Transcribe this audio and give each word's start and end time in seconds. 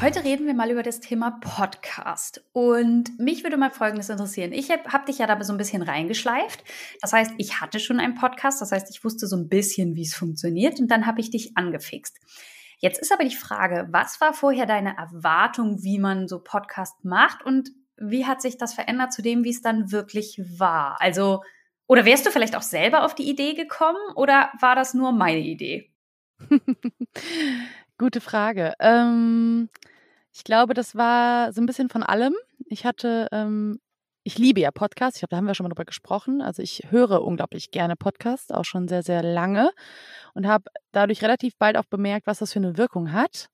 Heute 0.00 0.22
reden 0.22 0.46
wir 0.46 0.54
mal 0.54 0.70
über 0.70 0.84
das 0.84 1.00
Thema 1.00 1.32
Podcast. 1.40 2.44
Und 2.52 3.18
mich 3.18 3.42
würde 3.42 3.56
mal 3.56 3.70
Folgendes 3.70 4.08
interessieren. 4.08 4.52
Ich 4.52 4.70
habe 4.70 4.84
hab 4.84 5.06
dich 5.06 5.18
ja 5.18 5.26
da 5.26 5.42
so 5.42 5.52
ein 5.52 5.58
bisschen 5.58 5.82
reingeschleift. 5.82 6.62
Das 7.00 7.12
heißt, 7.12 7.32
ich 7.38 7.60
hatte 7.60 7.80
schon 7.80 7.98
einen 7.98 8.14
Podcast. 8.14 8.60
Das 8.60 8.70
heißt, 8.70 8.90
ich 8.90 9.02
wusste 9.02 9.26
so 9.26 9.36
ein 9.36 9.48
bisschen, 9.48 9.96
wie 9.96 10.02
es 10.02 10.14
funktioniert. 10.14 10.78
Und 10.78 10.88
dann 10.88 11.06
habe 11.06 11.20
ich 11.20 11.30
dich 11.30 11.56
angefixt. 11.56 12.18
Jetzt 12.78 13.00
ist 13.00 13.12
aber 13.12 13.24
die 13.24 13.34
Frage, 13.34 13.88
was 13.90 14.20
war 14.20 14.34
vorher 14.34 14.66
deine 14.66 14.96
Erwartung, 14.96 15.82
wie 15.82 15.98
man 15.98 16.28
so 16.28 16.38
Podcast 16.38 17.04
macht 17.04 17.44
und 17.44 17.70
wie 17.96 18.24
hat 18.24 18.40
sich 18.40 18.56
das 18.56 18.74
verändert 18.74 19.12
zu 19.12 19.20
dem, 19.20 19.42
wie 19.42 19.50
es 19.50 19.62
dann 19.62 19.90
wirklich 19.90 20.40
war? 20.58 21.00
Also, 21.00 21.42
oder 21.88 22.04
wärst 22.04 22.24
du 22.24 22.30
vielleicht 22.30 22.54
auch 22.54 22.62
selber 22.62 23.04
auf 23.04 23.16
die 23.16 23.28
Idee 23.28 23.54
gekommen 23.54 23.98
oder 24.14 24.52
war 24.60 24.76
das 24.76 24.94
nur 24.94 25.10
meine 25.10 25.40
Idee? 25.40 25.90
Gute 27.98 28.20
Frage. 28.20 28.74
Ähm, 28.78 29.68
ich 30.38 30.44
glaube, 30.44 30.72
das 30.72 30.94
war 30.94 31.52
so 31.52 31.60
ein 31.60 31.66
bisschen 31.66 31.88
von 31.88 32.04
allem. 32.04 32.34
Ich 32.66 32.86
hatte 32.86 33.26
ähm, 33.32 33.80
ich 34.22 34.38
liebe 34.38 34.60
ja 34.60 34.70
Podcasts. 34.70 35.16
Ich 35.16 35.20
glaube, 35.20 35.30
da 35.30 35.36
haben 35.38 35.46
wir 35.46 35.54
schon 35.54 35.64
mal 35.64 35.70
drüber 35.70 35.84
gesprochen. 35.84 36.42
Also 36.42 36.62
ich 36.62 36.82
höre 36.90 37.22
unglaublich 37.22 37.70
gerne 37.70 37.96
Podcasts, 37.96 38.52
auch 38.52 38.64
schon 38.64 38.86
sehr, 38.86 39.02
sehr 39.02 39.22
lange 39.22 39.70
und 40.34 40.46
habe 40.46 40.64
dadurch 40.92 41.22
relativ 41.22 41.56
bald 41.56 41.76
auch 41.76 41.86
bemerkt, 41.86 42.26
was 42.26 42.38
das 42.38 42.52
für 42.52 42.58
eine 42.60 42.76
Wirkung 42.76 43.12
hat. 43.12 43.48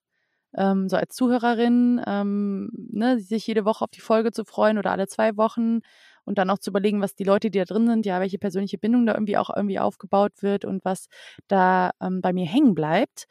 Ähm, 0.57 0.89
so 0.89 0.97
als 0.97 1.15
Zuhörerin, 1.17 2.03
ähm, 2.07 2.71
ne, 2.73 3.19
sich 3.21 3.47
jede 3.47 3.65
Woche 3.65 3.85
auf 3.85 3.91
die 3.91 4.01
Folge 4.01 4.33
zu 4.33 4.45
freuen 4.45 4.77
oder 4.79 4.91
alle 4.93 5.07
zwei 5.07 5.37
Wochen 5.37 5.81
und 6.25 6.39
dann 6.39 6.51
auch 6.51 6.59
zu 6.59 6.71
überlegen, 6.71 7.01
was 7.01 7.15
die 7.15 7.25
Leute, 7.25 7.51
die 7.51 7.59
da 7.59 7.65
drin 7.65 7.87
sind, 7.87 8.05
ja, 8.05 8.21
welche 8.21 8.39
persönliche 8.39 8.79
Bindung 8.79 9.07
da 9.07 9.15
irgendwie 9.15 9.37
auch 9.37 9.51
irgendwie 9.55 9.79
aufgebaut 9.79 10.33
wird 10.43 10.65
und 10.65 10.85
was 10.85 11.07
da 11.49 11.93
ähm, 12.01 12.21
bei 12.21 12.33
mir 12.33 12.47
hängen 12.47 12.75
bleibt. 12.75 13.27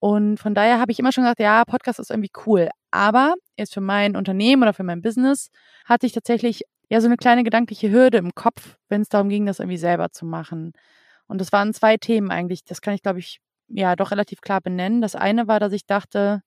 Und 0.00 0.38
von 0.38 0.54
daher 0.54 0.80
habe 0.80 0.92
ich 0.92 0.98
immer 0.98 1.12
schon 1.12 1.24
gesagt, 1.24 1.40
ja, 1.40 1.64
Podcast 1.64 2.00
ist 2.00 2.10
irgendwie 2.10 2.32
cool. 2.46 2.70
Aber 2.90 3.34
jetzt 3.56 3.74
für 3.74 3.82
mein 3.82 4.16
Unternehmen 4.16 4.62
oder 4.62 4.72
für 4.72 4.82
mein 4.82 5.02
Business 5.02 5.50
hatte 5.84 6.06
ich 6.06 6.12
tatsächlich 6.12 6.62
ja 6.88 7.00
so 7.00 7.06
eine 7.06 7.16
kleine 7.16 7.44
gedankliche 7.44 7.90
Hürde 7.90 8.18
im 8.18 8.34
Kopf, 8.34 8.76
wenn 8.88 9.02
es 9.02 9.08
darum 9.08 9.28
ging, 9.28 9.46
das 9.46 9.60
irgendwie 9.60 9.76
selber 9.76 10.10
zu 10.10 10.24
machen. 10.24 10.72
Und 11.28 11.40
das 11.40 11.52
waren 11.52 11.74
zwei 11.74 11.98
Themen 11.98 12.30
eigentlich. 12.30 12.64
Das 12.64 12.80
kann 12.80 12.94
ich, 12.94 13.02
glaube 13.02 13.20
ich, 13.20 13.40
ja 13.68 13.94
doch 13.94 14.10
relativ 14.10 14.40
klar 14.40 14.60
benennen. 14.60 15.02
Das 15.02 15.14
eine 15.14 15.46
war, 15.46 15.60
dass 15.60 15.72
ich 15.72 15.86
dachte, 15.86 16.42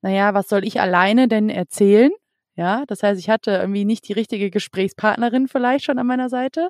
naja, 0.00 0.32
was 0.32 0.48
soll 0.48 0.64
ich 0.64 0.80
alleine 0.80 1.28
denn 1.28 1.50
erzählen? 1.50 2.12
Ja, 2.54 2.84
das 2.86 3.02
heißt, 3.02 3.18
ich 3.18 3.30
hatte 3.30 3.52
irgendwie 3.52 3.84
nicht 3.84 4.08
die 4.08 4.12
richtige 4.12 4.50
Gesprächspartnerin 4.50 5.48
vielleicht 5.48 5.84
schon 5.84 5.98
an 5.98 6.06
meiner 6.06 6.28
Seite. 6.28 6.68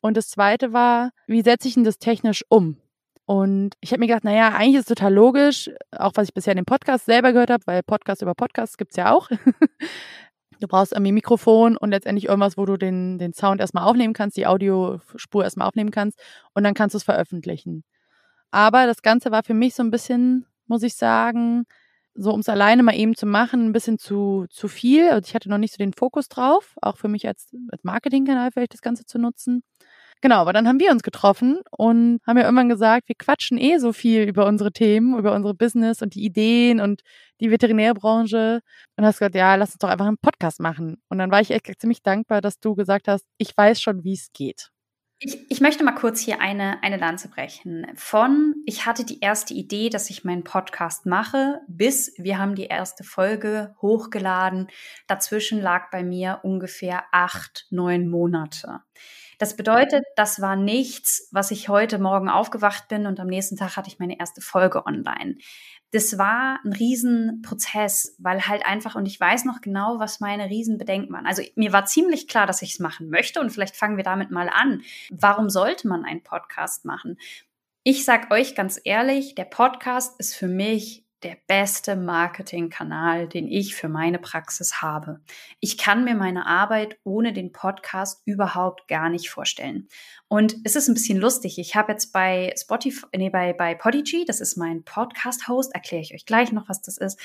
Und 0.00 0.16
das 0.16 0.28
zweite 0.28 0.72
war, 0.72 1.10
wie 1.26 1.42
setze 1.42 1.68
ich 1.68 1.74
denn 1.74 1.84
das 1.84 1.98
technisch 1.98 2.44
um? 2.48 2.76
Und 3.26 3.74
ich 3.80 3.90
habe 3.92 4.00
mir 4.00 4.06
gedacht, 4.06 4.24
naja, 4.24 4.48
eigentlich 4.48 4.76
ist 4.76 4.90
es 4.90 4.96
total 4.96 5.14
logisch, 5.14 5.70
auch 5.92 6.12
was 6.14 6.28
ich 6.28 6.34
bisher 6.34 6.52
in 6.52 6.58
dem 6.58 6.66
Podcast 6.66 7.06
selber 7.06 7.32
gehört 7.32 7.50
habe, 7.50 7.66
weil 7.66 7.82
Podcast 7.82 8.20
über 8.20 8.34
Podcast 8.34 8.76
gibt's 8.76 8.96
ja 8.96 9.12
auch. 9.12 9.30
du 10.60 10.68
brauchst 10.68 10.92
irgendwie 10.92 11.12
Mikrofon 11.12 11.76
und 11.76 11.90
letztendlich 11.90 12.26
irgendwas, 12.26 12.58
wo 12.58 12.66
du 12.66 12.76
den, 12.76 13.18
den 13.18 13.32
Sound 13.32 13.60
erstmal 13.60 13.84
aufnehmen 13.84 14.12
kannst, 14.12 14.36
die 14.36 14.46
Audiospur 14.46 15.42
erstmal 15.42 15.68
aufnehmen 15.68 15.90
kannst 15.90 16.20
und 16.52 16.64
dann 16.64 16.74
kannst 16.74 16.94
du 16.94 16.98
es 16.98 17.04
veröffentlichen. 17.04 17.84
Aber 18.50 18.86
das 18.86 19.02
Ganze 19.02 19.30
war 19.30 19.42
für 19.42 19.54
mich 19.54 19.74
so 19.74 19.82
ein 19.82 19.90
bisschen, 19.90 20.46
muss 20.66 20.82
ich 20.82 20.94
sagen, 20.94 21.64
so 22.14 22.32
um 22.32 22.40
es 22.40 22.48
alleine 22.48 22.82
mal 22.82 22.94
eben 22.94 23.16
zu 23.16 23.26
machen, 23.26 23.66
ein 23.66 23.72
bisschen 23.72 23.98
zu, 23.98 24.46
zu 24.50 24.68
viel. 24.68 25.08
Also 25.08 25.28
ich 25.28 25.34
hatte 25.34 25.50
noch 25.50 25.58
nicht 25.58 25.72
so 25.72 25.78
den 25.78 25.92
Fokus 25.92 26.28
drauf, 26.28 26.76
auch 26.80 26.96
für 26.96 27.08
mich 27.08 27.26
als, 27.26 27.48
als 27.70 27.82
Marketingkanal 27.82 28.52
vielleicht 28.52 28.74
das 28.74 28.82
Ganze 28.82 29.04
zu 29.04 29.18
nutzen. 29.18 29.64
Genau, 30.24 30.36
aber 30.36 30.54
dann 30.54 30.66
haben 30.66 30.80
wir 30.80 30.90
uns 30.90 31.02
getroffen 31.02 31.60
und 31.70 32.18
haben 32.26 32.38
ja 32.38 32.44
irgendwann 32.44 32.70
gesagt, 32.70 33.08
wir 33.08 33.14
quatschen 33.14 33.58
eh 33.58 33.76
so 33.76 33.92
viel 33.92 34.22
über 34.22 34.46
unsere 34.46 34.72
Themen, 34.72 35.18
über 35.18 35.34
unsere 35.34 35.52
Business 35.52 36.00
und 36.00 36.14
die 36.14 36.24
Ideen 36.24 36.80
und 36.80 37.02
die 37.42 37.50
Veterinärbranche. 37.50 38.62
Und 38.96 39.04
hast 39.04 39.18
gesagt, 39.18 39.34
ja, 39.34 39.54
lass 39.56 39.72
uns 39.72 39.80
doch 39.80 39.90
einfach 39.90 40.06
einen 40.06 40.16
Podcast 40.16 40.60
machen. 40.60 40.96
Und 41.10 41.18
dann 41.18 41.30
war 41.30 41.42
ich 41.42 41.50
echt 41.50 41.66
ziemlich 41.78 42.02
dankbar, 42.02 42.40
dass 42.40 42.58
du 42.58 42.74
gesagt 42.74 43.06
hast, 43.06 43.26
ich 43.36 43.54
weiß 43.54 43.82
schon, 43.82 44.02
wie 44.02 44.14
es 44.14 44.32
geht. 44.32 44.70
Ich, 45.18 45.50
ich 45.50 45.60
möchte 45.60 45.84
mal 45.84 45.92
kurz 45.92 46.20
hier 46.20 46.40
eine, 46.40 46.82
eine 46.82 46.96
Lanze 46.96 47.28
brechen. 47.28 47.86
Von, 47.94 48.54
ich 48.64 48.86
hatte 48.86 49.04
die 49.04 49.20
erste 49.20 49.52
Idee, 49.52 49.90
dass 49.90 50.08
ich 50.08 50.24
meinen 50.24 50.42
Podcast 50.42 51.04
mache, 51.04 51.60
bis 51.68 52.14
wir 52.16 52.38
haben 52.38 52.54
die 52.54 52.64
erste 52.64 53.04
Folge 53.04 53.74
hochgeladen. 53.82 54.68
Dazwischen 55.06 55.60
lag 55.60 55.90
bei 55.90 56.02
mir 56.02 56.40
ungefähr 56.44 57.04
acht, 57.12 57.66
neun 57.68 58.08
Monate. 58.08 58.80
Das 59.38 59.56
bedeutet, 59.56 60.04
das 60.16 60.40
war 60.40 60.56
nichts, 60.56 61.28
was 61.32 61.50
ich 61.50 61.68
heute 61.68 61.98
Morgen 61.98 62.28
aufgewacht 62.28 62.88
bin 62.88 63.06
und 63.06 63.20
am 63.20 63.26
nächsten 63.26 63.56
Tag 63.56 63.76
hatte 63.76 63.88
ich 63.88 63.98
meine 63.98 64.18
erste 64.18 64.40
Folge 64.40 64.86
online. 64.86 65.36
Das 65.90 66.18
war 66.18 66.58
ein 66.64 66.72
Riesenprozess, 66.72 68.16
weil 68.18 68.48
halt 68.48 68.66
einfach, 68.66 68.96
und 68.96 69.06
ich 69.06 69.20
weiß 69.20 69.44
noch 69.44 69.60
genau, 69.60 69.98
was 69.98 70.18
meine 70.18 70.50
Riesenbedenken 70.50 71.14
waren. 71.14 71.26
Also 71.26 71.42
mir 71.54 71.72
war 71.72 71.84
ziemlich 71.84 72.26
klar, 72.26 72.46
dass 72.46 72.62
ich 72.62 72.72
es 72.72 72.78
machen 72.80 73.10
möchte 73.10 73.40
und 73.40 73.50
vielleicht 73.50 73.76
fangen 73.76 73.96
wir 73.96 74.04
damit 74.04 74.30
mal 74.30 74.48
an. 74.48 74.82
Warum 75.10 75.50
sollte 75.50 75.86
man 75.86 76.04
einen 76.04 76.22
Podcast 76.22 76.84
machen? 76.84 77.16
Ich 77.84 78.04
sag 78.04 78.32
euch 78.32 78.54
ganz 78.54 78.80
ehrlich, 78.82 79.34
der 79.34 79.44
Podcast 79.44 80.18
ist 80.18 80.34
für 80.34 80.48
mich 80.48 81.03
der 81.24 81.38
beste 81.46 81.96
Marketingkanal, 81.96 83.26
den 83.26 83.48
ich 83.48 83.74
für 83.74 83.88
meine 83.88 84.18
Praxis 84.18 84.82
habe. 84.82 85.20
Ich 85.58 85.78
kann 85.78 86.04
mir 86.04 86.14
meine 86.14 86.46
Arbeit 86.46 86.98
ohne 87.02 87.32
den 87.32 87.50
Podcast 87.50 88.20
überhaupt 88.26 88.86
gar 88.88 89.08
nicht 89.08 89.30
vorstellen. 89.30 89.88
Und 90.28 90.56
es 90.64 90.76
ist 90.76 90.88
ein 90.88 90.94
bisschen 90.94 91.18
lustig. 91.18 91.58
Ich 91.58 91.74
habe 91.74 91.92
jetzt 91.92 92.12
bei 92.12 92.54
Spotify, 92.58 93.06
nee, 93.16 93.30
bei, 93.30 93.54
bei 93.54 93.74
Podigy, 93.74 94.24
das 94.26 94.40
ist 94.40 94.56
mein 94.56 94.84
Podcast-Host, 94.84 95.74
erkläre 95.74 96.02
ich 96.02 96.14
euch 96.14 96.26
gleich 96.26 96.52
noch, 96.52 96.68
was 96.68 96.82
das 96.82 96.98
ist, 96.98 97.18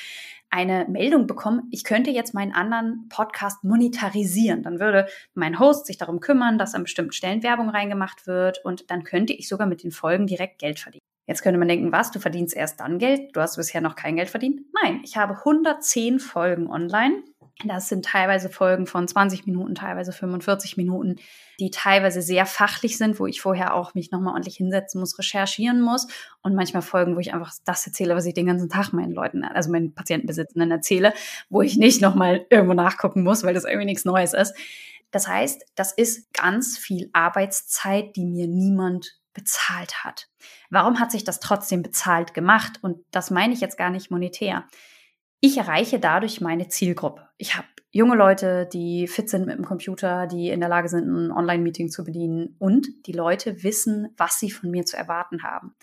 eine 0.50 0.88
Meldung 0.90 1.28
bekommen, 1.28 1.68
ich 1.70 1.84
könnte 1.84 2.10
jetzt 2.10 2.34
meinen 2.34 2.54
anderen 2.54 3.08
Podcast 3.10 3.64
monetarisieren. 3.64 4.64
Dann 4.64 4.80
würde 4.80 5.08
mein 5.34 5.60
Host 5.60 5.86
sich 5.86 5.98
darum 5.98 6.22
kümmern, 6.22 6.58
dass 6.58 6.74
an 6.74 6.84
bestimmten 6.84 7.12
Stellen 7.12 7.44
Werbung 7.44 7.70
reingemacht 7.70 8.26
wird 8.26 8.64
und 8.64 8.90
dann 8.90 9.04
könnte 9.04 9.34
ich 9.34 9.48
sogar 9.48 9.68
mit 9.68 9.84
den 9.84 9.92
Folgen 9.92 10.26
direkt 10.26 10.60
Geld 10.60 10.80
verdienen. 10.80 11.09
Jetzt 11.30 11.44
könnte 11.44 11.60
man 11.60 11.68
denken, 11.68 11.92
was, 11.92 12.10
du 12.10 12.20
verdienst 12.20 12.56
erst 12.56 12.80
dann 12.80 12.98
Geld? 12.98 13.36
Du 13.36 13.40
hast 13.40 13.56
bisher 13.56 13.82
noch 13.82 13.96
kein 13.96 14.16
Geld 14.16 14.32
verdient? 14.32 14.62
Nein, 14.82 15.02
ich 15.04 15.16
habe 15.16 15.38
110 15.38 16.20
Folgen 16.20 16.68
online. 16.68 17.22
Das 17.64 17.88
sind 17.88 18.04
teilweise 18.04 18.50
Folgen 18.50 18.88
von 18.88 19.08
20 19.08 19.46
Minuten, 19.46 19.76
teilweise 19.76 20.12
45 20.12 20.76
Minuten, 20.78 21.18
die 21.60 21.70
teilweise 21.70 22.24
sehr 22.24 22.48
fachlich 22.48 22.98
sind, 22.98 23.20
wo 23.20 23.28
ich 23.28 23.42
vorher 23.42 23.76
auch 23.76 23.94
mich 23.94 24.10
nochmal 24.10 24.34
ordentlich 24.34 24.56
hinsetzen 24.56 25.00
muss, 25.00 25.20
recherchieren 25.20 25.82
muss. 25.82 26.08
Und 26.42 26.56
manchmal 26.56 26.82
Folgen, 26.82 27.16
wo 27.16 27.20
ich 27.20 27.32
einfach 27.32 27.54
das 27.64 27.86
erzähle, 27.86 28.16
was 28.16 28.26
ich 28.26 28.34
den 28.34 28.48
ganzen 28.48 28.68
Tag 28.70 28.92
meinen 28.92 29.14
Leuten, 29.14 29.44
also 29.44 29.70
meinen 29.70 29.94
Patientenbesitzenden 29.94 30.72
erzähle, 30.72 31.14
wo 31.52 31.62
ich 31.62 31.78
nicht 31.78 32.02
nochmal 32.02 32.48
irgendwo 32.50 32.74
nachgucken 32.74 33.22
muss, 33.22 33.44
weil 33.44 33.54
das 33.54 33.66
irgendwie 33.66 33.86
nichts 33.86 34.04
Neues 34.04 34.34
ist. 34.34 34.56
Das 35.12 35.28
heißt, 35.28 35.64
das 35.76 35.92
ist 35.92 36.34
ganz 36.34 36.80
viel 36.80 37.12
Arbeitszeit, 37.14 38.16
die 38.16 38.26
mir 38.26 38.48
niemand 38.48 39.20
bezahlt 39.40 40.04
hat. 40.04 40.28
Warum 40.70 41.00
hat 41.00 41.12
sich 41.12 41.24
das 41.24 41.40
trotzdem 41.40 41.82
bezahlt 41.82 42.34
gemacht? 42.34 42.80
Und 42.82 43.06
das 43.12 43.32
meine 43.32 43.54
ich 43.54 43.62
jetzt 43.62 43.78
gar 43.78 43.90
nicht 43.90 44.12
monetär. 44.12 44.66
Ich 45.40 45.58
erreiche 45.58 46.00
dadurch 46.00 46.42
meine 46.42 46.68
Zielgruppe. 46.68 47.30
Ich 47.38 47.56
habe 47.56 47.68
junge 47.92 48.16
Leute, 48.16 48.68
die 48.72 49.08
fit 49.08 49.30
sind 49.30 49.46
mit 49.46 49.58
dem 49.58 49.66
Computer, 49.66 50.28
die 50.28 50.50
in 50.50 50.60
der 50.60 50.68
Lage 50.68 50.90
sind, 50.90 51.08
ein 51.08 51.32
Online-Meeting 51.32 51.90
zu 51.90 52.04
bedienen 52.04 52.56
und 52.60 52.88
die 53.08 53.14
Leute 53.14 53.64
wissen, 53.64 54.14
was 54.18 54.40
sie 54.40 54.52
von 54.52 54.70
mir 54.70 54.86
zu 54.86 54.98
erwarten 54.98 55.42
haben. 55.44 55.74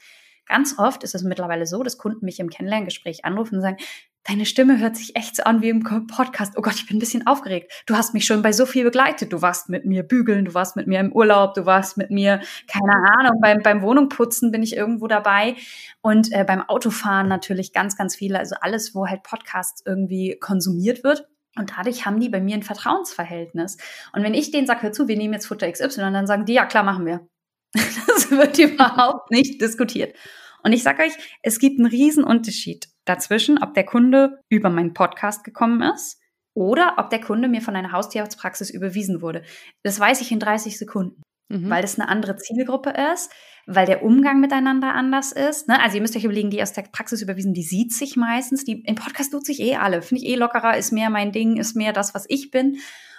Ganz 0.46 0.78
oft 0.78 1.02
ist 1.02 1.14
es 1.14 1.22
mittlerweile 1.22 1.66
so, 1.66 1.82
dass 1.82 1.98
Kunden 1.98 2.24
mich 2.26 2.38
im 2.38 2.50
Kennenlerngespräch 2.50 3.24
anrufen 3.24 3.56
und 3.56 3.62
sagen, 3.62 3.78
deine 4.28 4.46
Stimme 4.46 4.78
hört 4.80 4.96
sich 4.96 5.16
echt 5.16 5.36
so 5.36 5.44
an 5.44 5.62
wie 5.62 5.68
im 5.68 5.82
Podcast. 5.82 6.54
Oh 6.56 6.62
Gott, 6.62 6.74
ich 6.74 6.86
bin 6.86 6.96
ein 6.96 7.00
bisschen 7.00 7.26
aufgeregt. 7.26 7.72
Du 7.86 7.94
hast 7.94 8.14
mich 8.14 8.24
schon 8.24 8.42
bei 8.42 8.52
so 8.52 8.66
viel 8.66 8.84
begleitet. 8.84 9.32
Du 9.32 9.42
warst 9.42 9.68
mit 9.68 9.84
mir 9.84 10.02
bügeln, 10.02 10.44
du 10.44 10.54
warst 10.54 10.76
mit 10.76 10.86
mir 10.86 11.00
im 11.00 11.12
Urlaub, 11.12 11.54
du 11.54 11.66
warst 11.66 11.96
mit 11.96 12.10
mir, 12.10 12.40
keine 12.66 12.92
Ahnung, 13.18 13.40
beim, 13.40 13.62
beim 13.62 13.82
Wohnungputzen 13.82 14.50
bin 14.50 14.62
ich 14.62 14.76
irgendwo 14.76 15.06
dabei. 15.06 15.56
Und 16.00 16.32
äh, 16.32 16.44
beim 16.44 16.62
Autofahren 16.62 17.28
natürlich 17.28 17.72
ganz, 17.72 17.96
ganz 17.96 18.16
viele. 18.16 18.38
Also 18.38 18.56
alles, 18.60 18.94
wo 18.94 19.06
halt 19.06 19.22
Podcasts 19.22 19.82
irgendwie 19.84 20.36
konsumiert 20.40 21.04
wird. 21.04 21.28
Und 21.56 21.72
dadurch 21.76 22.04
haben 22.04 22.20
die 22.20 22.28
bei 22.28 22.40
mir 22.40 22.56
ein 22.56 22.62
Vertrauensverhältnis. 22.62 23.78
Und 24.12 24.22
wenn 24.22 24.34
ich 24.34 24.50
denen 24.50 24.66
sage, 24.66 24.82
hör 24.82 24.92
zu, 24.92 25.08
wir 25.08 25.16
nehmen 25.16 25.34
jetzt 25.34 25.46
Futter 25.46 25.70
XY, 25.70 26.00
dann 26.12 26.26
sagen 26.26 26.44
die, 26.44 26.54
ja 26.54 26.66
klar, 26.66 26.84
machen 26.84 27.06
wir. 27.06 27.26
Das 28.16 28.30
wird 28.30 28.58
überhaupt 28.58 29.30
nicht 29.30 29.60
diskutiert. 29.60 30.16
Und 30.62 30.72
ich 30.72 30.82
sage 30.82 31.02
euch, 31.02 31.12
es 31.42 31.58
gibt 31.58 31.78
einen 31.78 31.86
riesen 31.86 32.24
Unterschied 32.24 32.88
dazwischen, 33.06 33.62
ob 33.62 33.72
der 33.74 33.84
Kunde 33.84 34.40
über 34.48 34.68
meinen 34.68 34.92
Podcast 34.92 35.44
gekommen 35.44 35.80
ist, 35.82 36.20
oder 36.56 36.94
ob 36.96 37.10
der 37.10 37.20
Kunde 37.20 37.48
mir 37.48 37.60
von 37.60 37.76
einer 37.76 37.92
Haustierarztpraxis 37.92 38.70
überwiesen 38.70 39.20
wurde. 39.20 39.42
Das 39.82 40.00
weiß 40.00 40.22
ich 40.22 40.32
in 40.32 40.40
30 40.40 40.78
Sekunden, 40.78 41.22
mhm. 41.50 41.68
weil 41.68 41.82
das 41.82 42.00
eine 42.00 42.08
andere 42.08 42.36
Zielgruppe 42.36 42.94
ist, 43.12 43.30
weil 43.66 43.84
der 43.84 44.02
Umgang 44.02 44.40
miteinander 44.40 44.94
anders 44.94 45.32
ist. 45.32 45.68
Ne? 45.68 45.78
Also 45.82 45.96
ihr 45.96 46.00
müsst 46.00 46.16
euch 46.16 46.24
überlegen, 46.24 46.48
die 46.48 46.62
aus 46.62 46.72
der 46.72 46.82
Praxis 46.82 47.20
überwiesen, 47.20 47.52
die 47.52 47.62
sieht 47.62 47.92
sich 47.92 48.16
meistens. 48.16 48.64
Die, 48.64 48.82
Im 48.86 48.94
Podcast 48.94 49.32
tut 49.32 49.44
sich 49.44 49.60
eh 49.60 49.76
alle. 49.76 50.00
Finde 50.00 50.22
ich 50.22 50.30
eh 50.30 50.36
lockerer, 50.36 50.78
ist 50.78 50.92
mehr 50.92 51.10
mein 51.10 51.30
Ding, 51.30 51.58
ist 51.58 51.76
mehr 51.76 51.92
das, 51.92 52.14
was 52.14 52.24
ich 52.28 52.50
bin. 52.50 52.78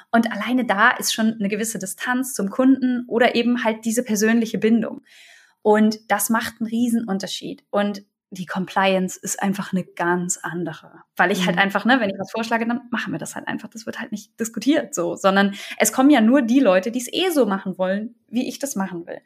Und 0.10 0.32
alleine 0.32 0.66
da 0.66 0.90
ist 0.90 1.14
schon 1.14 1.36
eine 1.40 1.50
gewisse 1.50 1.78
Distanz 1.78 2.34
zum 2.34 2.50
Kunden 2.50 3.06
oder 3.08 3.36
eben 3.36 3.64
halt 3.64 3.86
diese 3.86 4.02
persönliche 4.02 4.58
Bindung. 4.58 5.04
Und 5.62 6.00
das 6.10 6.32
macht 6.32 6.56
einen 6.60 6.70
Riesenunterschied. 6.70 7.66
Und 7.70 8.04
die 8.30 8.46
Compliance 8.46 9.18
ist 9.22 9.42
einfach 9.42 9.72
eine 9.72 9.84
ganz 9.84 10.38
andere. 10.42 10.92
Weil 11.16 11.32
ich 11.32 11.46
halt 11.46 11.56
mhm. 11.56 11.62
einfach, 11.62 11.86
ne, 11.86 12.00
wenn 12.00 12.10
ich 12.10 12.20
was 12.20 12.32
vorschlage, 12.32 12.68
dann 12.68 12.82
machen 12.92 13.14
wir 13.14 13.20
das 13.20 13.36
halt 13.36 13.48
einfach. 13.48 13.70
Das 13.70 13.86
wird 13.86 14.00
halt 14.00 14.12
nicht 14.12 14.40
diskutiert 14.40 14.94
so, 14.94 15.16
sondern 15.16 15.56
es 15.78 15.94
kommen 15.94 16.10
ja 16.10 16.22
nur 16.22 16.42
die 16.42 16.60
Leute, 16.60 16.92
die 16.92 17.00
es 17.00 17.12
eh 17.12 17.30
so 17.30 17.46
machen 17.46 17.78
wollen, 17.78 18.16
wie 18.28 18.48
ich 18.48 18.60
das 18.60 18.76
machen 18.76 19.08
will. 19.08 19.22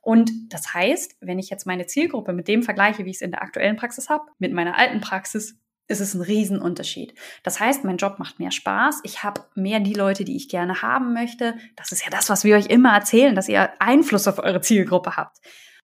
Und 0.00 0.32
das 0.52 0.74
heißt, 0.74 1.16
wenn 1.20 1.38
ich 1.38 1.48
jetzt 1.48 1.66
meine 1.66 1.86
Zielgruppe 1.86 2.32
mit 2.32 2.48
dem 2.48 2.64
vergleiche, 2.64 3.04
wie 3.04 3.10
ich 3.10 3.16
es 3.16 3.22
in 3.22 3.30
der 3.30 3.42
aktuellen 3.42 3.76
Praxis 3.76 4.08
habe, 4.08 4.24
mit 4.38 4.52
meiner 4.52 4.76
alten 4.76 5.00
Praxis, 5.00 5.56
ist 5.86 6.00
es 6.00 6.14
ein 6.14 6.22
Riesenunterschied. 6.22 7.14
Das 7.44 7.60
heißt, 7.60 7.84
mein 7.84 7.98
Job 7.98 8.18
macht 8.18 8.40
mehr 8.40 8.50
Spaß. 8.50 9.00
Ich 9.04 9.22
habe 9.22 9.42
mehr 9.54 9.78
die 9.78 9.94
Leute, 9.94 10.24
die 10.24 10.36
ich 10.36 10.48
gerne 10.48 10.82
haben 10.82 11.12
möchte. 11.12 11.54
Das 11.76 11.92
ist 11.92 12.02
ja 12.02 12.10
das, 12.10 12.28
was 12.30 12.42
wir 12.42 12.56
euch 12.56 12.66
immer 12.66 12.92
erzählen, 12.92 13.34
dass 13.36 13.48
ihr 13.48 13.70
Einfluss 13.80 14.26
auf 14.26 14.38
eure 14.38 14.60
Zielgruppe 14.60 15.16
habt. 15.16 15.38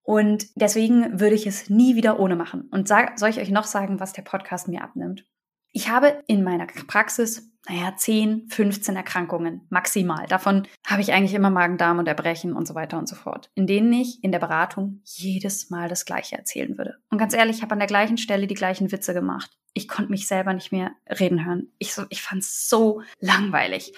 Und 0.09 0.47
deswegen 0.55 1.19
würde 1.19 1.35
ich 1.35 1.45
es 1.45 1.69
nie 1.69 1.95
wieder 1.95 2.19
ohne 2.19 2.35
machen. 2.35 2.67
Und 2.71 2.87
sag, 2.87 3.19
soll 3.19 3.29
ich 3.29 3.37
euch 3.37 3.51
noch 3.51 3.65
sagen, 3.65 3.99
was 3.99 4.11
der 4.11 4.23
Podcast 4.23 4.67
mir 4.67 4.81
abnimmt? 4.81 5.23
Ich 5.71 5.87
habe 5.87 6.23
in 6.25 6.43
meiner 6.43 6.65
Praxis, 6.65 7.51
naja, 7.69 7.95
10, 7.95 8.47
15 8.49 8.95
Erkrankungen 8.95 9.67
maximal. 9.69 10.25
Davon 10.25 10.67
habe 10.87 11.03
ich 11.03 11.13
eigentlich 11.13 11.35
immer 11.35 11.51
Magen-Darm 11.51 11.99
und 11.99 12.07
Erbrechen 12.07 12.53
und 12.53 12.67
so 12.67 12.73
weiter 12.73 12.97
und 12.97 13.07
so 13.07 13.15
fort, 13.15 13.51
in 13.53 13.67
denen 13.67 13.93
ich 13.93 14.23
in 14.23 14.31
der 14.31 14.39
Beratung 14.39 15.03
jedes 15.03 15.69
Mal 15.69 15.89
das 15.89 16.05
Gleiche 16.05 16.39
erzählen 16.39 16.75
würde. 16.75 16.95
Und 17.11 17.19
ganz 17.19 17.35
ehrlich, 17.35 17.57
ich 17.57 17.61
habe 17.61 17.73
an 17.73 17.79
der 17.79 17.87
gleichen 17.87 18.17
Stelle 18.17 18.47
die 18.47 18.55
gleichen 18.55 18.91
Witze 18.91 19.13
gemacht. 19.13 19.51
Ich 19.75 19.87
konnte 19.87 20.09
mich 20.09 20.27
selber 20.27 20.55
nicht 20.55 20.71
mehr 20.71 20.93
reden 21.07 21.45
hören. 21.45 21.71
Ich, 21.77 21.93
so, 21.93 22.05
ich 22.09 22.23
fand 22.23 22.41
es 22.41 22.67
so 22.67 23.03
langweilig. 23.19 23.93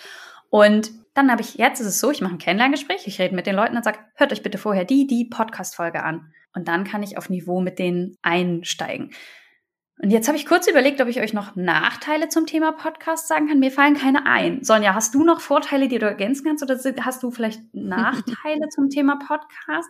Und 0.51 0.91
dann 1.13 1.31
habe 1.31 1.41
ich, 1.41 1.55
jetzt 1.55 1.79
ist 1.79 1.87
es 1.87 1.99
so, 1.99 2.11
ich 2.11 2.21
mache 2.21 2.33
ein 2.33 2.37
Kennenlerngespräch, 2.37 3.07
ich 3.07 3.19
rede 3.19 3.33
mit 3.33 3.47
den 3.47 3.55
Leuten 3.55 3.77
und 3.77 3.83
sage, 3.83 3.99
hört 4.15 4.33
euch 4.33 4.43
bitte 4.43 4.57
vorher 4.57 4.83
die, 4.83 5.07
die 5.07 5.25
Podcast-Folge 5.25 6.03
an. 6.03 6.33
Und 6.53 6.67
dann 6.67 6.83
kann 6.83 7.03
ich 7.03 7.17
auf 7.17 7.29
Niveau 7.29 7.61
mit 7.61 7.79
denen 7.79 8.17
einsteigen. 8.21 9.11
Und 10.01 10.09
jetzt 10.09 10.27
habe 10.27 10.37
ich 10.37 10.45
kurz 10.45 10.67
überlegt, 10.67 10.99
ob 10.99 11.07
ich 11.07 11.21
euch 11.21 11.31
noch 11.31 11.55
Nachteile 11.55 12.27
zum 12.27 12.47
Thema 12.47 12.73
Podcast 12.73 13.29
sagen 13.29 13.47
kann. 13.47 13.59
Mir 13.59 13.71
fallen 13.71 13.95
keine 13.95 14.25
ein. 14.25 14.61
Sonja, 14.63 14.93
hast 14.93 15.15
du 15.15 15.23
noch 15.23 15.39
Vorteile, 15.39 15.87
die 15.87 15.99
du 15.99 16.05
ergänzen 16.05 16.43
kannst 16.43 16.63
oder 16.63 16.77
hast 17.05 17.23
du 17.23 17.31
vielleicht 17.31 17.61
Nachteile 17.73 18.67
zum 18.73 18.89
Thema 18.89 19.19
Podcast? 19.25 19.89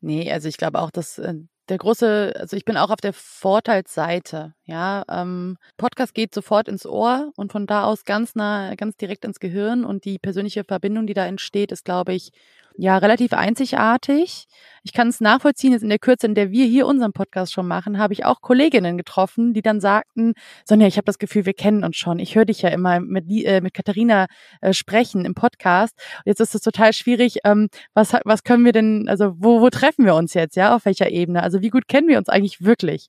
Nee, 0.00 0.30
also 0.32 0.48
ich 0.48 0.58
glaube 0.58 0.78
auch, 0.78 0.92
dass 0.92 1.18
äh, 1.18 1.34
der 1.68 1.78
große, 1.78 2.34
also 2.36 2.56
ich 2.56 2.64
bin 2.64 2.76
auch 2.76 2.90
auf 2.90 3.00
der 3.00 3.12
Vorteilsseite. 3.12 4.54
Ja, 4.64 5.04
ähm, 5.08 5.56
Podcast 5.76 6.14
geht 6.14 6.34
sofort 6.34 6.68
ins 6.68 6.86
Ohr 6.86 7.32
und 7.36 7.52
von 7.52 7.66
da 7.66 7.84
aus 7.84 8.04
ganz 8.04 8.34
nah, 8.34 8.74
ganz 8.74 8.96
direkt 8.96 9.24
ins 9.24 9.40
Gehirn 9.40 9.84
und 9.84 10.04
die 10.04 10.18
persönliche 10.18 10.64
Verbindung, 10.64 11.06
die 11.06 11.14
da 11.14 11.26
entsteht, 11.26 11.72
ist, 11.72 11.84
glaube 11.84 12.14
ich, 12.14 12.32
ja 12.76 12.98
relativ 12.98 13.32
einzigartig. 13.32 14.46
Ich 14.84 14.92
kann 14.92 15.08
es 15.08 15.20
nachvollziehen, 15.20 15.72
jetzt 15.72 15.82
in 15.82 15.88
der 15.88 15.98
Kürze, 15.98 16.26
in 16.26 16.34
der 16.34 16.50
wir 16.50 16.66
hier 16.66 16.86
unseren 16.86 17.12
Podcast 17.12 17.52
schon 17.52 17.68
machen, 17.68 17.98
habe 17.98 18.12
ich 18.12 18.24
auch 18.24 18.40
Kolleginnen 18.40 18.96
getroffen, 18.96 19.54
die 19.54 19.62
dann 19.62 19.80
sagten, 19.80 20.34
Sonja, 20.64 20.86
ich 20.86 20.96
habe 20.96 21.04
das 21.04 21.18
Gefühl, 21.18 21.46
wir 21.46 21.54
kennen 21.54 21.84
uns 21.84 21.96
schon. 21.96 22.18
Ich 22.18 22.34
höre 22.34 22.44
dich 22.44 22.62
ja 22.62 22.70
immer 22.70 23.00
mit, 23.00 23.30
äh, 23.30 23.60
mit 23.60 23.74
Katharina 23.74 24.26
äh, 24.60 24.72
sprechen 24.72 25.24
im 25.24 25.34
Podcast. 25.34 25.94
Und 26.18 26.26
jetzt 26.26 26.40
ist 26.40 26.54
es 26.54 26.62
total 26.62 26.92
schwierig, 26.92 27.38
ähm, 27.44 27.68
was, 27.94 28.12
was 28.24 28.42
können 28.42 28.64
wir 28.64 28.72
denn, 28.72 29.08
also 29.08 29.34
wo, 29.36 29.60
wo 29.60 29.70
treffen 29.70 30.04
wir 30.04 30.14
uns 30.14 30.34
jetzt, 30.34 30.56
ja, 30.56 30.74
auf 30.74 30.84
welcher 30.84 31.10
Ebene? 31.10 31.42
Also 31.42 31.62
wie 31.62 31.70
gut 31.70 31.86
kennen 31.86 32.08
wir 32.08 32.18
uns 32.18 32.28
eigentlich 32.28 32.64
wirklich? 32.64 33.08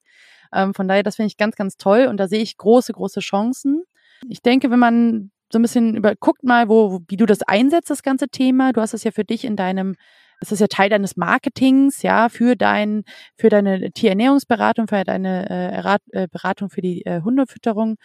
Ähm, 0.54 0.74
von 0.74 0.88
daher, 0.88 1.04
das 1.04 1.15
finde 1.15 1.27
ich 1.27 1.38
ganz, 1.38 1.56
ganz 1.56 1.77
toll 1.77 2.06
und 2.07 2.18
da 2.18 2.27
sehe 2.27 2.42
ich 2.42 2.57
große, 2.57 2.94
große 2.94 3.19
Chancen. 3.19 3.83
Ich 4.30 4.42
denke, 4.42 4.69
wenn 4.69 4.80
man 4.80 5.31
so 5.54 5.60
ein 5.60 5.62
bisschen 5.62 5.96
über, 5.96 6.16
guckt 6.16 6.44
mal, 6.44 6.68
wo, 6.68 7.02
wie 7.08 7.16
du 7.16 7.26
das 7.26 7.44
einsetzt, 7.44 7.90
das 7.90 8.04
ganze 8.04 8.28
Thema. 8.28 8.74
Du 8.74 8.82
hast 8.82 8.94
es 8.94 9.04
ja 9.04 9.12
für 9.12 9.24
dich 9.24 9.46
in 9.46 9.56
deinem, 9.56 9.96
es 10.42 10.52
ist 10.52 10.60
ja 10.60 10.68
Teil 10.68 10.90
deines 10.90 11.16
Marketings, 11.16 12.02
ja, 12.02 12.28
für 12.28 12.56
dein, 12.56 13.04
für 13.38 13.50
deine 13.50 13.92
Tierernährungsberatung, 13.92 14.88
für 14.88 15.04
deine 15.04 15.50
äh, 15.50 16.24
äh, 16.24 16.28
Beratung 16.28 16.70
für 16.70 16.82
die 16.82 17.06
äh, 17.06 17.22
Hundefütterung. 17.22 17.98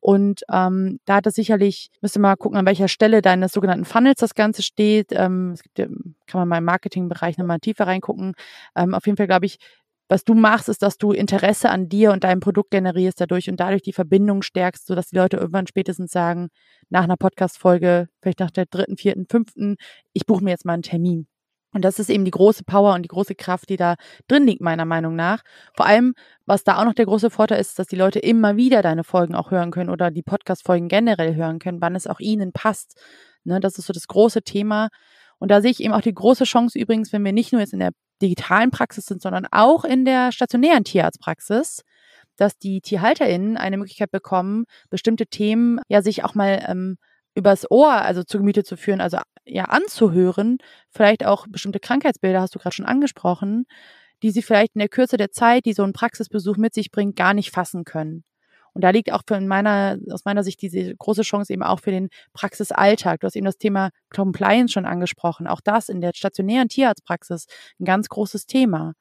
Und 0.00 0.42
ähm, 0.52 1.00
da 1.06 1.16
hat 1.16 1.26
es 1.26 1.34
sicherlich, 1.34 1.90
müsst 2.00 2.16
ihr 2.16 2.20
mal 2.20 2.36
gucken, 2.36 2.58
an 2.58 2.66
welcher 2.66 2.88
Stelle 2.88 3.22
deines 3.22 3.52
sogenannten 3.52 3.84
Funnels 3.84 4.20
das 4.20 4.34
Ganze 4.34 4.62
steht. 4.62 5.08
Ähm, 5.12 5.52
es 5.52 5.62
gibt, 5.62 5.76
kann 5.76 6.40
man 6.40 6.48
mal 6.48 6.58
im 6.58 6.64
Marketingbereich 6.64 7.38
nochmal 7.38 7.60
tiefer 7.60 7.86
reingucken. 7.86 8.34
Ähm, 8.76 8.94
auf 8.94 9.06
jeden 9.06 9.16
Fall, 9.16 9.26
glaube 9.26 9.46
ich, 9.46 9.58
was 10.08 10.24
du 10.24 10.34
machst, 10.34 10.68
ist, 10.68 10.82
dass 10.82 10.98
du 10.98 11.12
Interesse 11.12 11.70
an 11.70 11.88
dir 11.88 12.12
und 12.12 12.24
deinem 12.24 12.40
Produkt 12.40 12.70
generierst 12.70 13.20
dadurch 13.20 13.48
und 13.50 13.60
dadurch 13.60 13.82
die 13.82 13.92
Verbindung 13.92 14.42
stärkst, 14.42 14.86
sodass 14.86 15.08
die 15.08 15.16
Leute 15.16 15.36
irgendwann 15.36 15.66
spätestens 15.66 16.10
sagen, 16.10 16.48
nach 16.88 17.04
einer 17.04 17.16
Podcast-Folge, 17.16 18.08
vielleicht 18.22 18.40
nach 18.40 18.50
der 18.50 18.66
dritten, 18.66 18.96
vierten, 18.96 19.26
fünften, 19.30 19.76
ich 20.12 20.26
buche 20.26 20.42
mir 20.42 20.50
jetzt 20.50 20.64
mal 20.64 20.74
einen 20.74 20.82
Termin. 20.82 21.26
Und 21.74 21.84
das 21.84 21.98
ist 21.98 22.08
eben 22.08 22.24
die 22.24 22.30
große 22.30 22.64
Power 22.64 22.94
und 22.94 23.02
die 23.02 23.08
große 23.08 23.34
Kraft, 23.34 23.68
die 23.68 23.76
da 23.76 23.96
drin 24.26 24.46
liegt, 24.46 24.62
meiner 24.62 24.86
Meinung 24.86 25.14
nach. 25.14 25.42
Vor 25.76 25.84
allem, 25.84 26.14
was 26.46 26.64
da 26.64 26.78
auch 26.78 26.84
noch 26.84 26.94
der 26.94 27.04
große 27.04 27.28
Vorteil 27.28 27.60
ist, 27.60 27.78
dass 27.78 27.86
die 27.86 27.96
Leute 27.96 28.18
immer 28.18 28.56
wieder 28.56 28.80
deine 28.80 29.04
Folgen 29.04 29.34
auch 29.34 29.50
hören 29.50 29.70
können 29.70 29.90
oder 29.90 30.10
die 30.10 30.22
Podcast-Folgen 30.22 30.88
generell 30.88 31.34
hören 31.34 31.58
können, 31.58 31.82
wann 31.82 31.94
es 31.94 32.06
auch 32.06 32.20
ihnen 32.20 32.52
passt. 32.52 32.98
Ne, 33.44 33.60
das 33.60 33.78
ist 33.78 33.86
so 33.86 33.92
das 33.92 34.06
große 34.08 34.42
Thema. 34.42 34.88
Und 35.38 35.50
da 35.50 35.60
sehe 35.60 35.70
ich 35.70 35.80
eben 35.82 35.92
auch 35.92 36.00
die 36.00 36.14
große 36.14 36.44
Chance 36.44 36.78
übrigens, 36.78 37.12
wenn 37.12 37.24
wir 37.24 37.32
nicht 37.32 37.52
nur 37.52 37.60
jetzt 37.60 37.74
in 37.74 37.80
der 37.80 37.92
digitalen 38.22 38.70
Praxis 38.70 39.06
sind, 39.06 39.22
sondern 39.22 39.46
auch 39.50 39.84
in 39.84 40.04
der 40.04 40.32
stationären 40.32 40.84
Tierarztpraxis, 40.84 41.82
dass 42.36 42.58
die 42.58 42.80
TierhalterInnen 42.80 43.56
eine 43.56 43.76
Möglichkeit 43.76 44.10
bekommen, 44.10 44.64
bestimmte 44.90 45.26
Themen 45.26 45.80
ja 45.88 46.02
sich 46.02 46.24
auch 46.24 46.34
mal 46.34 46.64
ähm, 46.68 46.96
übers 47.34 47.70
Ohr, 47.70 47.92
also 47.92 48.22
zu 48.22 48.38
Gemüte 48.38 48.64
zu 48.64 48.76
führen, 48.76 49.00
also 49.00 49.18
ja 49.44 49.64
anzuhören, 49.64 50.58
vielleicht 50.90 51.24
auch 51.24 51.46
bestimmte 51.48 51.80
Krankheitsbilder, 51.80 52.40
hast 52.40 52.54
du 52.54 52.58
gerade 52.58 52.74
schon 52.74 52.86
angesprochen, 52.86 53.66
die 54.22 54.30
sie 54.30 54.42
vielleicht 54.42 54.74
in 54.74 54.80
der 54.80 54.88
Kürze 54.88 55.16
der 55.16 55.30
Zeit, 55.30 55.64
die 55.64 55.72
so 55.72 55.84
ein 55.84 55.92
Praxisbesuch 55.92 56.56
mit 56.56 56.74
sich 56.74 56.90
bringt, 56.90 57.16
gar 57.16 57.34
nicht 57.34 57.52
fassen 57.52 57.84
können. 57.84 58.24
Und 58.74 58.82
da 58.82 58.90
liegt 58.90 59.12
auch 59.12 59.22
für 59.26 59.40
meiner, 59.40 59.98
aus 60.10 60.24
meiner 60.24 60.42
Sicht 60.42 60.62
diese 60.62 60.94
große 60.96 61.22
Chance 61.22 61.52
eben 61.52 61.62
auch 61.62 61.80
für 61.80 61.90
den 61.90 62.08
Praxisalltag. 62.32 63.20
Du 63.20 63.26
hast 63.26 63.36
eben 63.36 63.46
das 63.46 63.58
Thema 63.58 63.90
Compliance 64.14 64.72
schon 64.72 64.86
angesprochen. 64.86 65.46
Auch 65.46 65.60
das 65.60 65.88
in 65.88 66.00
der 66.00 66.12
stationären 66.14 66.68
Tierarztpraxis 66.68 67.46
ein 67.80 67.84
ganz 67.84 68.08
großes 68.08 68.46
Thema. 68.46 68.94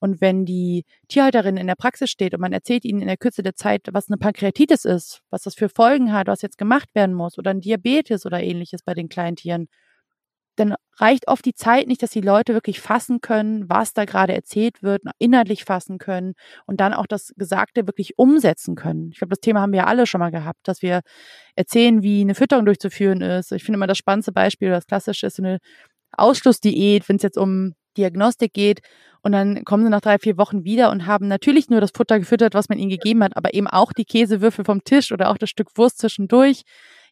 Und 0.00 0.22
wenn 0.22 0.46
die 0.46 0.84
Tierhalterin 1.08 1.58
in 1.58 1.66
der 1.66 1.74
Praxis 1.74 2.10
steht 2.10 2.32
und 2.32 2.40
man 2.40 2.54
erzählt 2.54 2.84
ihnen 2.86 3.02
in 3.02 3.06
der 3.06 3.18
Kürze 3.18 3.42
der 3.42 3.54
Zeit, 3.54 3.88
was 3.92 4.08
eine 4.08 4.16
Pankreatitis 4.16 4.86
ist, 4.86 5.20
was 5.28 5.42
das 5.42 5.54
für 5.54 5.68
Folgen 5.68 6.12
hat, 6.12 6.26
was 6.26 6.40
jetzt 6.40 6.56
gemacht 6.56 6.88
werden 6.94 7.14
muss 7.14 7.38
oder 7.38 7.50
ein 7.50 7.60
Diabetes 7.60 8.24
oder 8.24 8.42
ähnliches 8.42 8.82
bei 8.82 8.94
den 8.94 9.10
Kleintieren, 9.10 9.68
dann 10.56 10.74
reicht 11.00 11.28
oft 11.28 11.44
die 11.44 11.54
Zeit 11.54 11.86
nicht, 11.88 12.02
dass 12.02 12.10
die 12.10 12.20
Leute 12.20 12.54
wirklich 12.54 12.80
fassen 12.80 13.20
können, 13.20 13.68
was 13.68 13.92
da 13.92 14.04
gerade 14.04 14.34
erzählt 14.34 14.82
wird, 14.82 15.02
inhaltlich 15.18 15.64
fassen 15.64 15.98
können 15.98 16.34
und 16.66 16.80
dann 16.80 16.92
auch 16.92 17.06
das 17.06 17.32
Gesagte 17.36 17.86
wirklich 17.86 18.18
umsetzen 18.18 18.74
können. 18.74 19.10
Ich 19.12 19.18
glaube, 19.18 19.30
das 19.30 19.40
Thema 19.40 19.60
haben 19.60 19.72
wir 19.72 19.80
ja 19.80 19.86
alle 19.86 20.06
schon 20.06 20.18
mal 20.20 20.30
gehabt, 20.30 20.60
dass 20.64 20.82
wir 20.82 21.00
erzählen, 21.56 22.02
wie 22.02 22.20
eine 22.20 22.34
Fütterung 22.34 22.64
durchzuführen 22.64 23.20
ist. 23.22 23.52
Ich 23.52 23.64
finde 23.64 23.78
immer 23.78 23.86
das 23.86 23.98
spannendste 23.98 24.32
Beispiel, 24.32 24.70
das 24.70 24.86
klassische 24.86 25.26
ist 25.26 25.36
so 25.36 25.42
eine 25.42 25.58
Ausschlussdiät, 26.12 27.08
wenn 27.08 27.16
es 27.16 27.22
jetzt 27.22 27.38
um 27.38 27.74
Diagnostik 27.96 28.52
geht 28.52 28.80
und 29.22 29.32
dann 29.32 29.64
kommen 29.64 29.84
sie 29.84 29.90
nach 29.90 30.00
drei, 30.00 30.18
vier 30.18 30.38
Wochen 30.38 30.64
wieder 30.64 30.90
und 30.90 31.06
haben 31.06 31.28
natürlich 31.28 31.68
nur 31.68 31.80
das 31.80 31.90
Futter 31.94 32.18
gefüttert, 32.18 32.54
was 32.54 32.68
man 32.68 32.78
ihnen 32.78 32.90
gegeben 32.90 33.22
hat, 33.22 33.36
aber 33.36 33.54
eben 33.54 33.66
auch 33.66 33.92
die 33.92 34.04
Käsewürfel 34.04 34.64
vom 34.64 34.84
Tisch 34.84 35.12
oder 35.12 35.30
auch 35.30 35.38
das 35.38 35.50
Stück 35.50 35.76
Wurst 35.76 35.98
zwischendurch. 35.98 36.62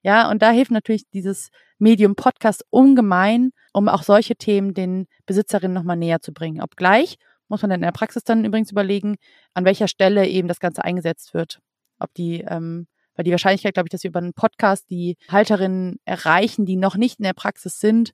Ja, 0.02 0.30
und 0.30 0.42
da 0.42 0.50
hilft 0.50 0.70
natürlich 0.70 1.08
dieses 1.12 1.50
Medium 1.78 2.14
Podcast 2.14 2.64
ungemein, 2.70 3.50
um 3.72 3.88
auch 3.88 4.02
solche 4.02 4.36
Themen 4.36 4.74
den 4.74 5.06
Besitzerinnen 5.26 5.74
nochmal 5.74 5.96
näher 5.96 6.20
zu 6.20 6.32
bringen. 6.32 6.60
Obgleich 6.60 7.16
muss 7.48 7.62
man 7.62 7.70
dann 7.70 7.80
in 7.80 7.84
der 7.86 7.92
Praxis 7.92 8.24
dann 8.24 8.44
übrigens 8.44 8.70
überlegen, 8.70 9.16
an 9.54 9.64
welcher 9.64 9.88
Stelle 9.88 10.26
eben 10.26 10.48
das 10.48 10.60
Ganze 10.60 10.84
eingesetzt 10.84 11.34
wird. 11.34 11.60
Ob 11.98 12.12
die, 12.14 12.40
ähm, 12.40 12.86
weil 13.14 13.24
die 13.24 13.30
Wahrscheinlichkeit, 13.30 13.74
glaube 13.74 13.86
ich, 13.88 13.90
dass 13.90 14.04
wir 14.04 14.10
über 14.10 14.20
einen 14.20 14.34
Podcast 14.34 14.90
die 14.90 15.16
Halterinnen 15.28 15.98
erreichen, 16.04 16.66
die 16.66 16.76
noch 16.76 16.96
nicht 16.96 17.18
in 17.18 17.24
der 17.24 17.32
Praxis 17.32 17.80
sind, 17.80 18.12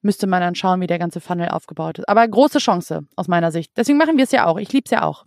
müsste 0.00 0.26
man 0.26 0.40
dann 0.40 0.54
schauen, 0.54 0.80
wie 0.80 0.86
der 0.86 0.98
ganze 0.98 1.20
Funnel 1.20 1.48
aufgebaut 1.48 1.98
ist. 1.98 2.08
Aber 2.08 2.26
große 2.26 2.58
Chance 2.58 3.06
aus 3.16 3.28
meiner 3.28 3.50
Sicht. 3.50 3.72
Deswegen 3.76 3.98
machen 3.98 4.16
wir 4.16 4.24
es 4.24 4.32
ja 4.32 4.46
auch. 4.46 4.58
Ich 4.58 4.72
liebe 4.72 4.84
es 4.84 4.90
ja 4.90 5.02
auch. 5.02 5.26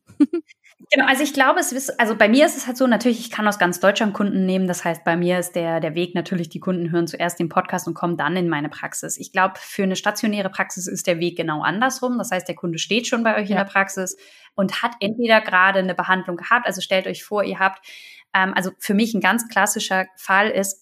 Genau, 0.94 1.06
also 1.08 1.24
ich 1.24 1.34
glaube, 1.34 1.62
es 1.62 1.72
ist, 1.72 2.02
also 2.02 2.18
bei 2.18 2.28
mir 2.28 2.46
ist 2.46 2.58
es 2.58 2.68
halt 2.68 2.76
so, 2.76 2.86
natürlich, 2.86 3.22
ich 3.22 3.32
kann 3.32 3.48
aus 3.48 3.58
ganz 3.58 3.80
Deutschland 3.80 4.14
Kunden 4.14 4.46
nehmen. 4.46 4.68
Das 4.68 4.84
heißt, 4.84 5.06
bei 5.06 5.16
mir 5.16 5.40
ist 5.40 5.54
der, 5.54 5.80
der 5.80 5.96
Weg 5.96 6.16
natürlich, 6.16 6.50
die 6.50 6.60
Kunden 6.60 6.92
hören 6.92 7.08
zuerst 7.08 7.40
den 7.40 7.48
Podcast 7.48 7.88
und 7.88 7.94
kommen 7.94 8.18
dann 8.18 8.36
in 8.36 8.50
meine 8.50 8.68
Praxis. 8.68 9.18
Ich 9.18 9.32
glaube, 9.32 9.54
für 9.58 9.84
eine 9.84 9.96
stationäre 9.96 10.50
Praxis 10.50 10.88
ist 10.88 11.08
der 11.08 11.20
Weg 11.20 11.38
genau 11.38 11.62
andersrum. 11.62 12.18
Das 12.18 12.32
heißt, 12.32 12.46
der 12.46 12.56
Kunde 12.56 12.78
steht 12.78 13.08
schon 13.08 13.24
bei 13.24 13.36
euch 13.38 13.48
ja. 13.48 13.52
in 13.52 13.66
der 13.66 13.72
Praxis 13.72 14.18
und 14.54 14.84
hat 14.84 14.92
entweder 15.00 15.40
gerade 15.40 15.80
eine 15.80 15.96
Behandlung 15.96 16.36
gehabt. 16.36 16.68
Also 16.68 16.82
stellt 16.82 17.08
euch 17.08 17.24
vor, 17.24 17.46
ihr 17.46 17.60
habt, 17.60 17.88
ähm, 18.34 18.54
also 18.54 18.72
für 18.78 18.94
mich 18.94 19.14
ein 19.14 19.22
ganz 19.22 19.48
klassischer 19.48 20.08
Fall 20.18 20.50
ist, 20.50 20.81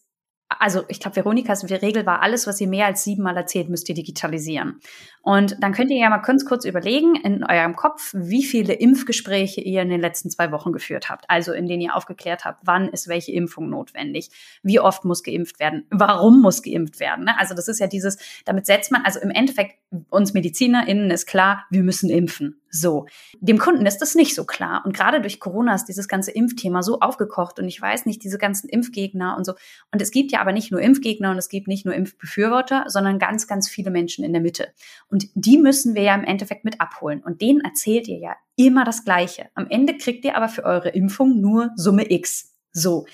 also 0.50 0.84
ich 0.88 1.00
glaube, 1.00 1.16
Veronikas 1.16 1.64
Regel 1.70 2.08
war, 2.08 2.22
alles, 2.24 2.48
was 2.48 2.60
ihr 2.60 2.68
mehr 2.68 2.88
als 2.88 3.04
siebenmal 3.04 3.38
erzählt, 3.38 3.70
müsst 3.70 3.88
ihr 3.88 3.94
digitalisieren. 3.96 4.80
Und 5.22 5.58
dann 5.62 5.74
könnt 5.74 5.92
ihr 5.92 5.98
ja 5.98 6.10
mal 6.10 6.18
ganz 6.18 6.44
kurz 6.44 6.66
überlegen 6.66 7.16
in 7.16 7.44
eurem 7.44 7.76
Kopf, 7.76 8.14
wie 8.16 8.44
viele 8.44 8.74
Impfgespräche 8.74 9.62
ihr 9.62 9.84
in 9.84 9.90
den 9.90 10.02
letzten 10.02 10.32
zwei 10.32 10.52
Wochen 10.52 10.72
geführt 10.72 11.10
habt. 11.10 11.26
Also 11.28 11.54
in 11.54 11.68
denen 11.68 11.82
ihr 11.82 11.96
aufgeklärt 11.96 12.46
habt, 12.46 12.62
wann 12.66 12.90
ist 12.90 13.08
welche 13.08 13.32
Impfung 13.32 13.70
notwendig, 13.70 14.32
wie 14.64 14.80
oft 14.80 15.06
muss 15.06 15.22
geimpft 15.22 15.60
werden, 15.60 15.86
warum 15.92 16.42
muss 16.42 16.64
geimpft 16.64 17.00
werden. 17.00 17.26
Ne? 17.26 17.40
Also 17.40 17.54
das 17.54 17.68
ist 17.68 17.80
ja 17.80 17.88
dieses, 17.88 18.18
damit 18.46 18.66
setzt 18.66 18.92
man, 18.92 19.04
also 19.04 19.20
im 19.20 19.30
Endeffekt, 19.30 19.76
uns 20.10 20.34
MedizinerInnen 20.34 21.12
ist 21.12 21.28
klar, 21.28 21.66
wir 21.70 21.84
müssen 21.84 22.10
impfen. 22.10 22.60
So. 22.72 23.08
Dem 23.40 23.58
Kunden 23.58 23.86
ist 23.86 24.00
das 24.00 24.16
nicht 24.16 24.36
so 24.36 24.46
klar. 24.46 24.84
Und 24.86 24.96
gerade 24.96 25.22
durch 25.22 25.40
Corona 25.40 25.76
ist 25.76 25.86
dieses 25.86 26.08
ganze 26.08 26.32
Impfthema 26.32 26.84
so 26.84 27.00
aufgekocht 27.00 27.60
und 27.60 27.68
ich 27.68 27.82
weiß 27.82 28.06
nicht, 28.06 28.24
diese 28.24 28.38
ganzen 28.38 28.70
Impfgegner 28.70 29.36
und 29.38 29.46
so. 29.46 29.54
Und 29.92 30.02
es 30.02 30.12
gibt 30.12 30.32
ja 30.32 30.42
aber 30.42 30.52
nicht 30.52 30.72
nur 30.72 30.82
Impfgegner 30.82 31.32
und 31.32 31.38
es 31.38 31.50
gibt 31.50 31.68
nicht 31.68 31.86
nur 31.86 31.96
Impfbefürworter, 31.96 32.86
sondern 32.88 33.20
ganz, 33.20 33.48
ganz 33.48 33.68
viele 33.70 33.92
Menschen 33.92 34.24
in 34.24 34.34
der 34.34 34.42
Mitte. 34.42 34.74
Und 35.10 35.28
die 35.34 35.58
müssen 35.58 35.96
wir 35.96 36.04
ja 36.04 36.16
im 36.16 36.24
Endeffekt 36.24 36.64
mit 36.66 36.80
abholen. 36.80 37.22
Und 37.24 37.42
denen 37.42 37.62
erzählt 37.62 38.08
ihr 38.08 38.20
ja 38.20 38.36
immer 38.56 38.84
das 38.84 39.04
Gleiche. 39.04 39.50
Am 39.56 39.68
Ende 39.70 39.98
kriegt 39.98 40.26
ihr 40.26 40.36
aber 40.36 40.50
für 40.50 40.64
eure 40.64 40.90
Impfung 40.90 41.42
nur 41.42 41.72
Summe 41.76 42.12
X. 42.12 42.56
So. 42.72 43.06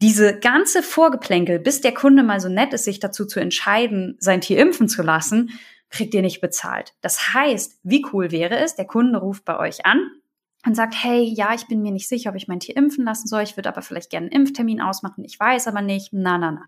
Diese 0.00 0.38
ganze 0.38 0.82
Vorgeplänkel, 0.82 1.58
bis 1.58 1.80
der 1.80 1.92
Kunde 1.92 2.22
mal 2.22 2.38
so 2.38 2.48
nett 2.48 2.72
ist, 2.72 2.84
sich 2.84 3.00
dazu 3.00 3.26
zu 3.26 3.40
entscheiden, 3.40 4.16
sein 4.20 4.40
Tier 4.40 4.58
impfen 4.58 4.88
zu 4.88 5.02
lassen, 5.02 5.50
kriegt 5.90 6.14
ihr 6.14 6.22
nicht 6.22 6.40
bezahlt. 6.40 6.94
Das 7.00 7.34
heißt, 7.34 7.80
wie 7.82 8.04
cool 8.12 8.30
wäre 8.30 8.58
es, 8.58 8.76
der 8.76 8.86
Kunde 8.86 9.18
ruft 9.18 9.44
bei 9.44 9.58
euch 9.58 9.86
an 9.86 10.10
und 10.66 10.74
sagt, 10.74 10.94
hey, 11.02 11.22
ja, 11.22 11.54
ich 11.54 11.66
bin 11.66 11.82
mir 11.82 11.92
nicht 11.92 12.08
sicher, 12.08 12.30
ob 12.30 12.36
ich 12.36 12.48
mein 12.48 12.60
Tier 12.60 12.76
impfen 12.76 13.04
lassen 13.04 13.28
soll, 13.28 13.42
ich 13.42 13.56
würde 13.56 13.68
aber 13.68 13.82
vielleicht 13.82 14.10
gerne 14.10 14.26
einen 14.26 14.42
Impftermin 14.42 14.80
ausmachen, 14.80 15.24
ich 15.24 15.38
weiß 15.38 15.66
aber 15.66 15.82
nicht, 15.82 16.12
na, 16.12 16.38
na, 16.38 16.52
na. 16.52 16.66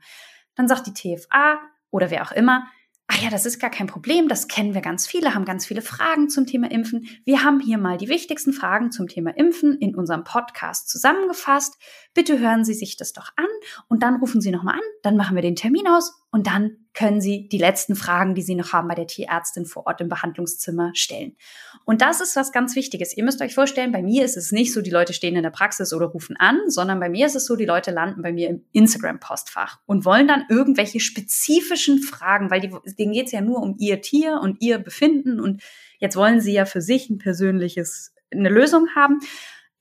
Dann 0.54 0.68
sagt 0.68 0.86
die 0.86 0.94
TFA 0.94 1.58
oder 1.90 2.10
wer 2.10 2.22
auch 2.22 2.32
immer, 2.32 2.66
ah 3.10 3.16
ja, 3.20 3.30
das 3.30 3.44
ist 3.44 3.58
gar 3.58 3.70
kein 3.70 3.88
Problem, 3.88 4.28
das 4.28 4.46
kennen 4.46 4.72
wir 4.72 4.82
ganz 4.82 5.06
viele, 5.06 5.34
haben 5.34 5.44
ganz 5.44 5.66
viele 5.66 5.82
Fragen 5.82 6.28
zum 6.28 6.46
Thema 6.46 6.70
Impfen. 6.70 7.08
Wir 7.24 7.42
haben 7.42 7.58
hier 7.58 7.76
mal 7.76 7.96
die 7.96 8.08
wichtigsten 8.08 8.52
Fragen 8.52 8.92
zum 8.92 9.08
Thema 9.08 9.36
Impfen 9.36 9.76
in 9.78 9.96
unserem 9.96 10.22
Podcast 10.22 10.88
zusammengefasst. 10.88 11.76
Bitte 12.12 12.40
hören 12.40 12.64
Sie 12.64 12.75
sich 12.75 12.97
das 12.97 13.12
doch 13.12 13.31
an 13.37 13.47
und 13.88 14.02
dann 14.02 14.17
rufen 14.17 14.40
Sie 14.40 14.50
nochmal 14.50 14.75
an, 14.75 14.81
dann 15.02 15.17
machen 15.17 15.37
wir 15.37 15.43
den 15.43 15.55
Termin 15.55 15.87
aus 15.87 16.21
und 16.33 16.49
dann 16.49 16.76
können 16.93 17.21
Sie 17.21 17.49
die 17.49 17.59
letzten 17.59 17.95
Fragen, 17.95 18.35
die 18.35 18.43
Sie 18.43 18.57
noch 18.57 18.73
haben, 18.73 18.88
bei 18.88 18.97
der 18.97 19.07
Tierärztin 19.07 19.64
vor 19.64 19.87
Ort 19.87 20.00
im 20.00 20.09
Behandlungszimmer 20.09 20.90
stellen. 20.95 21.37
Und 21.85 22.02
das 22.02 22.21
ist 22.21 22.35
was 22.35 22.50
ganz 22.50 22.75
Wichtiges. 22.75 23.17
Ihr 23.17 23.23
müsst 23.23 23.40
euch 23.40 23.55
vorstellen, 23.55 23.93
bei 23.93 24.02
mir 24.02 24.25
ist 24.25 24.37
es 24.37 24.50
nicht 24.50 24.73
so, 24.73 24.83
die 24.83 24.90
Leute 24.90 25.12
stehen 25.12 25.37
in 25.37 25.45
der 25.45 25.50
Praxis 25.50 25.93
oder 25.93 26.07
rufen 26.07 26.37
an, 26.37 26.59
sondern 26.67 26.99
bei 26.99 27.09
mir 27.09 27.26
ist 27.26 27.37
es 27.37 27.47
so, 27.47 27.55
die 27.55 27.64
Leute 27.64 27.93
landen 27.93 28.23
bei 28.23 28.33
mir 28.33 28.49
im 28.49 28.64
Instagram-Postfach 28.73 29.79
und 29.87 30.05
wollen 30.05 30.26
dann 30.26 30.47
irgendwelche 30.49 30.99
spezifischen 30.99 32.02
Fragen, 32.02 32.50
weil 32.50 32.61
die, 32.61 32.75
denen 32.99 33.12
geht 33.12 33.26
es 33.26 33.33
ja 33.33 33.40
nur 33.40 33.62
um 33.62 33.76
ihr 33.79 34.00
Tier 34.00 34.40
und 34.43 34.61
ihr 34.61 34.79
Befinden 34.79 35.38
und 35.38 35.62
jetzt 36.00 36.17
wollen 36.17 36.40
sie 36.40 36.52
ja 36.52 36.64
für 36.64 36.83
sich 36.83 37.09
ein 37.09 37.19
persönliches, 37.19 38.12
eine 38.33 38.49
Lösung 38.49 38.88
haben 38.97 39.21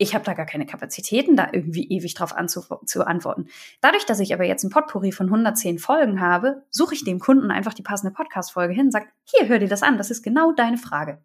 ich 0.01 0.15
habe 0.15 0.24
da 0.24 0.34
gar 0.34 0.46
keine 0.46 0.65
Kapazitäten, 0.65 1.36
da 1.36 1.50
irgendwie 1.51 1.88
ewig 1.89 2.13
drauf 2.13 2.34
anzuantworten. 2.34 3.50
Dadurch, 3.82 4.06
dass 4.06 4.22
ich 4.22 4.34
aber 4.34 4.46
jetzt 4.46 4.63
ein 4.63 4.70
Potpourri 4.70 5.12
von 5.12 5.27
110 5.27 5.77
Folgen 5.77 6.22
habe, 6.22 6.63
suche 6.70 6.96
ich 6.96 7.03
dem 7.03 7.20
Kunden 7.20 7.51
einfach 7.51 7.74
die 7.74 7.84
passende 7.84 8.13
Podcast-Folge 8.13 8.74
hin 8.74 8.86
und 8.86 8.91
sage, 8.91 9.08
hier, 9.25 9.50
hör 9.50 9.60
dir 9.60 9.68
das 9.68 9.84
an, 9.84 9.98
das 9.98 10.10
ist 10.10 10.24
genau 10.24 10.53
deine 10.53 10.77
Frage. 10.77 11.22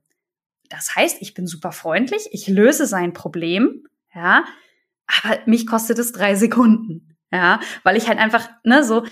Das 0.69 0.97
heißt, 0.97 1.23
ich 1.23 1.35
bin 1.35 1.47
super 1.47 1.71
freundlich, 1.71 2.29
ich 2.33 2.49
löse 2.49 2.87
sein 2.87 3.13
Problem, 3.13 3.87
ja, 4.13 4.45
aber 5.07 5.39
mich 5.47 5.69
kostet 5.69 6.01
es 6.01 6.11
drei 6.11 6.35
Sekunden, 6.35 7.17
ja, 7.33 7.61
weil 7.85 7.97
ich 7.97 8.09
halt 8.09 8.19
einfach, 8.19 8.51
ne, 8.65 8.83
so, 8.83 9.05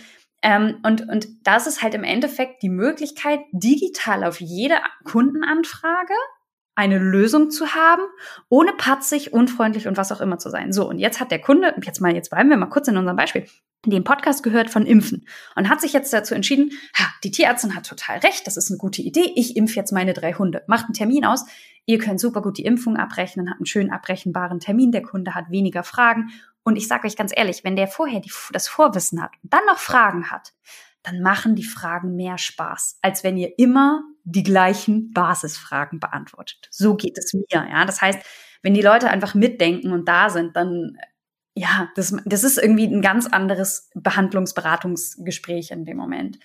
ähm, 0.42 0.80
und, 0.82 1.08
und 1.08 1.28
das 1.46 1.68
ist 1.68 1.82
halt 1.84 1.94
im 1.94 2.02
Endeffekt 2.02 2.64
die 2.64 2.68
Möglichkeit, 2.68 3.40
digital 3.52 4.24
auf 4.24 4.40
jede 4.40 4.74
Kundenanfrage 5.04 6.14
eine 6.74 6.98
Lösung 6.98 7.50
zu 7.50 7.74
haben, 7.74 8.02
ohne 8.48 8.72
patzig, 8.72 9.32
unfreundlich 9.32 9.88
und 9.88 9.96
was 9.96 10.10
auch 10.10 10.20
immer 10.20 10.38
zu 10.38 10.50
sein. 10.50 10.72
So, 10.72 10.88
und 10.88 10.98
jetzt 10.98 11.20
hat 11.20 11.30
der 11.30 11.40
Kunde, 11.40 11.74
jetzt 11.82 12.00
mal, 12.00 12.14
jetzt 12.14 12.30
bleiben 12.30 12.48
wir 12.48 12.56
mal 12.56 12.66
kurz 12.66 12.88
in 12.88 12.96
unserem 12.96 13.16
Beispiel, 13.16 13.46
den 13.84 14.04
Podcast 14.04 14.42
gehört 14.42 14.70
von 14.70 14.86
Impfen 14.86 15.26
und 15.56 15.68
hat 15.68 15.80
sich 15.80 15.92
jetzt 15.92 16.12
dazu 16.12 16.34
entschieden, 16.34 16.70
ha, 16.96 17.04
die 17.24 17.30
Tierärztin 17.30 17.74
hat 17.74 17.86
total 17.86 18.18
recht, 18.18 18.46
das 18.46 18.56
ist 18.56 18.70
eine 18.70 18.78
gute 18.78 19.02
Idee, 19.02 19.32
ich 19.34 19.56
impf 19.56 19.74
jetzt 19.74 19.92
meine 19.92 20.14
drei 20.14 20.32
Hunde. 20.32 20.62
Macht 20.66 20.84
einen 20.84 20.94
Termin 20.94 21.24
aus, 21.24 21.44
ihr 21.84 21.98
könnt 21.98 22.20
super 22.20 22.42
gut 22.42 22.58
die 22.58 22.64
Impfung 22.64 22.96
abrechnen, 22.96 23.50
habt 23.50 23.60
einen 23.60 23.66
schön 23.66 23.90
abrechenbaren 23.90 24.60
Termin, 24.60 24.92
der 24.92 25.02
Kunde 25.02 25.34
hat 25.34 25.50
weniger 25.50 25.82
Fragen. 25.82 26.30
Und 26.62 26.76
ich 26.76 26.86
sage 26.86 27.08
euch 27.08 27.16
ganz 27.16 27.32
ehrlich, 27.34 27.64
wenn 27.64 27.74
der 27.74 27.88
vorher 27.88 28.20
die, 28.20 28.32
das 28.52 28.68
Vorwissen 28.68 29.20
hat 29.20 29.32
und 29.42 29.52
dann 29.52 29.64
noch 29.66 29.78
Fragen 29.78 30.30
hat, 30.30 30.52
dann 31.02 31.20
machen 31.20 31.56
die 31.56 31.64
Fragen 31.64 32.14
mehr 32.14 32.38
Spaß, 32.38 32.98
als 33.02 33.24
wenn 33.24 33.36
ihr 33.36 33.58
immer 33.58 34.04
die 34.24 34.42
gleichen 34.42 35.12
Basisfragen 35.12 36.00
beantwortet. 36.00 36.68
So 36.70 36.94
geht 36.94 37.18
es 37.18 37.32
mir, 37.32 37.44
ja. 37.50 37.84
Das 37.84 38.00
heißt, 38.00 38.20
wenn 38.62 38.74
die 38.74 38.82
Leute 38.82 39.10
einfach 39.10 39.34
mitdenken 39.34 39.92
und 39.92 40.06
da 40.06 40.30
sind, 40.30 40.56
dann, 40.56 40.96
ja, 41.54 41.88
das, 41.96 42.16
das 42.24 42.44
ist 42.44 42.58
irgendwie 42.58 42.86
ein 42.86 43.02
ganz 43.02 43.26
anderes 43.26 43.90
Behandlungsberatungsgespräch 43.94 45.70
in 45.70 45.84
dem 45.84 45.96
Moment. 45.96 46.38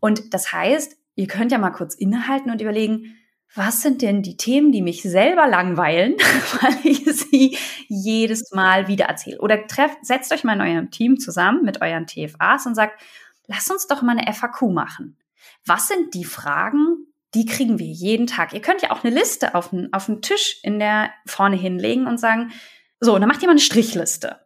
Und 0.00 0.34
das 0.34 0.52
heißt, 0.52 0.96
ihr 1.14 1.26
könnt 1.26 1.52
ja 1.52 1.58
mal 1.58 1.70
kurz 1.70 1.94
innehalten 1.94 2.50
und 2.50 2.60
überlegen, 2.60 3.16
was 3.54 3.82
sind 3.82 4.00
denn 4.00 4.22
die 4.22 4.36
Themen, 4.36 4.72
die 4.72 4.80
mich 4.80 5.02
selber 5.02 5.46
langweilen, 5.46 6.14
weil 6.60 6.76
ich 6.84 7.04
sie 7.04 7.56
jedes 7.86 8.50
Mal 8.52 8.88
wieder 8.88 9.06
erzähle? 9.06 9.40
Oder 9.40 9.66
trefft, 9.66 10.04
setzt 10.06 10.32
euch 10.32 10.42
mal 10.42 10.54
in 10.54 10.74
eurem 10.74 10.90
Team 10.90 11.18
zusammen 11.18 11.62
mit 11.62 11.82
euren 11.82 12.06
TFAs 12.06 12.66
und 12.66 12.74
sagt, 12.74 13.00
lass 13.46 13.70
uns 13.70 13.86
doch 13.86 14.02
mal 14.02 14.16
eine 14.16 14.32
FAQ 14.32 14.62
machen. 14.72 15.18
Was 15.66 15.88
sind 15.88 16.14
die 16.14 16.24
Fragen, 16.24 17.11
die 17.34 17.46
kriegen 17.46 17.78
wir 17.78 17.86
jeden 17.86 18.26
Tag? 18.26 18.52
Ihr 18.52 18.60
könnt 18.60 18.82
ja 18.82 18.90
auch 18.90 19.04
eine 19.04 19.14
Liste 19.14 19.54
auf 19.54 19.70
den, 19.70 19.92
auf 19.92 20.06
den 20.06 20.22
Tisch 20.22 20.58
in 20.62 20.78
der 20.78 21.10
vorne 21.26 21.56
hinlegen 21.56 22.06
und 22.06 22.18
sagen, 22.18 22.52
so, 23.00 23.18
dann 23.18 23.28
macht 23.28 23.42
ihr 23.42 23.48
mal 23.48 23.52
eine 23.52 23.60
Strichliste. 23.60 24.40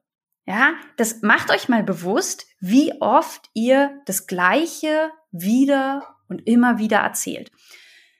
Ja, 0.47 0.75
das 0.97 1.23
macht 1.23 1.51
euch 1.51 1.69
mal 1.69 1.83
bewusst, 1.83 2.47
wie 2.61 3.01
oft 3.01 3.51
ihr 3.53 4.01
das 4.07 4.27
Gleiche 4.27 5.11
wieder 5.33 6.17
und 6.29 6.47
immer 6.47 6.79
wieder 6.79 6.99
erzählt. 6.99 7.51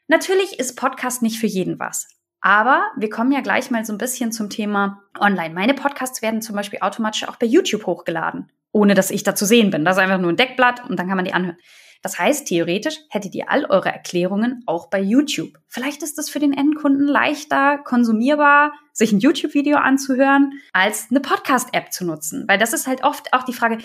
Natürlich 0.09 0.59
ist 0.59 0.77
Podcast 0.77 1.23
nicht 1.23 1.39
für 1.39 1.47
jeden 1.47 1.79
was. 1.79 2.09
Aber 2.41 2.91
wir 2.97 3.11
kommen 3.11 3.33
ja 3.33 3.41
gleich 3.41 3.71
mal 3.71 3.85
so 3.85 3.93
ein 3.93 3.99
bisschen 3.99 4.33
zum 4.33 4.51
Thema 4.51 5.03
Online. 5.19 5.55
Meine 5.55 5.75
Podcasts 5.75 6.23
werden 6.23 6.43
zum 6.43 6.55
Beispiel 6.55 6.81
automatisch 6.81 7.27
auch 7.29 7.37
bei 7.37 7.47
YouTube 7.47 7.87
hochgeladen 7.87 8.51
ohne 8.77 8.93
dass 8.93 9.11
ich 9.11 9.23
da 9.23 9.35
zu 9.35 9.47
sehen 9.47 9.71
bin. 9.71 9.85
Das 9.85 9.97
ist 9.97 10.03
einfach 10.03 10.19
nur 10.19 10.31
ein 10.31 10.37
Deckblatt 10.37 10.89
und 10.89 10.99
dann 10.99 11.09
kann 11.09 11.17
man 11.17 11.25
die 11.25 11.33
anhören. 11.33 11.57
Das 12.03 12.19
heißt, 12.19 12.47
theoretisch 12.47 12.99
hättet 13.11 13.35
ihr 13.35 13.51
all 13.51 13.65
eure 13.67 13.91
Erklärungen 13.91 14.63
auch 14.67 14.89
bei 14.89 15.01
YouTube. 15.01 15.59
Vielleicht 15.69 16.03
ist 16.03 16.19
es 16.19 16.31
für 16.31 16.39
den 16.39 16.53
Endkunden 16.53 17.07
leichter 17.07 17.79
konsumierbar, 17.79 18.73
sich 18.93 19.13
ein 19.13 19.21
YouTube-Video 19.21 19.79
anzuhören, 19.79 20.53
als 20.73 21.09
eine 21.11 21.21
Podcast-App 21.21 21.93
zu 21.93 22.05
nutzen. 22.05 22.45
Weil 22.49 22.59
das 22.59 22.73
ist 22.73 22.87
halt 22.87 23.05
oft 23.05 23.33
auch 23.33 23.43
die 23.43 23.53
Frage, 23.53 23.79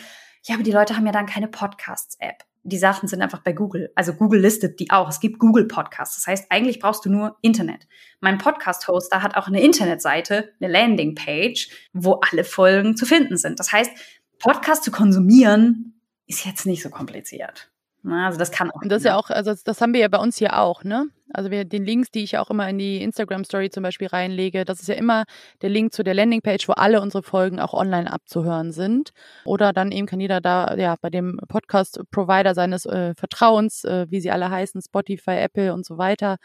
ja, 0.44 0.56
aber 0.56 0.64
die 0.64 0.72
Leute 0.72 0.96
haben 0.96 1.06
ja 1.06 1.12
dann 1.12 1.26
keine 1.26 1.48
Podcasts-App. 1.48 2.44
Die 2.64 2.78
Sachen 2.78 3.08
sind 3.08 3.22
einfach 3.22 3.42
bei 3.42 3.54
Google. 3.54 3.92
Also 3.96 4.14
Google 4.14 4.40
listet 4.40 4.80
die 4.80 4.92
auch. 4.92 5.10
Es 5.10 5.20
gibt 5.20 5.40
Google 5.40 5.68
Podcasts. 5.68 6.16
Das 6.16 6.28
heißt, 6.28 6.52
eigentlich 6.52 6.80
brauchst 6.80 7.06
du 7.06 7.10
nur 7.10 7.38
Internet. 7.42 7.88
Mein 8.20 8.38
Podcast-Hoster 8.38 9.24
hat 9.24 9.36
auch 9.36 9.48
eine 9.48 9.62
Internetseite, 9.62 10.54
eine 10.60 10.72
Landingpage, 10.72 11.70
wo 11.94 12.22
alle 12.30 12.44
Folgen 12.44 12.96
zu 12.96 13.06
finden 13.08 13.38
sind. 13.38 13.60
Das 13.60 13.72
heißt, 13.72 13.92
Podcast 14.38 14.84
zu 14.84 14.92
konsumieren 14.92 16.02
ist 16.28 16.46
jetzt 16.46 16.66
nicht 16.66 16.84
so 16.84 16.90
kompliziert. 16.90 17.71
Also 18.04 18.40
das 18.40 18.52
kann 18.52 18.72
auch. 18.72 18.82
Und 18.82 18.90
das 18.90 19.00
ist 19.00 19.06
ja 19.06 19.16
auch, 19.16 19.30
also 19.30 19.54
das 19.64 19.80
haben 19.82 19.94
wir 19.94 20.02
ja 20.02 20.08
bei 20.08 20.18
uns 20.18 20.38
hier 20.38 20.58
auch, 20.58 20.84
ne? 20.84 21.08
Also 21.34 21.52
wir, 21.52 21.66
den 21.66 21.86
Links, 21.86 22.10
die 22.12 22.24
ich 22.24 22.38
auch 22.38 22.50
immer 22.50 22.68
in 22.68 22.78
die 22.78 23.02
Instagram 23.02 23.46
Story 23.46 23.70
zum 23.70 23.84
Beispiel 23.84 24.08
reinlege, 24.08 24.66
das 24.66 24.82
ist 24.82 24.88
ja 24.88 24.96
immer 24.96 25.24
der 25.62 25.70
Link 25.70 25.94
zu 25.94 26.04
der 26.04 26.14
Landingpage, 26.14 26.68
wo 26.68 26.74
alle 26.74 27.00
unsere 27.02 27.24
Folgen 27.24 27.60
auch 27.60 27.74
online 27.74 28.12
abzuhören 28.12 28.72
sind. 28.72 29.12
Oder 29.46 29.72
dann 29.72 29.92
eben 29.92 30.08
kann 30.08 30.20
jeder 30.20 30.42
da 30.42 30.76
ja 30.76 30.96
bei 31.00 31.10
dem 31.10 31.40
Podcast-Provider 31.48 32.54
seines 32.54 32.86
äh, 32.86 33.14
Vertrauens, 33.16 33.84
äh, 33.86 34.08
wie 34.10 34.20
sie 34.20 34.32
alle 34.32 34.50
heißen, 34.50 34.82
Spotify, 34.82 35.38
Apple 35.38 35.74
und 35.74 35.86
so 35.86 35.98
weiter, 35.98 36.38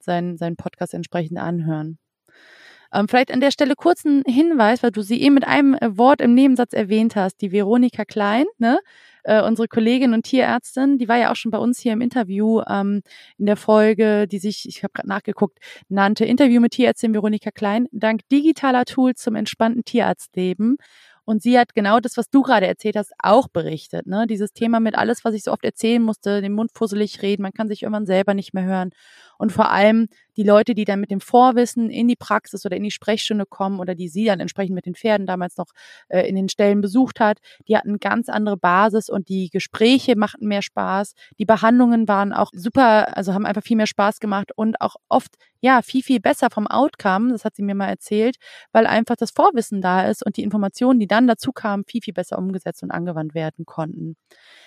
seinen, 0.00 0.36
seinen 0.36 0.56
Podcast 0.56 0.94
entsprechend 0.94 1.38
anhören. 1.38 1.98
Ähm, 2.92 3.08
vielleicht 3.08 3.32
an 3.32 3.40
der 3.40 3.50
Stelle 3.50 3.74
kurzen 3.74 4.22
Hinweis, 4.26 4.82
weil 4.82 4.92
du 4.92 5.02
sie 5.02 5.20
eben 5.20 5.34
mit 5.34 5.46
einem 5.46 5.74
äh, 5.74 5.96
Wort 5.96 6.20
im 6.20 6.34
Nebensatz 6.34 6.72
erwähnt 6.72 7.16
hast, 7.16 7.40
die 7.40 7.50
Veronika 7.50 8.04
Klein, 8.04 8.44
ne? 8.58 8.78
Äh, 9.24 9.42
unsere 9.42 9.68
Kollegin 9.68 10.14
und 10.14 10.24
Tierärztin, 10.24 10.98
die 10.98 11.08
war 11.08 11.16
ja 11.16 11.32
auch 11.32 11.36
schon 11.36 11.50
bei 11.50 11.58
uns 11.58 11.80
hier 11.80 11.92
im 11.92 12.00
Interview 12.00 12.62
ähm, 12.68 13.02
in 13.38 13.46
der 13.46 13.56
Folge, 13.56 14.26
die 14.28 14.38
sich, 14.38 14.66
ich 14.68 14.82
habe 14.82 14.92
gerade 14.92 15.08
nachgeguckt, 15.08 15.58
nannte 15.88 16.24
Interview 16.24 16.60
mit 16.60 16.72
Tierärztin 16.72 17.12
Veronika 17.14 17.50
Klein, 17.50 17.86
dank 17.92 18.20
digitaler 18.30 18.84
Tools 18.84 19.20
zum 19.20 19.34
entspannten 19.34 19.84
Tierarztleben. 19.84 20.76
Und 21.26 21.42
sie 21.42 21.58
hat 21.58 21.74
genau 21.74 22.00
das, 22.00 22.18
was 22.18 22.28
du 22.28 22.42
gerade 22.42 22.66
erzählt 22.66 22.96
hast, 22.96 23.12
auch 23.18 23.48
berichtet. 23.48 24.06
Ne? 24.06 24.26
Dieses 24.28 24.52
Thema 24.52 24.78
mit 24.78 24.94
alles, 24.94 25.24
was 25.24 25.34
ich 25.34 25.42
so 25.42 25.52
oft 25.52 25.64
erzählen 25.64 26.02
musste, 26.02 26.42
den 26.42 26.52
Mund 26.52 26.70
fusselig 26.74 27.22
reden, 27.22 27.42
man 27.42 27.52
kann 27.52 27.68
sich 27.68 27.82
irgendwann 27.82 28.06
selber 28.06 28.34
nicht 28.34 28.52
mehr 28.52 28.64
hören. 28.64 28.90
Und 29.38 29.52
vor 29.52 29.70
allem 29.70 30.08
die 30.36 30.42
Leute, 30.42 30.74
die 30.74 30.84
dann 30.84 31.00
mit 31.00 31.10
dem 31.10 31.20
Vorwissen 31.20 31.90
in 31.90 32.08
die 32.08 32.16
Praxis 32.16 32.64
oder 32.66 32.76
in 32.76 32.82
die 32.82 32.90
Sprechstunde 32.90 33.46
kommen 33.46 33.80
oder 33.80 33.94
die 33.94 34.08
sie 34.08 34.24
dann 34.24 34.40
entsprechend 34.40 34.74
mit 34.74 34.86
den 34.86 34.94
Pferden 34.94 35.26
damals 35.26 35.56
noch 35.56 35.68
äh, 36.08 36.28
in 36.28 36.34
den 36.34 36.48
Stellen 36.48 36.80
besucht 36.80 37.20
hat, 37.20 37.38
die 37.68 37.76
hatten 37.76 37.98
ganz 37.98 38.28
andere 38.28 38.56
Basis 38.56 39.08
und 39.08 39.28
die 39.28 39.50
Gespräche 39.50 40.16
machten 40.16 40.46
mehr 40.46 40.62
Spaß. 40.62 41.14
Die 41.38 41.44
Behandlungen 41.44 42.08
waren 42.08 42.32
auch 42.32 42.50
super, 42.52 43.16
also 43.16 43.34
haben 43.34 43.46
einfach 43.46 43.62
viel 43.62 43.76
mehr 43.76 43.86
Spaß 43.86 44.20
gemacht 44.20 44.50
und 44.56 44.80
auch 44.80 44.96
oft 45.08 45.36
ja 45.60 45.80
viel, 45.82 46.02
viel 46.02 46.20
besser 46.20 46.50
vom 46.50 46.66
Outcome, 46.66 47.32
das 47.32 47.44
hat 47.44 47.56
sie 47.56 47.62
mir 47.62 47.74
mal 47.74 47.88
erzählt, 47.88 48.36
weil 48.72 48.86
einfach 48.86 49.16
das 49.16 49.30
Vorwissen 49.30 49.80
da 49.80 50.06
ist 50.08 50.24
und 50.24 50.36
die 50.36 50.42
Informationen, 50.42 51.00
die 51.00 51.06
dann 51.06 51.26
dazu 51.26 51.52
kamen, 51.52 51.84
viel, 51.86 52.02
viel 52.02 52.12
besser 52.12 52.38
umgesetzt 52.38 52.82
und 52.82 52.90
angewandt 52.90 53.34
werden 53.34 53.64
konnten. 53.64 54.16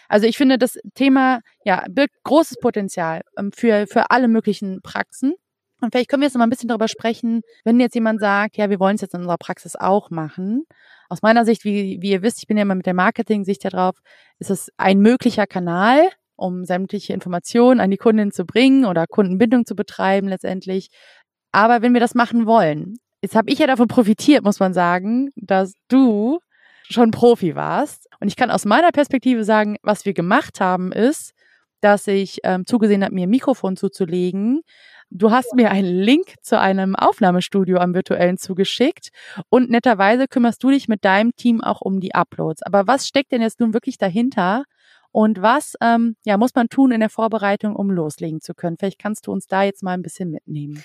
Also 0.09 0.25
ich 0.25 0.38
finde, 0.38 0.57
das 0.57 0.79
Thema 0.95 1.41
ja 1.63 1.86
birgt 1.89 2.15
großes 2.24 2.57
Potenzial 2.59 3.21
ähm, 3.38 3.51
für, 3.51 3.86
für 3.88 4.09
alle 4.09 4.27
möglichen 4.27 4.66
Praxen. 4.81 5.33
Und 5.81 5.91
vielleicht 5.91 6.09
können 6.09 6.21
wir 6.21 6.27
jetzt 6.27 6.33
noch 6.33 6.39
mal 6.39 6.47
ein 6.47 6.50
bisschen 6.50 6.69
darüber 6.69 6.88
sprechen, 6.88 7.41
wenn 7.63 7.79
jetzt 7.79 7.93
jemand 7.93 8.19
sagt, 8.19 8.57
ja, 8.57 8.69
wir 8.69 8.79
wollen 8.79 8.95
es 8.95 9.01
jetzt 9.01 9.13
in 9.13 9.21
unserer 9.21 9.38
Praxis 9.38 9.75
auch 9.75 10.09
machen. 10.09 10.63
Aus 11.07 11.21
meiner 11.21 11.45
Sicht, 11.45 11.63
wie, 11.65 12.01
wie 12.01 12.12
ihr 12.12 12.24
wisst, 12.24 12.39
ich 12.39 12.47
bin 12.47 12.57
ja 12.57 12.63
immer 12.63 12.75
mit 12.75 12.88
der 12.88 12.95
Marketing-Sicht 12.95 13.63
da 13.63 13.69
drauf, 13.69 14.00
ist 14.39 14.50
es 14.50 14.71
ein 14.77 15.00
möglicher 15.00 15.45
Kanal, 15.45 16.09
um 16.36 16.65
sämtliche 16.65 17.13
Informationen 17.13 17.79
an 17.79 17.91
die 17.91 17.97
Kundin 17.97 18.31
zu 18.31 18.45
bringen 18.45 18.86
oder 18.86 19.05
Kundenbindung 19.07 19.65
zu 19.65 19.75
betreiben 19.75 20.27
letztendlich. 20.27 20.89
Aber 21.51 21.81
wenn 21.81 21.93
wir 21.93 22.01
das 22.01 22.15
machen 22.15 22.45
wollen, 22.45 22.97
jetzt 23.21 23.36
habe 23.36 23.51
ich 23.51 23.59
ja 23.59 23.67
davon 23.67 23.88
profitiert, 23.88 24.43
muss 24.43 24.59
man 24.59 24.74
sagen, 24.74 25.29
dass 25.36 25.74
du 25.89 26.39
schon 26.89 27.12
Profi 27.12 27.55
warst. 27.55 28.07
Und 28.19 28.27
ich 28.27 28.36
kann 28.36 28.51
aus 28.51 28.65
meiner 28.65 28.91
Perspektive 28.91 29.43
sagen, 29.43 29.77
was 29.83 30.05
wir 30.05 30.13
gemacht 30.13 30.59
haben, 30.59 30.91
ist, 30.91 31.33
dass 31.81 32.07
ich 32.07 32.39
ähm, 32.43 32.65
zugesehen 32.65 33.03
habe, 33.03 33.13
mir 33.13 33.27
ein 33.27 33.29
Mikrofon 33.29 33.75
zuzulegen, 33.77 34.62
Du 35.10 35.31
hast 35.31 35.55
mir 35.55 35.72
einen 35.72 36.01
Link 36.01 36.36
zu 36.41 36.60
einem 36.60 36.93
Aufnahmestudio 36.93 37.77
am 37.77 37.93
virtuellen 37.93 38.38
zugeschickt 38.38 39.10
und 39.48 39.69
netterweise 39.69 40.27
kümmerst 40.27 40.62
du 40.62 40.69
dich 40.69 40.89
mit 40.89 41.05
deinem 41.05 41.34
Team 41.38 41.62
auch 41.62 41.79
um 41.79 42.01
die 42.01 42.13
Uploads. 42.13 42.62
Aber 42.63 42.88
was 42.88 43.07
steckt 43.07 43.31
denn 43.31 43.41
jetzt 43.41 43.62
nun 43.62 43.74
wirklich 43.74 43.98
dahinter? 43.98 44.65
Und 45.12 45.41
was 45.41 45.75
ähm, 45.81 46.17
ja, 46.25 46.38
muss 46.38 46.53
man 46.55 46.67
tun 46.67 46.91
in 46.91 47.00
der 47.00 47.10
Vorbereitung, 47.10 47.77
um 47.77 47.89
loslegen 47.89 48.41
zu 48.41 48.53
können? 48.53 48.75
Vielleicht 48.77 49.00
kannst 49.00 49.27
du 49.27 49.31
uns 49.31 49.48
da 49.48 49.63
jetzt 49.63 49.81
mal 49.81 49.93
ein 49.93 50.01
bisschen 50.01 50.29
mitnehmen. 50.29 50.84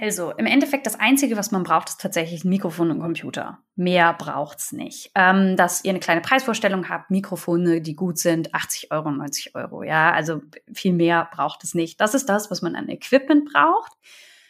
Also, 0.00 0.32
im 0.32 0.46
Endeffekt, 0.46 0.86
das 0.86 0.98
Einzige, 1.00 1.36
was 1.36 1.50
man 1.50 1.62
braucht, 1.62 1.88
ist 1.88 2.00
tatsächlich 2.00 2.44
ein 2.44 2.50
Mikrofon 2.50 2.90
und 2.90 3.00
Computer. 3.00 3.58
Mehr 3.74 4.12
braucht's 4.12 4.72
nicht. 4.72 5.10
Ähm, 5.14 5.56
dass 5.56 5.84
ihr 5.84 5.90
eine 5.90 6.00
kleine 6.00 6.20
Preisvorstellung 6.20 6.88
habt, 6.88 7.10
Mikrofone, 7.10 7.80
die 7.80 7.96
gut 7.96 8.18
sind, 8.18 8.54
80 8.54 8.92
Euro, 8.92 9.10
90 9.10 9.54
Euro. 9.54 9.82
Ja, 9.82 10.12
also 10.12 10.42
viel 10.72 10.92
mehr 10.92 11.28
braucht 11.32 11.64
es 11.64 11.74
nicht. 11.74 12.00
Das 12.00 12.14
ist 12.14 12.28
das, 12.28 12.50
was 12.50 12.62
man 12.62 12.76
an 12.76 12.88
Equipment 12.88 13.50
braucht. 13.52 13.92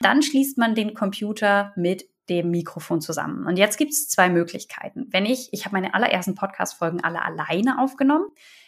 Dann 0.01 0.23
schließt 0.23 0.59
man 0.59 0.75
den 0.75 0.95
Computer 0.95 1.73
mit 1.77 2.09
dem 2.29 2.51
Mikrofon 2.51 3.01
zusammen. 3.01 3.47
Und 3.47 3.57
jetzt 3.57 3.79
gibt's 3.79 4.09
zwei 4.09 4.29
Möglichkeiten. 4.29 5.07
Wenn 5.11 5.27
ich, 5.27 5.49
ich 5.53 5.65
habe 5.65 5.75
meine 5.75 5.95
allerersten 5.95 6.35
Podcast-Folgen 6.35 7.03
alle 7.03 7.23
alleine 7.23 7.81
aufgenommen. 7.81 8.27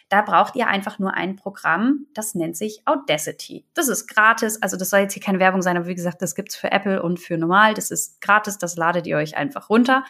Da 0.09 0.21
braucht 0.21 0.57
ihr 0.57 0.67
einfach 0.67 0.99
nur 0.99 1.13
ein 1.13 1.37
Programm, 1.37 2.05
das 2.13 2.35
nennt 2.35 2.57
sich 2.57 2.81
Audacity. 2.85 3.65
Das 3.73 3.87
ist 3.87 4.07
gratis, 4.07 4.61
also 4.61 4.75
das 4.75 4.89
soll 4.89 4.99
jetzt 4.99 5.13
hier 5.13 5.23
keine 5.23 5.39
Werbung 5.39 5.61
sein, 5.61 5.77
aber 5.77 5.87
wie 5.87 5.95
gesagt, 5.95 6.21
das 6.21 6.35
gibt's 6.35 6.57
für 6.57 6.69
Apple 6.69 7.01
und 7.01 7.17
für 7.17 7.37
normal. 7.37 7.75
Das 7.75 7.91
ist 7.91 8.19
gratis, 8.19 8.57
das 8.57 8.75
ladet 8.75 9.07
ihr 9.07 9.15
euch 9.15 9.37
einfach 9.37 9.69
runter. 9.69 10.03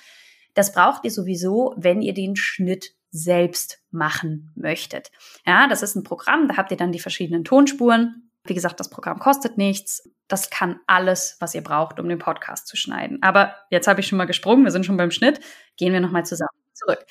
Das 0.55 0.73
braucht 0.73 1.05
ihr 1.05 1.11
sowieso, 1.11 1.75
wenn 1.77 2.01
ihr 2.01 2.15
den 2.15 2.35
Schnitt 2.35 2.95
selbst 3.11 3.83
machen 3.91 4.51
möchtet. 4.55 5.11
Ja, 5.45 5.67
das 5.67 5.83
ist 5.83 5.95
ein 5.95 6.03
Programm, 6.03 6.47
da 6.47 6.57
habt 6.57 6.71
ihr 6.71 6.77
dann 6.77 6.91
die 6.91 6.99
verschiedenen 6.99 7.43
Tonspuren. 7.43 8.30
Wie 8.45 8.53
gesagt, 8.53 8.79
das 8.79 8.89
Programm 8.89 9.19
kostet 9.19 9.57
nichts. 9.57 10.09
Das 10.27 10.49
kann 10.49 10.79
alles, 10.87 11.37
was 11.39 11.53
ihr 11.53 11.61
braucht, 11.61 11.99
um 11.99 12.09
den 12.09 12.19
Podcast 12.19 12.67
zu 12.67 12.75
schneiden. 12.75 13.19
Aber 13.21 13.55
jetzt 13.69 13.87
habe 13.87 13.99
ich 13.99 14.07
schon 14.07 14.17
mal 14.17 14.25
gesprungen, 14.25 14.63
wir 14.63 14.71
sind 14.71 14.85
schon 14.85 14.97
beim 14.97 15.11
Schnitt. 15.11 15.39
Gehen 15.77 15.93
wir 15.93 15.99
nochmal 15.99 16.25
zusammen 16.25 16.49
zurück. 16.73 17.05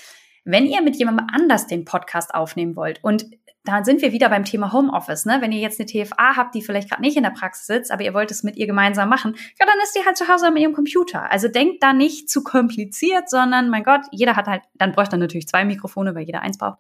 Wenn 0.45 0.67
ihr 0.67 0.83
mit 0.83 0.97
jemandem 0.97 1.27
anders 1.33 1.67
den 1.67 1.85
Podcast 1.85 2.35
aufnehmen 2.35 2.75
wollt 2.75 3.05
und 3.05 3.27
da 3.65 3.85
sind 3.85 4.01
wir 4.01 4.13
wieder 4.13 4.31
beim 4.31 4.45
Thema 4.45 4.73
Homeoffice, 4.73 5.27
ne? 5.27 5.39
Wenn 5.41 5.53
ihr 5.53 5.61
jetzt 5.61 5.79
eine 5.79 5.87
TFA 5.87 6.37
habt, 6.37 6.55
die 6.55 6.63
vielleicht 6.63 6.89
gerade 6.89 7.03
nicht 7.03 7.17
in 7.17 7.23
der 7.23 7.31
Praxis 7.31 7.67
sitzt, 7.67 7.93
aber 7.93 8.03
ihr 8.03 8.15
wollt 8.15 8.31
es 8.31 8.43
mit 8.43 8.57
ihr 8.57 8.67
gemeinsam 8.67 9.09
machen, 9.09 9.37
ja, 9.59 9.67
dann 9.67 9.79
ist 9.83 9.95
die 9.95 10.05
halt 10.05 10.17
zu 10.17 10.29
Hause 10.29 10.51
mit 10.51 10.63
ihrem 10.63 10.73
Computer. 10.73 11.31
Also 11.31 11.49
denkt 11.49 11.83
da 11.83 11.93
nicht 11.93 12.31
zu 12.31 12.43
kompliziert, 12.43 13.29
sondern 13.29 13.69
mein 13.69 13.85
Gott, 13.85 14.01
jeder 14.13 14.35
hat 14.35 14.47
halt, 14.47 14.63
dann 14.75 14.93
bräuchte 14.93 15.17
er 15.17 15.19
natürlich 15.19 15.47
zwei 15.47 15.65
Mikrofone, 15.65 16.15
weil 16.15 16.25
jeder 16.25 16.41
eins 16.41 16.57
braucht. 16.57 16.79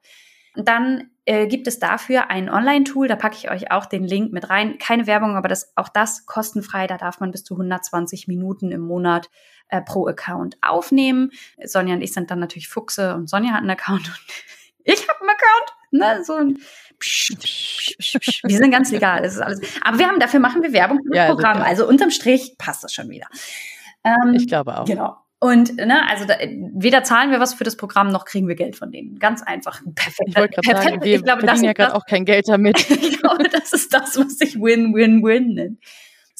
Dann 0.56 1.10
äh, 1.26 1.46
gibt 1.46 1.68
es 1.68 1.78
dafür 1.78 2.30
ein 2.30 2.50
Online-Tool, 2.50 3.06
da 3.06 3.16
packe 3.16 3.36
ich 3.36 3.50
euch 3.50 3.70
auch 3.70 3.86
den 3.86 4.04
Link 4.04 4.32
mit 4.32 4.50
rein. 4.50 4.78
Keine 4.78 5.06
Werbung, 5.06 5.36
aber 5.36 5.48
das, 5.48 5.72
auch 5.76 5.88
das 5.88 6.26
kostenfrei. 6.26 6.86
Da 6.86 6.96
darf 6.96 7.20
man 7.20 7.30
bis 7.30 7.44
zu 7.44 7.54
120 7.54 8.26
Minuten 8.26 8.72
im 8.72 8.80
Monat 8.80 9.30
äh, 9.68 9.80
pro 9.80 10.06
Account 10.08 10.56
aufnehmen. 10.60 11.30
Sonja 11.64 11.94
und 11.94 12.02
ich 12.02 12.12
sind 12.12 12.30
dann 12.30 12.40
natürlich 12.40 12.68
Fuchse 12.68 13.14
und 13.14 13.28
Sonja 13.28 13.52
hat 13.52 13.60
einen 13.60 13.70
Account 13.70 14.08
und 14.08 14.20
ich 14.84 15.08
habe 15.08 15.20
einen 15.20 15.30
Account. 15.30 15.76
Ne, 15.92 16.24
so 16.24 16.34
ein 16.34 16.58
psch, 17.00 17.34
psch, 17.40 18.18
psch, 18.20 18.44
wir 18.44 18.56
sind 18.56 18.70
ganz 18.70 18.92
legal, 18.92 19.22
das 19.22 19.34
ist 19.34 19.40
alles. 19.40 19.60
Aber 19.82 19.98
wir 19.98 20.06
haben 20.06 20.20
dafür 20.20 20.38
machen 20.38 20.62
wir 20.62 20.72
Werbung 20.72 21.00
für 21.02 21.10
das 21.10 21.16
ja, 21.16 21.26
Programm. 21.26 21.56
Also, 21.58 21.68
also 21.68 21.88
unterm 21.88 22.10
Strich 22.10 22.56
passt 22.58 22.84
das 22.84 22.94
schon 22.94 23.08
wieder. 23.08 23.26
Ähm, 24.04 24.34
ich 24.34 24.46
glaube 24.46 24.78
auch. 24.78 24.84
Genau. 24.84 25.16
Und 25.42 25.76
ne, 25.76 26.06
also 26.06 26.26
da, 26.26 26.34
weder 26.74 27.02
zahlen 27.02 27.30
wir 27.30 27.40
was 27.40 27.54
für 27.54 27.64
das 27.64 27.74
Programm, 27.74 28.08
noch 28.08 28.26
kriegen 28.26 28.46
wir 28.46 28.56
Geld 28.56 28.76
von 28.76 28.92
denen. 28.92 29.18
Ganz 29.18 29.42
einfach. 29.42 29.80
Perfekt. 29.94 30.28
Ich 30.28 30.36
wollte 30.36 30.60
gerade 30.60 30.82
sagen, 30.82 31.02
wir 31.02 31.16
ich 31.16 31.24
glaube, 31.24 31.40
verdienen 31.40 31.64
ja 31.64 31.72
gerade 31.72 31.94
auch 31.94 32.04
kein 32.04 32.26
Geld 32.26 32.46
damit. 32.46 32.78
ich 32.90 33.18
glaube, 33.18 33.48
das 33.48 33.72
ist 33.72 33.92
das, 33.94 34.18
was 34.18 34.36
sich 34.36 34.56
Win-Win-Win 34.56 35.54
nennt. 35.54 35.78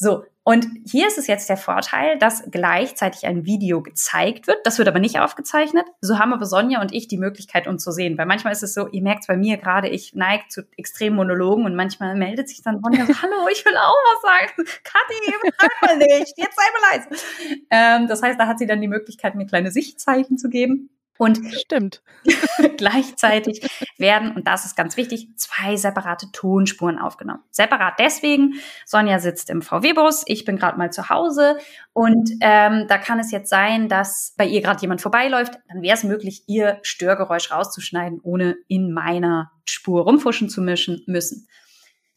So, 0.01 0.25
und 0.43 0.65
hier 0.83 1.05
ist 1.05 1.19
es 1.19 1.27
jetzt 1.27 1.47
der 1.47 1.57
Vorteil, 1.57 2.17
dass 2.17 2.41
gleichzeitig 2.49 3.27
ein 3.27 3.45
Video 3.45 3.83
gezeigt 3.83 4.47
wird. 4.47 4.65
Das 4.65 4.79
wird 4.79 4.87
aber 4.87 4.97
nicht 4.97 5.19
aufgezeichnet. 5.19 5.85
So 6.01 6.17
haben 6.17 6.33
aber 6.33 6.47
Sonja 6.47 6.81
und 6.81 6.91
ich 6.91 7.07
die 7.07 7.19
Möglichkeit, 7.19 7.67
uns 7.67 7.83
zu 7.83 7.91
sehen. 7.91 8.17
Weil 8.17 8.25
manchmal 8.25 8.51
ist 8.51 8.63
es 8.63 8.73
so, 8.73 8.87
ihr 8.87 9.03
merkt 9.03 9.27
bei 9.27 9.37
mir 9.37 9.57
gerade, 9.57 9.89
ich 9.89 10.15
neige 10.15 10.45
zu 10.49 10.63
extremen 10.75 11.17
Monologen 11.17 11.65
und 11.65 11.75
manchmal 11.75 12.15
meldet 12.15 12.49
sich 12.49 12.63
dann 12.63 12.81
Sonja 12.81 13.05
so, 13.05 13.13
hallo, 13.21 13.47
ich 13.51 13.63
will 13.63 13.77
auch 13.77 13.93
was 14.15 14.21
sagen. 14.23 14.69
Kathi, 14.83 15.53
sag 15.59 15.81
mal 15.83 15.97
nicht, 15.97 16.33
jetzt 16.35 16.55
sei 16.55 16.63
mal 16.73 16.97
leise. 16.97 17.23
Ähm, 17.69 18.07
das 18.07 18.23
heißt, 18.23 18.39
da 18.39 18.47
hat 18.47 18.57
sie 18.57 18.65
dann 18.65 18.81
die 18.81 18.87
Möglichkeit, 18.87 19.35
mir 19.35 19.45
kleine 19.45 19.69
Sichtzeichen 19.69 20.39
zu 20.39 20.49
geben. 20.49 20.89
Und 21.21 21.39
stimmt. 21.53 22.01
gleichzeitig 22.77 23.61
werden, 23.99 24.31
und 24.31 24.47
das 24.47 24.65
ist 24.65 24.75
ganz 24.75 24.97
wichtig, 24.97 25.27
zwei 25.35 25.75
separate 25.75 26.31
Tonspuren 26.31 26.97
aufgenommen. 26.97 27.43
Separat 27.51 27.99
deswegen, 27.99 28.55
Sonja 28.87 29.19
sitzt 29.19 29.51
im 29.51 29.61
VW-Bus, 29.61 30.23
ich 30.25 30.45
bin 30.45 30.57
gerade 30.57 30.79
mal 30.79 30.91
zu 30.91 31.09
Hause 31.09 31.59
und 31.93 32.31
ähm, 32.41 32.87
da 32.87 32.97
kann 32.97 33.19
es 33.19 33.29
jetzt 33.29 33.51
sein, 33.51 33.87
dass 33.87 34.33
bei 34.35 34.47
ihr 34.47 34.61
gerade 34.61 34.81
jemand 34.81 35.01
vorbeiläuft, 35.01 35.59
dann 35.67 35.83
wäre 35.83 35.93
es 35.93 36.03
möglich, 36.03 36.41
ihr 36.47 36.79
Störgeräusch 36.81 37.51
rauszuschneiden, 37.51 38.19
ohne 38.23 38.55
in 38.67 38.91
meiner 38.91 39.51
Spur 39.69 40.05
rumfuschen 40.05 40.49
zu 40.49 40.59
mischen 40.59 41.03
müssen. 41.05 41.47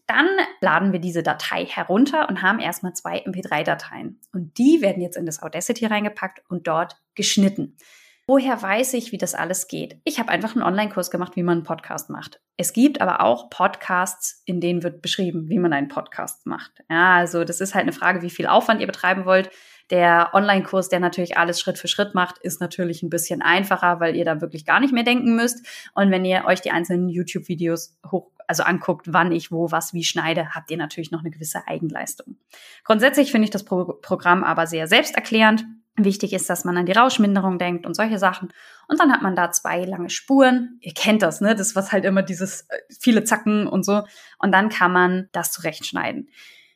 Dann 0.07 0.29
laden 0.63 0.93
wir 0.93 0.99
diese 0.99 1.23
Datei 1.23 1.67
herunter 1.67 2.31
und 2.31 2.41
haben 2.41 2.59
erstmal 2.59 2.95
zwei 2.95 3.23
MP3-Dateien. 3.23 4.19
Und 4.33 4.57
die 4.57 4.81
werden 4.81 5.03
jetzt 5.03 5.19
in 5.19 5.27
das 5.27 5.43
Audacity 5.43 5.85
reingepackt 5.85 6.43
und 6.49 6.67
dort 6.67 6.97
geschnitten. 7.15 7.77
Woher 8.27 8.61
weiß 8.61 8.95
ich, 8.95 9.13
wie 9.13 9.19
das 9.19 9.35
alles 9.35 9.69
geht? 9.69 10.01
Ich 10.05 10.19
habe 10.19 10.31
einfach 10.31 10.55
einen 10.55 10.65
Online-Kurs 10.65 11.11
gemacht, 11.11 11.37
wie 11.37 11.43
man 11.43 11.59
einen 11.59 11.63
Podcast 11.65 12.09
macht. 12.09 12.41
Es 12.57 12.73
gibt 12.73 13.03
aber 13.03 13.21
auch 13.21 13.51
Podcasts, 13.51 14.43
in 14.47 14.63
denen 14.63 14.83
wird 14.83 15.03
beschrieben, 15.03 15.51
wie 15.51 15.59
man 15.59 15.75
einen 15.75 15.89
Podcast 15.89 16.47
macht. 16.47 16.73
Ja, 16.89 17.17
also 17.17 17.45
das 17.45 17.61
ist 17.61 17.75
halt 17.75 17.83
eine 17.83 17.93
Frage, 17.93 18.23
wie 18.23 18.31
viel 18.31 18.47
Aufwand 18.47 18.81
ihr 18.81 18.87
betreiben 18.87 19.27
wollt. 19.27 19.51
Der 19.91 20.31
Online-Kurs, 20.33 20.89
der 20.89 21.01
natürlich 21.01 21.37
alles 21.37 21.61
Schritt 21.61 21.77
für 21.77 21.89
Schritt 21.89 22.15
macht, 22.15 22.39
ist 22.39 22.63
natürlich 22.63 23.03
ein 23.03 23.11
bisschen 23.11 23.43
einfacher, 23.43 24.01
weil 24.01 24.17
ihr 24.17 24.25
da 24.25 24.41
wirklich 24.41 24.65
gar 24.65 24.81
nicht 24.81 24.95
mehr 24.95 25.03
denken 25.03 25.37
müsst. 25.37 25.67
Und 25.95 26.11
wenn 26.11 26.25
ihr 26.25 26.45
euch 26.47 26.63
die 26.63 26.71
einzelnen 26.71 27.11
YouTube-Videos 27.11 27.99
hoch, 28.11 28.31
also 28.47 28.63
anguckt, 28.63 29.13
wann 29.13 29.33
ich 29.33 29.53
wo 29.53 29.71
was 29.71 29.93
wie 29.93 30.05
schneide, 30.05 30.55
habt 30.55 30.71
ihr 30.71 30.79
natürlich 30.79 31.11
noch 31.11 31.21
eine 31.21 31.31
gewisse 31.31 31.69
Eigenleistung. 31.69 32.37
Grundsätzlich 32.85 33.31
finde 33.31 33.45
ich 33.45 33.51
das 33.51 33.65
Pro 33.67 33.85
Programm 34.01 34.45
aber 34.45 34.67
sehr 34.67 34.87
selbsterklärend. 34.87 35.67
Wichtig 35.97 36.33
ist, 36.33 36.51
dass 36.51 36.65
man 36.65 36.77
an 36.77 36.87
die 36.87 36.93
Rauschminderung 36.93 37.59
denkt 37.59 37.87
und 37.87 37.95
solche 37.95 38.19
Sachen. 38.19 38.53
Und 38.89 38.99
dann 38.99 39.13
hat 39.13 39.23
man 39.23 39.37
da 39.37 39.53
zwei 39.53 39.85
lange 39.85 40.11
Spuren. 40.11 40.79
Ihr 40.81 40.93
kennt 40.93 41.23
das, 41.23 41.41
ne? 41.41 41.55
Das 41.55 41.77
was 41.77 41.93
halt 41.93 42.05
immer 42.05 42.23
dieses 42.23 42.63
äh, 42.63 42.79
viele 42.99 43.23
Zacken 43.23 43.69
und 43.69 43.85
so. 43.85 44.03
Und 44.39 44.53
dann 44.53 44.71
kann 44.71 44.93
man 44.93 45.29
das 45.33 45.53
zurechtschneiden. 45.53 46.29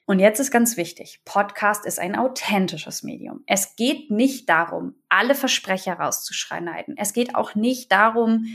Und 0.06 0.20
jetzt 0.20 0.40
ist 0.40 0.50
ganz 0.50 0.78
wichtig, 0.78 1.20
Podcast 1.26 1.84
ist 1.84 1.98
ein 1.98 2.16
authentisches 2.16 3.02
Medium. 3.02 3.42
Es 3.46 3.76
geht 3.76 4.10
nicht 4.10 4.48
darum, 4.48 4.94
alle 5.10 5.34
Versprecher 5.34 5.94
rauszuschneiden. 5.94 6.96
Es 6.96 7.12
geht 7.12 7.34
auch 7.34 7.54
nicht 7.54 7.92
darum, 7.92 8.46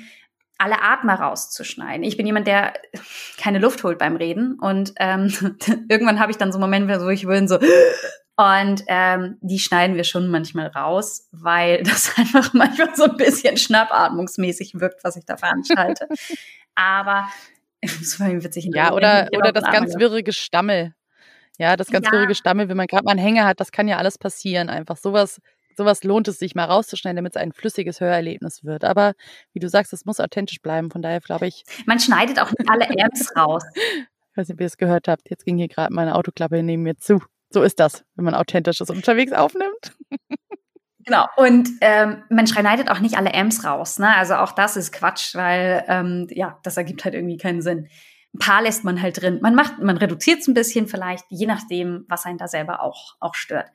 alle 0.58 0.82
Atmer 0.82 1.16
rauszuschneiden. 1.16 2.04
Ich 2.04 2.18
bin 2.18 2.26
jemand, 2.26 2.48
der 2.48 2.74
keine 3.38 3.60
Luft 3.60 3.84
holt 3.84 4.00
beim 4.00 4.16
Reden 4.16 4.58
und 4.60 4.94
ähm, 4.98 5.32
irgendwann 5.90 6.20
habe 6.20 6.32
ich 6.32 6.38
dann 6.38 6.52
so 6.52 6.58
Momente, 6.58 7.00
wo 7.04 7.10
ich 7.10 7.28
will 7.28 7.48
so 7.48 7.60
und 8.36 8.84
ähm, 8.88 9.38
die 9.42 9.60
schneiden 9.60 9.96
wir 9.96 10.04
schon 10.04 10.28
manchmal 10.30 10.68
raus, 10.68 11.28
weil 11.32 11.84
das 11.84 12.18
einfach 12.18 12.54
manchmal 12.54 12.96
so 12.96 13.06
ein 13.06 13.18
bisschen 13.18 13.58
schnappatmungsmäßig 13.58 14.80
wirkt, 14.80 15.04
was 15.04 15.16
ich 15.16 15.26
da 15.26 15.38
veranstalte. 15.38 16.08
Aber 16.76 17.28
das 17.82 18.20
war 18.20 18.30
witzig. 18.44 18.70
Ja, 18.74 18.94
oder, 18.94 19.28
oder 19.36 19.52
das 19.52 19.66
ganz 19.66 19.96
wirre 19.98 20.24
Gestammel. 20.24 20.96
Ja, 21.60 21.76
das 21.76 21.92
ganz 21.92 22.08
ja. 22.08 22.14
wirre 22.14 22.28
Gestammel, 22.28 22.70
wenn 22.70 22.78
man 22.78 22.88
gerade 22.88 23.04
mal 23.04 23.12
einen 23.12 23.20
Hänger 23.20 23.46
hat, 23.46 23.60
das 23.60 23.72
kann 23.72 23.88
ja 23.88 23.98
alles 23.98 24.18
passieren. 24.18 24.70
Einfach 24.70 24.98
sowas 24.98 25.40
sowas 25.76 26.04
lohnt 26.04 26.28
es 26.28 26.40
sich 26.40 26.56
mal 26.56 26.66
rauszuschneiden, 26.66 27.16
damit 27.16 27.36
es 27.36 27.42
ein 27.42 27.52
flüssiges 27.52 28.00
Hörerlebnis 28.00 28.64
wird. 28.64 28.84
Aber 28.84 29.14
wie 29.54 29.60
du 29.60 29.70
sagst, 29.70 29.94
es 29.94 30.06
muss 30.06 30.20
authentisch 30.20 30.62
bleiben. 30.62 30.92
Von 30.92 31.02
daher 31.02 31.20
glaube 31.20 31.48
ich. 31.48 31.64
Man 31.86 32.00
schneidet 32.00 32.40
auch 32.40 32.52
nicht 32.52 32.70
alle 32.70 32.88
Apps 32.90 33.36
raus. 33.36 33.64
Ich 33.76 34.38
weiß 34.38 34.48
nicht, 34.48 34.56
ob 34.56 34.62
ihr 34.62 34.68
es 34.68 34.78
gehört 34.78 35.08
habt. 35.08 35.30
Jetzt 35.30 35.46
ging 35.46 35.58
hier 35.58 35.68
gerade 35.68 35.94
meine 35.94 36.16
Autoklappe 36.16 36.62
neben 36.64 36.84
mir 36.84 36.98
zu. 36.98 37.22
So 37.54 37.62
ist 37.62 37.80
das, 37.80 38.04
wenn 38.16 38.26
man 38.26 38.34
authentisches 38.34 38.90
unterwegs 38.90 39.32
aufnimmt. 39.32 39.94
Genau. 41.06 41.28
Und 41.36 41.70
ähm, 41.82 42.24
man 42.30 42.48
schneidet 42.48 42.90
auch 42.90 43.00
nicht 43.00 43.18
alle 43.18 43.34
Amps 43.34 43.66
raus. 43.66 44.00
Ne? 44.00 44.16
Also 44.16 44.36
auch 44.36 44.54
das 44.54 44.78
ist 44.78 44.94
Quatsch, 44.94 45.36
weil 45.36 45.84
ähm, 45.88 46.28
ja, 46.30 46.60
das 46.64 46.78
ergibt 46.78 47.04
halt 47.04 47.14
irgendwie 47.14 47.38
keinen 47.38 47.62
Sinn. 47.62 47.88
Ein 48.34 48.40
paar 48.40 48.62
lässt 48.62 48.84
man 48.84 49.02
halt 49.02 49.22
drin. 49.22 49.40
Man 49.42 49.54
macht, 49.54 49.80
man 49.80 49.98
reduziert 49.98 50.40
es 50.40 50.48
ein 50.48 50.54
bisschen 50.54 50.88
vielleicht, 50.88 51.26
je 51.30 51.46
nachdem, 51.46 52.06
was 52.08 52.26
einen 52.26 52.38
da 52.38 52.48
selber 52.48 52.82
auch, 52.82 53.16
auch 53.20 53.36
stört. 53.36 53.70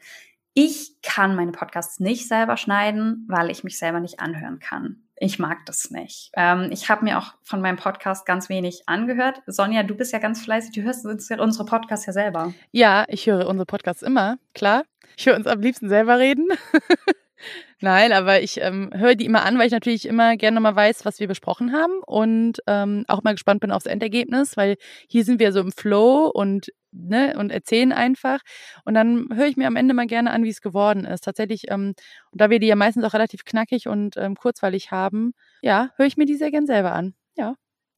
Ich 0.55 1.01
kann 1.03 1.37
meine 1.37 1.53
Podcasts 1.53 2.01
nicht 2.01 2.27
selber 2.27 2.57
schneiden, 2.57 3.27
weil 3.29 3.51
ich 3.51 3.63
mich 3.63 3.79
selber 3.79 4.01
nicht 4.01 4.21
anhören 4.21 4.59
kann. 4.59 5.08
Ich 5.21 5.39
mag 5.39 5.67
das 5.67 5.91
nicht. 5.91 6.31
Ähm, 6.37 6.69
ich 6.71 6.89
habe 6.89 7.05
mir 7.05 7.19
auch 7.19 7.35
von 7.43 7.61
meinem 7.61 7.77
Podcast 7.77 8.25
ganz 8.25 8.49
wenig 8.49 8.83
angehört. 8.87 9.43
Sonja, 9.47 9.83
du 9.83 9.95
bist 9.95 10.13
ja 10.13 10.19
ganz 10.19 10.43
fleißig. 10.43 10.73
Du 10.73 10.83
hörst 10.83 11.05
unsere 11.05 11.65
Podcasts 11.65 12.07
ja 12.07 12.13
selber. 12.13 12.55
Ja, 12.71 13.05
ich 13.09 13.27
höre 13.27 13.47
unsere 13.47 13.67
Podcasts 13.67 14.03
immer, 14.03 14.39
klar. 14.55 14.85
Ich 15.17 15.27
höre 15.27 15.37
uns 15.37 15.47
am 15.47 15.61
liebsten 15.61 15.89
selber 15.89 16.19
reden. 16.19 16.49
Nein, 17.81 18.13
aber 18.13 18.41
ich 18.41 18.61
ähm, 18.61 18.91
höre 18.95 19.15
die 19.15 19.25
immer 19.25 19.45
an, 19.45 19.59
weil 19.59 19.67
ich 19.67 19.73
natürlich 19.73 20.07
immer 20.07 20.37
gerne 20.37 20.57
nochmal 20.57 20.77
weiß, 20.77 21.05
was 21.05 21.21
wir 21.21 21.29
besprochen 21.29 21.73
haben 21.73 22.01
und 22.07 22.59
ähm, 22.67 23.05
auch 23.07 23.23
mal 23.23 23.35
gespannt 23.35 23.61
bin 23.61 23.71
aufs 23.71 23.87
Endergebnis, 23.87 24.57
weil 24.57 24.77
hier 25.09 25.25
sind 25.25 25.39
wir 25.39 25.53
so 25.53 25.61
im 25.61 25.71
Flow 25.71 26.27
und 26.27 26.73
ne, 26.99 27.35
und 27.39 27.51
erzählen 27.51 27.93
einfach. 27.93 28.41
Und 28.85 28.95
dann 28.95 29.29
höre 29.33 29.47
ich 29.47 29.57
mir 29.57 29.67
am 29.67 29.77
Ende 29.77 29.95
mal 29.95 30.07
gerne 30.07 30.31
an, 30.31 30.45
wie 30.45 30.51
es 30.51 30.61
geworden 30.61 31.05
ist. 31.05 31.25
Tatsächlich, 31.25 31.71
ähm, 31.71 31.95
und 32.31 32.41
da 32.41 32.51
wir 32.51 32.59
die 32.59 32.67
ja 32.67 32.77
meistens 32.77 33.05
auch 33.05 33.15
relativ 33.15 33.45
knackig 33.45 33.89
und 33.89 34.17
ähm, 34.17 34.37
kurzweilig 34.37 34.91
haben, 34.91 35.33
ja, 35.63 35.91
höre 35.97 36.07
ich 36.07 36.17
mir 36.17 36.27
die 36.27 36.37
sehr 36.37 36.51
gern 36.51 36.67
selber 36.67 36.93
an. 36.93 37.15
Ja. 37.37 37.55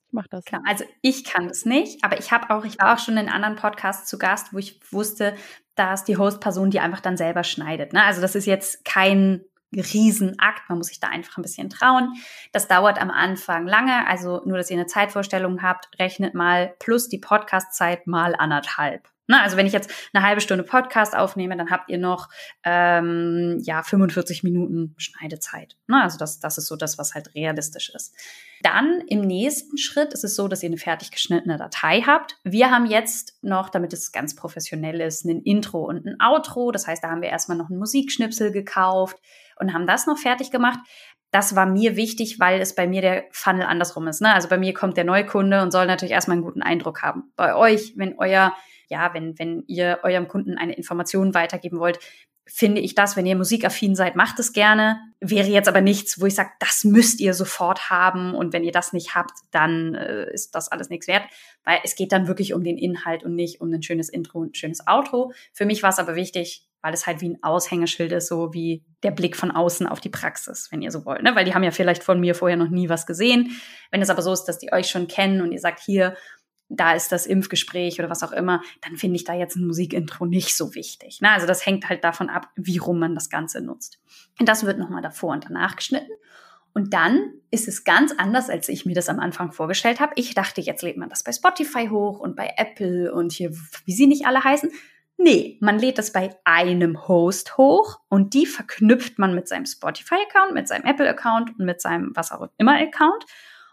Ich 0.06 0.12
mach 0.12 0.26
das. 0.26 0.44
Klar, 0.44 0.62
also 0.66 0.84
ich 1.02 1.24
kann 1.24 1.48
das 1.48 1.64
nicht, 1.64 2.04
aber 2.04 2.18
ich 2.18 2.32
habe 2.32 2.50
auch, 2.50 2.64
ich 2.64 2.80
war 2.80 2.94
auch 2.94 2.98
schon 2.98 3.16
in 3.16 3.28
anderen 3.28 3.56
Podcasts 3.56 4.08
zu 4.08 4.18
Gast, 4.18 4.52
wo 4.52 4.58
ich 4.58 4.80
wusste, 4.90 5.34
dass 5.76 6.04
die 6.04 6.16
Hostperson 6.16 6.70
die 6.70 6.80
einfach 6.80 7.00
dann 7.00 7.16
selber 7.16 7.44
schneidet. 7.44 7.92
Ne? 7.92 8.02
Also 8.02 8.20
das 8.20 8.34
ist 8.34 8.46
jetzt 8.46 8.84
kein 8.84 9.44
Riesenakt. 9.72 10.68
Man 10.68 10.78
muss 10.78 10.88
sich 10.88 11.00
da 11.00 11.08
einfach 11.08 11.38
ein 11.38 11.42
bisschen 11.42 11.70
trauen. 11.70 12.14
Das 12.52 12.68
dauert 12.68 13.00
am 13.00 13.10
Anfang 13.10 13.66
lange. 13.66 14.06
Also 14.06 14.42
nur, 14.44 14.58
dass 14.58 14.70
ihr 14.70 14.76
eine 14.76 14.86
Zeitvorstellung 14.86 15.62
habt, 15.62 15.88
rechnet 15.98 16.34
mal 16.34 16.74
plus 16.78 17.08
die 17.08 17.18
Podcastzeit 17.18 18.06
mal 18.06 18.34
anderthalb. 18.34 19.08
Na, 19.30 19.42
also 19.42 19.56
wenn 19.56 19.66
ich 19.66 19.72
jetzt 19.72 19.92
eine 20.12 20.26
halbe 20.26 20.40
Stunde 20.40 20.64
Podcast 20.64 21.16
aufnehme, 21.16 21.56
dann 21.56 21.70
habt 21.70 21.88
ihr 21.88 21.98
noch 21.98 22.28
ähm, 22.64 23.60
ja 23.62 23.84
45 23.84 24.42
Minuten 24.42 24.96
Schneidezeit. 24.98 25.76
Na, 25.86 26.02
also 26.02 26.18
das, 26.18 26.40
das 26.40 26.58
ist 26.58 26.66
so 26.66 26.74
das, 26.74 26.98
was 26.98 27.14
halt 27.14 27.32
realistisch 27.36 27.90
ist. 27.94 28.12
Dann 28.60 29.00
im 29.06 29.20
nächsten 29.20 29.78
Schritt 29.78 30.14
ist 30.14 30.24
es 30.24 30.34
so, 30.34 30.48
dass 30.48 30.64
ihr 30.64 30.68
eine 30.68 30.78
fertig 30.78 31.12
geschnittene 31.12 31.58
Datei 31.58 32.02
habt. 32.02 32.40
Wir 32.42 32.72
haben 32.72 32.86
jetzt 32.86 33.38
noch, 33.40 33.70
damit 33.70 33.92
es 33.92 34.10
ganz 34.10 34.34
professionell 34.34 35.00
ist, 35.00 35.24
ein 35.24 35.42
Intro 35.42 35.84
und 35.84 36.04
ein 36.06 36.16
Outro. 36.20 36.72
Das 36.72 36.88
heißt, 36.88 37.04
da 37.04 37.10
haben 37.10 37.22
wir 37.22 37.28
erstmal 37.28 37.56
noch 37.56 37.70
einen 37.70 37.78
Musikschnipsel 37.78 38.50
gekauft 38.50 39.16
und 39.60 39.72
haben 39.74 39.86
das 39.86 40.06
noch 40.06 40.18
fertig 40.18 40.50
gemacht. 40.50 40.78
Das 41.30 41.54
war 41.54 41.66
mir 41.66 41.96
wichtig, 41.96 42.40
weil 42.40 42.60
es 42.60 42.74
bei 42.74 42.88
mir 42.88 43.02
der 43.02 43.24
Funnel 43.30 43.62
andersrum 43.62 44.08
ist. 44.08 44.20
Ne? 44.20 44.34
Also 44.34 44.48
bei 44.48 44.58
mir 44.58 44.74
kommt 44.74 44.96
der 44.96 45.04
Neukunde 45.04 45.62
und 45.62 45.70
soll 45.70 45.86
natürlich 45.86 46.12
erstmal 46.12 46.36
einen 46.36 46.44
guten 46.44 46.62
Eindruck 46.62 47.02
haben. 47.02 47.32
Bei 47.36 47.54
euch, 47.54 47.92
wenn 47.96 48.18
euer 48.18 48.52
ja, 48.90 49.14
wenn, 49.14 49.38
wenn 49.38 49.64
ihr 49.68 50.00
eurem 50.02 50.28
Kunden 50.28 50.58
eine 50.58 50.74
Information 50.74 51.32
weitergeben 51.32 51.78
wollt, 51.78 52.00
finde 52.46 52.80
ich 52.80 52.96
das, 52.96 53.16
wenn 53.16 53.26
ihr 53.26 53.36
musikaffin 53.36 53.94
seid, 53.94 54.16
macht 54.16 54.40
es 54.40 54.52
gerne. 54.52 54.98
Wäre 55.20 55.48
jetzt 55.48 55.68
aber 55.68 55.80
nichts, 55.80 56.20
wo 56.20 56.26
ich 56.26 56.34
sage, 56.34 56.50
das 56.58 56.82
müsst 56.82 57.20
ihr 57.20 57.32
sofort 57.32 57.90
haben 57.90 58.34
und 58.34 58.52
wenn 58.52 58.64
ihr 58.64 58.72
das 58.72 58.92
nicht 58.92 59.14
habt, 59.14 59.32
dann 59.52 59.94
äh, 59.94 60.32
ist 60.32 60.56
das 60.56 60.68
alles 60.72 60.90
nichts 60.90 61.06
wert, 61.06 61.22
weil 61.62 61.78
es 61.84 61.94
geht 61.94 62.10
dann 62.10 62.26
wirklich 62.26 62.52
um 62.52 62.64
den 62.64 62.76
Inhalt 62.76 63.22
und 63.22 63.36
nicht 63.36 63.60
um 63.60 63.72
ein 63.72 63.82
schönes 63.84 64.08
Intro 64.08 64.40
und 64.40 64.50
ein 64.50 64.54
schönes 64.54 64.84
Outro. 64.88 65.32
Für 65.52 65.64
mich 65.64 65.84
war 65.84 65.90
es 65.90 66.00
aber 66.00 66.16
wichtig, 66.16 66.66
weil 66.82 66.94
es 66.94 67.06
halt 67.06 67.20
wie 67.20 67.30
ein 67.30 67.42
Aushängeschild 67.42 68.12
ist, 68.12 68.28
so 68.28 68.52
wie 68.54 68.84
der 69.02 69.10
Blick 69.10 69.36
von 69.36 69.50
außen 69.50 69.86
auf 69.86 70.00
die 70.00 70.08
Praxis, 70.08 70.68
wenn 70.70 70.82
ihr 70.82 70.90
so 70.90 71.04
wollt. 71.04 71.22
Ne? 71.22 71.34
Weil 71.34 71.44
die 71.44 71.54
haben 71.54 71.62
ja 71.62 71.70
vielleicht 71.70 72.02
von 72.02 72.20
mir 72.20 72.34
vorher 72.34 72.56
noch 72.56 72.70
nie 72.70 72.88
was 72.88 73.06
gesehen. 73.06 73.60
Wenn 73.90 74.02
es 74.02 74.10
aber 74.10 74.22
so 74.22 74.32
ist, 74.32 74.44
dass 74.44 74.58
die 74.58 74.72
euch 74.72 74.88
schon 74.88 75.08
kennen 75.08 75.42
und 75.42 75.52
ihr 75.52 75.60
sagt, 75.60 75.80
hier, 75.80 76.16
da 76.70 76.94
ist 76.94 77.10
das 77.10 77.26
Impfgespräch 77.26 77.98
oder 77.98 78.08
was 78.08 78.22
auch 78.22 78.32
immer, 78.32 78.62
dann 78.80 78.96
finde 78.96 79.16
ich 79.16 79.24
da 79.24 79.34
jetzt 79.34 79.56
ein 79.56 79.66
Musikintro 79.66 80.24
nicht 80.24 80.56
so 80.56 80.74
wichtig. 80.74 81.20
Ne? 81.20 81.30
Also 81.30 81.46
das 81.46 81.66
hängt 81.66 81.88
halt 81.88 82.04
davon 82.04 82.30
ab, 82.30 82.48
wie 82.56 82.78
rum 82.78 82.98
man 82.98 83.14
das 83.14 83.28
Ganze 83.28 83.60
nutzt. 83.60 84.00
Und 84.38 84.48
das 84.48 84.64
wird 84.64 84.78
nochmal 84.78 85.02
davor 85.02 85.32
und 85.32 85.44
danach 85.44 85.76
geschnitten. 85.76 86.12
Und 86.72 86.94
dann 86.94 87.32
ist 87.50 87.66
es 87.66 87.82
ganz 87.82 88.12
anders, 88.16 88.48
als 88.48 88.68
ich 88.68 88.86
mir 88.86 88.94
das 88.94 89.08
am 89.08 89.18
Anfang 89.18 89.50
vorgestellt 89.50 89.98
habe. 89.98 90.12
Ich 90.14 90.34
dachte, 90.34 90.60
jetzt 90.60 90.82
lädt 90.82 90.96
man 90.96 91.08
das 91.08 91.24
bei 91.24 91.32
Spotify 91.32 91.88
hoch 91.88 92.20
und 92.20 92.36
bei 92.36 92.54
Apple 92.56 93.12
und 93.12 93.32
hier, 93.32 93.50
wie 93.84 93.92
sie 93.92 94.06
nicht 94.06 94.26
alle 94.26 94.44
heißen. 94.44 94.70
Nee, 95.22 95.58
man 95.60 95.78
lädt 95.78 95.98
das 95.98 96.12
bei 96.12 96.34
einem 96.44 97.06
Host 97.06 97.58
hoch 97.58 98.00
und 98.08 98.32
die 98.32 98.46
verknüpft 98.46 99.18
man 99.18 99.34
mit 99.34 99.48
seinem 99.48 99.66
Spotify-Account, 99.66 100.54
mit 100.54 100.66
seinem 100.66 100.86
Apple-Account 100.86 101.58
und 101.58 101.66
mit 101.66 101.82
seinem 101.82 102.12
was 102.14 102.32
auch 102.32 102.48
immer 102.56 102.80
Account. 102.80 103.26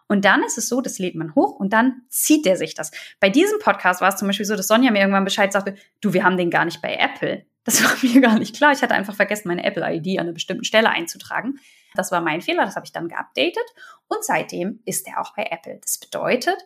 Und 0.09 0.25
dann 0.25 0.43
ist 0.43 0.57
es 0.57 0.67
so, 0.67 0.81
das 0.81 0.99
lädt 0.99 1.15
man 1.15 1.35
hoch 1.35 1.57
und 1.57 1.71
dann 1.71 2.01
zieht 2.09 2.45
der 2.45 2.57
sich 2.57 2.73
das. 2.73 2.91
Bei 3.21 3.29
diesem 3.29 3.59
Podcast 3.59 4.01
war 4.01 4.09
es 4.09 4.17
zum 4.17 4.27
Beispiel 4.27 4.45
so, 4.45 4.57
dass 4.57 4.67
Sonja 4.67 4.91
mir 4.91 4.99
irgendwann 4.99 5.23
Bescheid 5.23 5.53
sagte, 5.53 5.75
du, 6.01 6.11
wir 6.11 6.25
haben 6.25 6.35
den 6.35 6.49
gar 6.49 6.65
nicht 6.65 6.81
bei 6.81 6.95
Apple. 6.95 7.45
Das 7.63 7.81
war 7.83 7.91
mir 8.01 8.19
gar 8.19 8.37
nicht 8.37 8.53
klar. 8.53 8.73
Ich 8.73 8.81
hatte 8.81 8.93
einfach 8.93 9.15
vergessen, 9.15 9.47
meine 9.47 9.63
Apple-ID 9.63 10.19
an 10.19 10.25
einer 10.25 10.33
bestimmten 10.33 10.65
Stelle 10.65 10.89
einzutragen. 10.89 11.59
Das 11.95 12.11
war 12.11 12.19
mein 12.19 12.41
Fehler, 12.41 12.65
das 12.65 12.75
habe 12.75 12.85
ich 12.85 12.91
dann 12.91 13.07
geupdatet. 13.07 13.65
Und 14.09 14.21
seitdem 14.25 14.81
ist 14.83 15.07
er 15.07 15.21
auch 15.21 15.33
bei 15.33 15.47
Apple. 15.49 15.79
Das 15.81 15.97
bedeutet, 15.97 16.57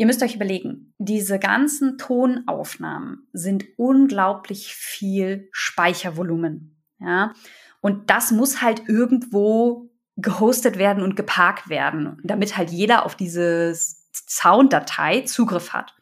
ihr 0.00 0.06
müsst 0.06 0.22
euch 0.22 0.34
überlegen, 0.34 0.94
diese 0.96 1.38
ganzen 1.38 1.98
Tonaufnahmen 1.98 3.28
sind 3.34 3.66
unglaublich 3.76 4.74
viel 4.74 5.50
Speichervolumen. 5.52 6.82
Ja. 6.98 7.34
Und 7.82 8.08
das 8.08 8.30
muss 8.30 8.62
halt 8.62 8.88
irgendwo 8.88 9.90
gehostet 10.16 10.78
werden 10.78 11.02
und 11.02 11.16
geparkt 11.16 11.68
werden, 11.68 12.18
damit 12.24 12.56
halt 12.56 12.70
jeder 12.70 13.04
auf 13.04 13.14
diese 13.14 13.74
Sounddatei 13.74 15.20
Zugriff 15.20 15.74
hat. 15.74 15.94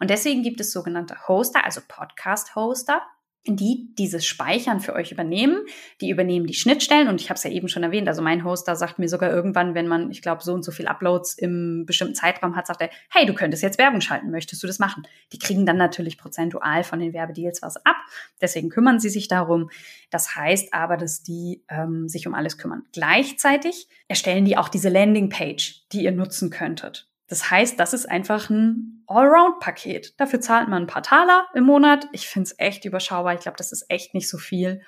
Und 0.00 0.10
deswegen 0.10 0.42
gibt 0.42 0.58
es 0.58 0.72
sogenannte 0.72 1.28
Hoster, 1.28 1.64
also 1.64 1.80
Podcast-Hoster, 1.86 3.00
die 3.46 3.94
dieses 3.96 4.26
Speichern 4.26 4.80
für 4.80 4.94
euch 4.94 5.12
übernehmen. 5.12 5.58
Die 6.00 6.10
übernehmen 6.10 6.46
die 6.46 6.54
Schnittstellen 6.54 7.08
und 7.08 7.20
ich 7.20 7.28
habe 7.28 7.36
es 7.36 7.44
ja 7.44 7.50
eben 7.50 7.68
schon 7.68 7.82
erwähnt, 7.82 8.08
also 8.08 8.22
mein 8.22 8.44
Hoster 8.44 8.76
sagt 8.76 8.98
mir 8.98 9.08
sogar 9.08 9.30
irgendwann, 9.30 9.74
wenn 9.74 9.86
man, 9.86 10.10
ich 10.10 10.22
glaube, 10.22 10.42
so 10.42 10.52
und 10.52 10.64
so 10.64 10.72
viel 10.72 10.86
Uploads 10.86 11.34
im 11.34 11.84
bestimmten 11.86 12.14
Zeitraum 12.14 12.56
hat, 12.56 12.66
sagt 12.66 12.80
er, 12.80 12.90
hey, 13.10 13.26
du 13.26 13.34
könntest 13.34 13.62
jetzt 13.62 13.78
Werbung 13.78 14.00
schalten, 14.00 14.30
möchtest 14.30 14.62
du 14.62 14.66
das 14.66 14.78
machen? 14.78 15.06
Die 15.32 15.38
kriegen 15.38 15.66
dann 15.66 15.76
natürlich 15.76 16.18
prozentual 16.18 16.84
von 16.84 16.98
den 16.98 17.12
Werbedeals 17.12 17.62
was 17.62 17.76
ab, 17.84 17.96
deswegen 18.40 18.68
kümmern 18.68 19.00
sie 19.00 19.10
sich 19.10 19.28
darum. 19.28 19.70
Das 20.10 20.34
heißt 20.34 20.74
aber, 20.74 20.96
dass 20.96 21.22
die 21.22 21.62
ähm, 21.68 22.08
sich 22.08 22.26
um 22.26 22.34
alles 22.34 22.58
kümmern. 22.58 22.84
Gleichzeitig 22.92 23.88
erstellen 24.08 24.44
die 24.44 24.56
auch 24.56 24.68
diese 24.68 24.88
Landingpage, 24.88 25.86
die 25.92 26.04
ihr 26.04 26.12
nutzen 26.12 26.50
könntet. 26.50 27.08
Das 27.28 27.50
heißt, 27.50 27.78
das 27.78 27.92
ist 27.92 28.08
einfach 28.08 28.50
ein 28.50 29.04
Allround-Paket. 29.06 30.18
Dafür 30.20 30.40
zahlt 30.40 30.68
man 30.68 30.84
ein 30.84 30.86
paar 30.86 31.02
Taler 31.02 31.46
im 31.54 31.64
Monat. 31.64 32.08
Ich 32.12 32.28
finde 32.28 32.48
es 32.48 32.58
echt 32.58 32.84
überschaubar. 32.84 33.34
Ich 33.34 33.40
glaube, 33.40 33.56
das 33.56 33.72
ist 33.72 33.86
echt 33.88 34.14
nicht 34.14 34.28
so 34.28 34.38
viel. 34.38 34.82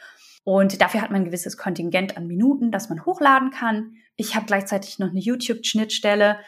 Und 0.45 0.81
dafür 0.81 1.03
hat 1.03 1.11
man 1.11 1.23
ein 1.23 1.27
gewisses 1.27 1.57
Kontingent 1.57 2.17
an 2.17 2.27
Minuten, 2.27 2.71
das 2.71 2.89
man 2.89 3.05
hochladen 3.05 3.51
kann. 3.51 3.97
Ich 4.17 4.35
habe 4.35 4.47
gleichzeitig 4.47 4.99
noch 4.99 5.11
eine 5.11 5.21
YouTube-Schnittstelle. 5.21 6.39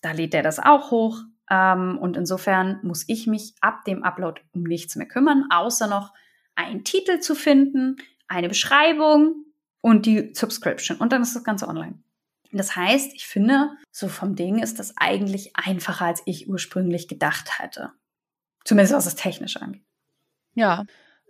Da 0.00 0.12
lädt 0.12 0.32
der 0.32 0.42
das 0.42 0.58
auch 0.58 0.90
hoch. 0.90 1.22
Ähm, 1.50 1.98
und 1.98 2.16
insofern 2.16 2.80
muss 2.82 3.04
ich 3.08 3.26
mich 3.26 3.54
ab 3.60 3.84
dem 3.84 4.02
Upload 4.02 4.42
um 4.52 4.62
nichts 4.62 4.96
mehr 4.96 5.08
kümmern, 5.08 5.46
außer 5.50 5.86
noch 5.86 6.12
einen 6.54 6.84
Titel 6.84 7.20
zu 7.20 7.34
finden, 7.34 7.96
eine 8.26 8.48
Beschreibung 8.48 9.44
und 9.80 10.06
die 10.06 10.34
Subscription. 10.34 10.98
Und 10.98 11.12
dann 11.12 11.22
ist 11.22 11.34
das 11.34 11.44
Ganze 11.44 11.68
online. 11.68 11.98
Das 12.52 12.76
heißt, 12.76 13.12
ich 13.14 13.26
finde, 13.26 13.70
so 13.90 14.08
vom 14.08 14.34
Ding 14.34 14.58
ist 14.58 14.78
das 14.78 14.96
eigentlich 14.96 15.56
einfacher, 15.56 16.06
als 16.06 16.22
ich 16.24 16.48
ursprünglich 16.48 17.08
gedacht 17.08 17.58
hätte. 17.58 17.92
Zumindest 18.64 18.94
was 18.94 19.04
das 19.04 19.14
Technische 19.16 19.60
angeht. 19.60 19.84
Ja, 20.54 20.84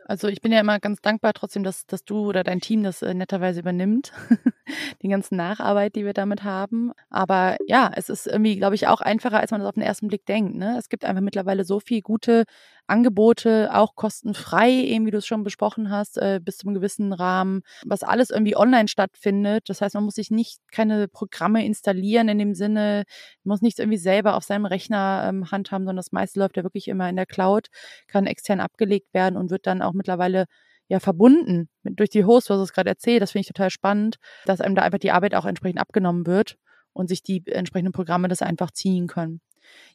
Also 0.07 0.29
ich 0.29 0.41
bin 0.41 0.53
ja 0.53 0.61
immer 0.61 0.81
ganz 0.81 1.01
dankbar 1.03 1.35
trotzdem, 1.35 1.65
dass, 1.65 1.87
dass 1.87 2.05
du 2.05 2.29
oder 2.29 2.43
dein 2.43 2.61
Team 2.61 2.83
das 2.83 3.03
äh, 3.03 3.13
netterweise 3.15 3.61
übernimmt. 3.61 4.13
die 5.03 5.09
ganzen 5.09 5.37
Nacharbeit, 5.37 5.97
die 5.97 6.05
wir 6.05 6.15
damit 6.15 6.45
haben. 6.45 6.93
Aber 7.11 7.57
ja, 7.67 7.91
es 7.95 8.09
ist 8.09 8.27
irgendwie, 8.27 8.57
glaube 8.57 8.75
ich, 8.75 8.87
auch 8.87 9.01
einfacher, 9.01 9.41
als 9.41 9.51
man 9.51 9.61
das 9.61 9.69
auf 9.69 9.75
den 9.75 9.83
ersten 9.83 10.09
Blick 10.09 10.25
denkt. 10.27 10.57
Ne? 10.57 10.77
Es 10.79 10.89
gibt 10.89 11.05
einfach 11.05 11.21
mittlerweile 11.23 11.65
so 11.65 11.81
viel 11.81 12.01
gute 12.01 12.45
Angebote, 12.89 13.71
auch 13.73 13.95
kostenfrei, 13.95 14.71
eben 14.71 15.07
wie 15.07 15.11
du 15.11 15.19
es 15.19 15.27
schon 15.27 15.45
besprochen 15.45 15.91
hast, 15.91 16.19
äh, 16.19 16.41
bis 16.43 16.59
zum 16.59 16.75
gewissen 16.75 17.13
Rahmen, 17.13 17.63
was 17.85 18.03
alles 18.03 18.31
irgendwie 18.31 18.57
online 18.57 18.89
stattfindet. 18.89 19.69
Das 19.69 19.81
heißt, 19.81 19.95
man 19.95 20.05
muss 20.05 20.15
sich 20.15 20.31
nicht 20.31 20.61
keine 20.73 21.09
Programme 21.09 21.65
installieren 21.65 22.29
in 22.29 22.39
dem 22.39 22.55
Sinne, 22.55 23.05
muss 23.45 23.63
nichts 23.63 23.79
irgendwie 23.79 23.99
selber 23.99 24.37
auf 24.37 24.45
seinem 24.45 24.67
Rechner 24.67 25.27
ähm, 25.29 25.51
handhaben, 25.51 25.85
sondern 25.85 25.97
das 25.97 26.13
meiste 26.13 26.41
läuft 26.41 26.57
ja 26.57 26.63
wirklich 26.63 26.89
immer 26.89 27.09
in 27.09 27.17
der 27.17 27.27
Cloud, 27.27 27.69
kann 28.07 28.27
extern 28.27 28.61
abgelegt 28.61 29.13
werden 29.15 29.37
und 29.37 29.51
wird 29.51 29.67
dann 29.67 29.83
auch 29.83 29.93
mittlerweile 29.93 30.47
ja 30.89 31.01
verbunden 31.01 31.69
mit, 31.83 31.99
durch 32.01 32.11
die 32.11 32.25
Host, 32.25 32.51
was 32.51 32.61
es 32.61 32.73
gerade 32.73 32.91
erzählt. 32.91 33.23
Das 33.23 33.33
finde 33.33 33.43
ich 33.43 33.49
total 33.49 33.71
spannend, 33.71 34.17
dass 34.47 34.61
einem 34.61 34.75
da 34.75 34.83
einfach 34.83 34.99
die 34.99 35.11
Arbeit 35.11 35.35
auch 35.35 35.45
entsprechend 35.45 35.81
abgenommen 35.81 36.27
wird 36.27 36.57
und 36.93 37.09
sich 37.09 37.23
die 37.23 37.43
entsprechenden 37.47 37.93
Programme 37.93 38.29
das 38.29 38.43
einfach 38.43 38.71
ziehen 38.71 39.07
können. 39.07 39.41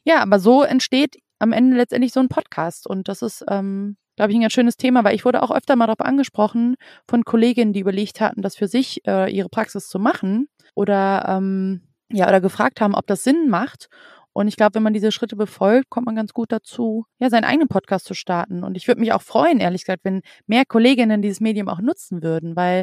Ja, 0.04 0.22
aber 0.22 0.38
so 0.38 0.62
entsteht 0.62 1.16
am 1.38 1.52
Ende 1.52 1.76
letztendlich 1.76 2.12
so 2.12 2.20
ein 2.20 2.28
Podcast 2.28 2.86
und 2.86 3.08
das 3.08 3.22
ist, 3.22 3.44
ähm, 3.48 3.96
glaube 4.16 4.32
ich, 4.32 4.38
ein 4.38 4.42
ganz 4.42 4.52
schönes 4.52 4.76
Thema, 4.76 5.04
weil 5.04 5.14
ich 5.14 5.24
wurde 5.24 5.42
auch 5.42 5.50
öfter 5.50 5.76
mal 5.76 5.86
darauf 5.86 6.00
angesprochen 6.00 6.76
von 7.08 7.24
Kolleginnen, 7.24 7.72
die 7.72 7.80
überlegt 7.80 8.20
hatten, 8.20 8.42
das 8.42 8.56
für 8.56 8.68
sich 8.68 9.06
äh, 9.06 9.30
ihre 9.30 9.48
Praxis 9.48 9.88
zu 9.88 9.98
machen 9.98 10.48
oder 10.74 11.24
ähm, 11.28 11.82
ja 12.10 12.28
oder 12.28 12.40
gefragt 12.40 12.80
haben, 12.80 12.94
ob 12.94 13.06
das 13.06 13.24
Sinn 13.24 13.48
macht. 13.48 13.88
Und 14.36 14.48
ich 14.48 14.56
glaube, 14.56 14.74
wenn 14.74 14.82
man 14.82 14.92
diese 14.92 15.12
Schritte 15.12 15.36
befolgt, 15.36 15.90
kommt 15.90 16.06
man 16.06 16.16
ganz 16.16 16.32
gut 16.32 16.50
dazu, 16.50 17.06
ja, 17.20 17.30
seinen 17.30 17.44
eigenen 17.44 17.68
Podcast 17.68 18.04
zu 18.04 18.14
starten. 18.14 18.64
Und 18.64 18.76
ich 18.76 18.88
würde 18.88 19.00
mich 19.00 19.12
auch 19.12 19.22
freuen, 19.22 19.60
ehrlich 19.60 19.82
gesagt, 19.82 20.04
wenn 20.04 20.22
mehr 20.48 20.64
Kolleginnen 20.66 21.22
dieses 21.22 21.40
Medium 21.40 21.68
auch 21.68 21.80
nutzen 21.80 22.20
würden, 22.20 22.56
weil 22.56 22.82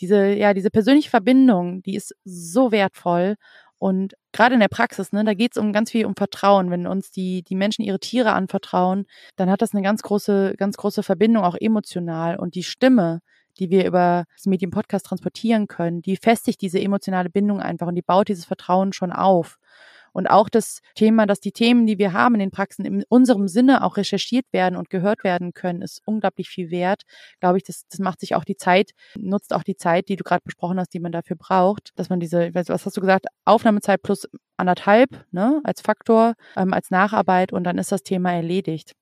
diese, 0.00 0.32
ja, 0.32 0.54
diese 0.54 0.70
persönliche 0.70 1.10
Verbindung, 1.10 1.82
die 1.82 1.96
ist 1.96 2.16
so 2.24 2.72
wertvoll. 2.72 3.36
Und 3.78 4.14
gerade 4.32 4.54
in 4.54 4.60
der 4.60 4.68
Praxis, 4.68 5.12
ne, 5.12 5.24
da 5.24 5.34
geht 5.34 5.52
es 5.52 5.58
um 5.58 5.72
ganz 5.72 5.90
viel 5.90 6.06
um 6.06 6.16
Vertrauen. 6.16 6.70
Wenn 6.70 6.86
uns 6.86 7.10
die, 7.10 7.42
die 7.42 7.54
Menschen 7.54 7.82
ihre 7.82 8.00
Tiere 8.00 8.32
anvertrauen, 8.32 9.06
dann 9.36 9.50
hat 9.50 9.62
das 9.62 9.74
eine 9.74 9.82
ganz 9.82 10.02
große, 10.02 10.54
ganz 10.56 10.76
große 10.76 11.02
Verbindung, 11.02 11.44
auch 11.44 11.56
emotional. 11.58 12.36
Und 12.36 12.54
die 12.54 12.62
Stimme, 12.62 13.20
die 13.58 13.70
wir 13.70 13.86
über 13.86 14.24
das 14.34 14.46
Medium 14.46 14.70
Podcast 14.70 15.06
transportieren 15.06 15.66
können, 15.66 16.02
die 16.02 16.16
festigt 16.16 16.60
diese 16.60 16.80
emotionale 16.80 17.30
Bindung 17.30 17.60
einfach 17.60 17.86
und 17.86 17.94
die 17.94 18.02
baut 18.02 18.28
dieses 18.28 18.44
Vertrauen 18.44 18.92
schon 18.92 19.12
auf. 19.12 19.58
Und 20.16 20.28
auch 20.28 20.48
das 20.48 20.80
Thema, 20.94 21.26
dass 21.26 21.40
die 21.40 21.52
Themen, 21.52 21.86
die 21.86 21.98
wir 21.98 22.14
haben 22.14 22.36
in 22.36 22.40
den 22.40 22.50
Praxen, 22.50 22.86
in 22.86 23.04
unserem 23.10 23.48
Sinne 23.48 23.84
auch 23.84 23.98
recherchiert 23.98 24.46
werden 24.50 24.74
und 24.74 24.88
gehört 24.88 25.24
werden 25.24 25.52
können, 25.52 25.82
ist 25.82 26.00
unglaublich 26.06 26.48
viel 26.48 26.70
wert. 26.70 27.02
Glaube 27.38 27.58
ich, 27.58 27.64
das, 27.64 27.86
das 27.90 28.00
macht 28.00 28.20
sich 28.20 28.34
auch 28.34 28.44
die 28.44 28.56
Zeit, 28.56 28.92
nutzt 29.14 29.52
auch 29.52 29.62
die 29.62 29.76
Zeit, 29.76 30.08
die 30.08 30.16
du 30.16 30.24
gerade 30.24 30.40
besprochen 30.42 30.80
hast, 30.80 30.94
die 30.94 31.00
man 31.00 31.12
dafür 31.12 31.36
braucht, 31.36 31.90
dass 31.96 32.08
man 32.08 32.18
diese, 32.18 32.54
was 32.54 32.86
hast 32.86 32.96
du 32.96 33.02
gesagt, 33.02 33.26
Aufnahmezeit 33.44 34.02
plus 34.02 34.26
anderthalb, 34.56 35.10
ne, 35.32 35.60
als 35.64 35.82
Faktor, 35.82 36.32
ähm, 36.56 36.72
als 36.72 36.90
Nacharbeit 36.90 37.52
und 37.52 37.64
dann 37.64 37.76
ist 37.76 37.92
das 37.92 38.02
Thema 38.02 38.32
erledigt. 38.32 38.92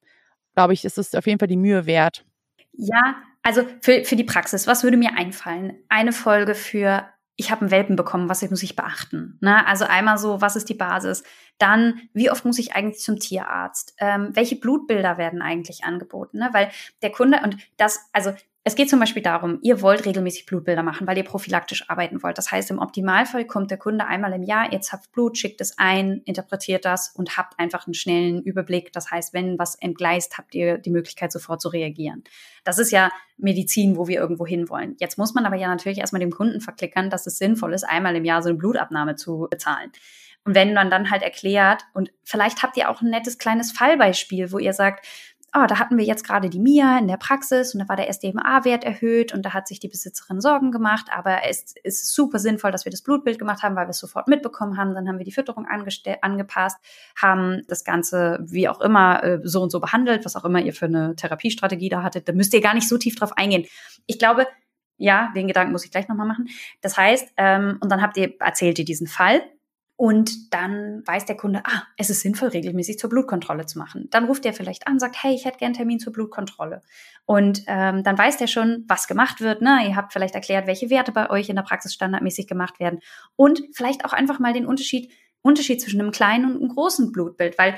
Glaube 0.57 0.73
ich, 0.73 0.85
ist 0.85 0.99
es 0.99 1.15
auf 1.15 1.29
jeden 1.29 1.39
Fall 1.39 1.47
die 1.47 1.57
Mühe 1.57 1.87
wert. 1.87 2.25
Ja, 2.73 3.23
also 3.45 3.63
für, 3.83 4.05
für 4.05 4.17
die 4.17 4.25
Praxis, 4.25 4.67
was 4.67 4.83
würde 4.83 4.97
mir 4.97 5.17
einfallen? 5.17 5.77
Eine 5.89 6.11
Folge 6.11 6.57
für 6.57 7.09
ich 7.37 7.51
habe 7.51 7.63
einen 7.63 7.71
Welpen 7.71 7.97
bekommen, 7.97 8.29
was 8.29 8.49
muss 8.49 8.63
ich 8.63 8.77
beachten? 8.77 9.39
Ne? 9.41 9.67
Also 9.67 9.85
einmal 9.85 10.19
so, 10.19 10.41
was 10.41 10.57
ist 10.57 10.69
die 10.69 10.75
Basis? 10.75 11.25
Dann, 11.59 12.01
wie 12.13 12.31
oft 12.31 12.45
muss 12.45 12.59
ich 12.59 12.75
eigentlich 12.75 13.03
zum 13.03 13.19
Tierarzt? 13.19 13.95
Ähm, 13.99 14.31
welche 14.35 14.57
Blutbilder 14.57 15.19
werden 15.19 15.43
eigentlich 15.43 15.85
angeboten? 15.85 16.39
Ne? 16.39 16.51
Weil 16.53 16.71
der 17.03 17.11
Kunde 17.11 17.41
und 17.43 17.57
das, 17.77 18.09
also 18.13 18.33
es 18.67 18.77
geht 18.77 18.89
zum 18.89 18.99
Beispiel 18.99 19.23
darum, 19.23 19.59
ihr 19.61 19.83
wollt 19.83 20.07
regelmäßig 20.07 20.47
Blutbilder 20.47 20.83
machen, 20.83 21.07
weil 21.07 21.19
ihr 21.19 21.25
prophylaktisch 21.25 21.91
arbeiten 21.91 22.23
wollt. 22.23 22.39
Das 22.39 22.51
heißt, 22.51 22.71
im 22.71 22.79
Optimalfall 22.79 23.47
kommt 23.47 23.71
der 23.71 23.77
Kunde 23.77 24.07
einmal 24.07 24.33
im 24.33 24.43
Jahr, 24.43 24.73
ihr 24.73 24.81
zapft 24.81 25.13
Blut, 25.13 25.37
schickt 25.37 25.61
es 25.61 25.77
ein, 25.77 26.23
interpretiert 26.25 26.87
das 26.87 27.11
und 27.15 27.37
habt 27.37 27.59
einfach 27.59 27.87
einen 27.87 27.93
schnellen 27.93 28.43
Überblick. 28.43 28.91
Das 28.95 29.11
heißt, 29.11 29.35
wenn 29.35 29.59
was 29.59 29.75
entgleist, 29.75 30.39
habt 30.39 30.55
ihr 30.55 30.79
die 30.79 30.91
Möglichkeit, 30.91 31.31
sofort 31.31 31.61
zu 31.61 31.69
reagieren. 31.69 32.25
Das 32.65 32.79
ist 32.79 32.91
ja 32.91 33.11
Medizin, 33.37 33.99
wo 33.99 34.09
wir 34.09 34.19
irgendwo 34.19 34.47
hinwollen. 34.47 34.97
Jetzt 34.99 35.19
muss 35.19 35.35
man 35.35 35.45
aber 35.45 35.57
ja 35.57 35.69
natürlich 35.69 35.99
erstmal 35.99 36.21
dem 36.21 36.31
Kunden 36.31 36.63
verklickern, 36.63 37.11
dass 37.11 37.27
es 37.27 37.37
sinnvoll 37.37 37.75
ist, 37.75 37.85
einmal 37.85 38.17
im 38.17 38.25
Jahr 38.25 38.43
so 38.43 38.49
eine 38.49 38.57
Blutabnahme 38.57 39.17
zu 39.17 39.47
bezahlen. 39.51 39.93
Und 40.47 40.55
wenn 40.55 40.75
man 40.75 40.91
dann 40.91 41.11
halt 41.11 41.23
erklärt, 41.23 41.85
und 41.95 42.13
vielleicht 42.23 42.63
habt 42.63 42.77
ihr 42.77 42.91
auch 42.91 43.01
ein 43.01 43.11
nettes 43.11 43.39
kleines 43.39 43.73
Fallbeispiel, 43.73 44.53
wo 44.53 44.59
ihr 44.59 44.75
sagt, 44.75 45.07
oh, 45.57 45.67
da 45.67 45.79
hatten 45.79 45.97
wir 45.97 46.05
jetzt 46.05 46.25
gerade 46.25 46.51
die 46.51 46.59
Mia 46.59 46.99
in 46.99 47.07
der 47.07 47.17
Praxis 47.17 47.75
und 47.75 47.81
da 47.81 47.89
war 47.89 47.97
der 47.97 48.09
SDMA-Wert 48.09 48.83
erhöht 48.83 49.33
und 49.33 49.43
da 49.43 49.55
hat 49.55 49.69
sich 49.69 49.79
die 49.79 49.89
Besitzerin 49.89 50.41
Sorgen 50.41 50.73
gemacht, 50.73 51.07
aber 51.15 51.45
es 51.49 51.75
ist 51.85 52.13
super 52.13 52.41
sinnvoll, 52.41 52.73
dass 52.73 52.85
wir 52.85 52.91
das 52.91 53.03
Blutbild 53.03 53.39
gemacht 53.39 53.63
haben, 53.63 53.77
weil 53.77 53.87
wir 53.87 53.91
es 53.91 53.99
sofort 53.99 54.27
mitbekommen 54.27 54.77
haben. 54.77 54.95
Dann 54.95 55.09
haben 55.09 55.19
wir 55.19 55.25
die 55.25 55.33
Fütterung 55.33 55.67
angepasst, 55.67 56.79
haben 57.17 57.63
das 57.69 57.85
Ganze 57.85 58.41
wie 58.43 58.69
auch 58.69 58.81
immer 58.81 59.23
äh, 59.23 59.41
so 59.45 59.63
und 59.63 59.71
so 59.71 59.79
behandelt, 59.79 60.25
was 60.25 60.35
auch 60.35 60.45
immer 60.45 60.61
ihr 60.61 60.73
für 60.73 60.87
eine 60.87 61.15
Therapiestrategie 61.15 61.89
da 61.89 62.03
hattet. 62.03 62.29
Da 62.29 62.33
müsst 62.33 62.53
ihr 62.53 62.61
gar 62.61 62.75
nicht 62.75 62.89
so 62.89 62.99
tief 62.99 63.15
drauf 63.15 63.37
eingehen. 63.37 63.65
Ich 64.07 64.19
glaube, 64.19 64.47
ja, 64.97 65.33
den 65.37 65.47
Gedanken 65.47 65.73
muss 65.73 65.85
ich 65.85 65.91
gleich 65.91 66.09
nochmal 66.09 66.27
machen. 66.27 66.49
Das 66.81 66.97
heißt, 66.97 67.33
ähm, 67.37 67.79
und 67.81 67.91
dann 67.93 68.03
habt 68.03 68.17
ihr, 68.17 68.35
erzählt 68.41 68.79
ihr 68.79 68.85
diesen 68.85 69.07
Fall 69.07 69.43
und 69.97 70.53
dann 70.53 71.03
weiß 71.07 71.25
der 71.25 71.37
Kunde, 71.37 71.63
ah, 71.65 71.85
es 71.97 72.11
ist 72.11 72.23
sinnvoll, 72.23 72.49
regelmäßig 72.49 72.99
zur 72.99 73.11
Blutkontrolle 73.11 73.67
zu 73.67 73.79
machen. 73.79 74.09
Dann 74.11 74.25
ruft 74.25 74.45
er 74.45 74.53
vielleicht 74.53 74.89
an, 74.89 74.99
sagt, 74.99 75.23
hey, 75.23 75.35
ich 75.35 75.45
hätte 75.45 75.59
gern 75.59 75.69
einen 75.69 75.77
Termin 75.77 76.01
zur 76.01 76.13
Blutkontrolle. 76.13 76.83
Und 77.27 77.63
ähm, 77.69 78.03
dann 78.03 78.19
weiß 78.19 78.37
der 78.37 78.49
schon, 78.49 78.85
was 78.89 79.07
gemacht 79.07 79.41
wird. 79.41 79.63
Ne? 79.63 79.87
Ihr 79.87 79.95
habt 79.95 80.13
vielleicht 80.13 80.35
erklärt, 80.35 80.67
welche 80.67 80.91
Werte 80.91 81.13
bei 81.13 81.31
euch 81.31 81.49
in 81.49 81.55
der 81.55 81.63
Praxis 81.63 81.95
standardmäßig 81.95 82.49
gemacht 82.49 82.81
werden. 82.81 82.99
Und 83.37 83.63
vielleicht 83.73 84.05
auch 84.05 84.13
einfach 84.13 84.41
mal 84.41 84.53
den 84.53 84.67
Unterschied, 84.67 85.13
Unterschied 85.43 85.81
zwischen 85.81 86.01
einem 86.01 86.11
kleinen 86.11 86.47
und 86.47 86.57
einem 86.57 86.69
großen 86.71 87.13
Blutbild. 87.13 87.57
Weil 87.57 87.77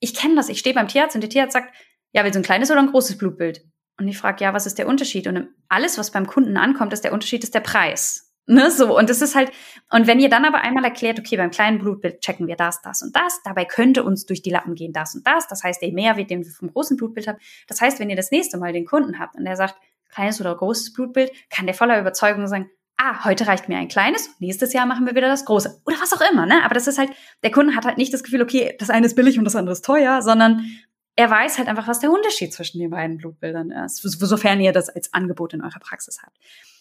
ich 0.00 0.14
kenne 0.14 0.34
das, 0.34 0.50
ich 0.50 0.58
stehe 0.58 0.74
beim 0.74 0.88
Tierarzt 0.88 1.14
und 1.14 1.22
der 1.22 1.30
Tierarzt 1.30 1.54
sagt, 1.54 1.74
ja, 2.12 2.24
willst 2.24 2.34
du 2.34 2.40
ein 2.40 2.44
kleines 2.44 2.70
oder 2.70 2.80
ein 2.80 2.90
großes 2.90 3.16
Blutbild? 3.16 3.64
Und 3.98 4.06
ich 4.06 4.18
frage, 4.18 4.44
ja, 4.44 4.52
was 4.52 4.66
ist 4.66 4.76
der 4.76 4.86
Unterschied? 4.86 5.26
Und 5.28 5.48
alles, 5.68 5.96
was 5.96 6.10
beim 6.10 6.26
Kunden 6.26 6.58
ankommt, 6.58 6.92
ist 6.92 7.04
der 7.04 7.14
Unterschied, 7.14 7.42
ist 7.42 7.54
der 7.54 7.60
Preis. 7.60 8.33
Ne, 8.46 8.70
so. 8.70 8.96
Und 8.96 9.08
das 9.08 9.22
ist 9.22 9.34
halt, 9.34 9.50
und 9.90 10.06
wenn 10.06 10.20
ihr 10.20 10.28
dann 10.28 10.44
aber 10.44 10.60
einmal 10.60 10.84
erklärt, 10.84 11.18
okay, 11.18 11.36
beim 11.36 11.50
kleinen 11.50 11.78
Blutbild 11.78 12.20
checken 12.20 12.46
wir 12.46 12.56
das, 12.56 12.82
das 12.82 13.00
und 13.00 13.16
das, 13.16 13.40
dabei 13.42 13.64
könnte 13.64 14.04
uns 14.04 14.26
durch 14.26 14.42
die 14.42 14.50
Lappen 14.50 14.74
gehen 14.74 14.92
das 14.92 15.14
und 15.14 15.26
das, 15.26 15.48
das 15.48 15.64
heißt, 15.64 15.80
der 15.80 15.92
Mehrwert, 15.92 16.28
den 16.28 16.44
wir 16.44 16.50
vom 16.50 16.70
großen 16.70 16.98
Blutbild 16.98 17.26
haben, 17.26 17.38
das 17.68 17.80
heißt, 17.80 18.00
wenn 18.00 18.10
ihr 18.10 18.16
das 18.16 18.30
nächste 18.30 18.58
Mal 18.58 18.74
den 18.74 18.84
Kunden 18.84 19.18
habt 19.18 19.36
und 19.36 19.46
der 19.46 19.56
sagt, 19.56 19.76
kleines 20.10 20.40
oder 20.40 20.54
großes 20.54 20.92
Blutbild, 20.92 21.32
kann 21.48 21.64
der 21.64 21.74
voller 21.74 21.98
Überzeugung 21.98 22.46
sagen, 22.46 22.70
ah, 22.98 23.24
heute 23.24 23.46
reicht 23.46 23.68
mir 23.68 23.78
ein 23.78 23.88
kleines, 23.88 24.30
nächstes 24.38 24.72
Jahr 24.72 24.86
machen 24.86 25.06
wir 25.06 25.14
wieder 25.14 25.28
das 25.28 25.44
große. 25.46 25.80
Oder 25.86 25.96
was 26.00 26.12
auch 26.12 26.30
immer, 26.30 26.46
ne? 26.46 26.62
Aber 26.64 26.74
das 26.74 26.86
ist 26.86 26.98
halt, 26.98 27.10
der 27.42 27.50
Kunde 27.50 27.74
hat 27.74 27.84
halt 27.84 27.98
nicht 27.98 28.12
das 28.12 28.22
Gefühl, 28.22 28.42
okay, 28.42 28.76
das 28.78 28.90
eine 28.90 29.06
ist 29.06 29.16
billig 29.16 29.38
und 29.38 29.44
das 29.44 29.56
andere 29.56 29.72
ist 29.72 29.84
teuer, 29.84 30.22
sondern 30.22 30.64
er 31.16 31.30
weiß 31.30 31.58
halt 31.58 31.68
einfach, 31.68 31.88
was 31.88 32.00
der 32.00 32.10
Unterschied 32.10 32.52
zwischen 32.52 32.78
den 32.78 32.90
beiden 32.90 33.18
Blutbildern 33.18 33.70
ist, 33.70 34.02
sofern 34.02 34.60
ihr 34.60 34.72
das 34.72 34.88
als 34.88 35.12
Angebot 35.14 35.54
in 35.54 35.62
eurer 35.62 35.78
Praxis 35.80 36.18
habt. 36.22 36.36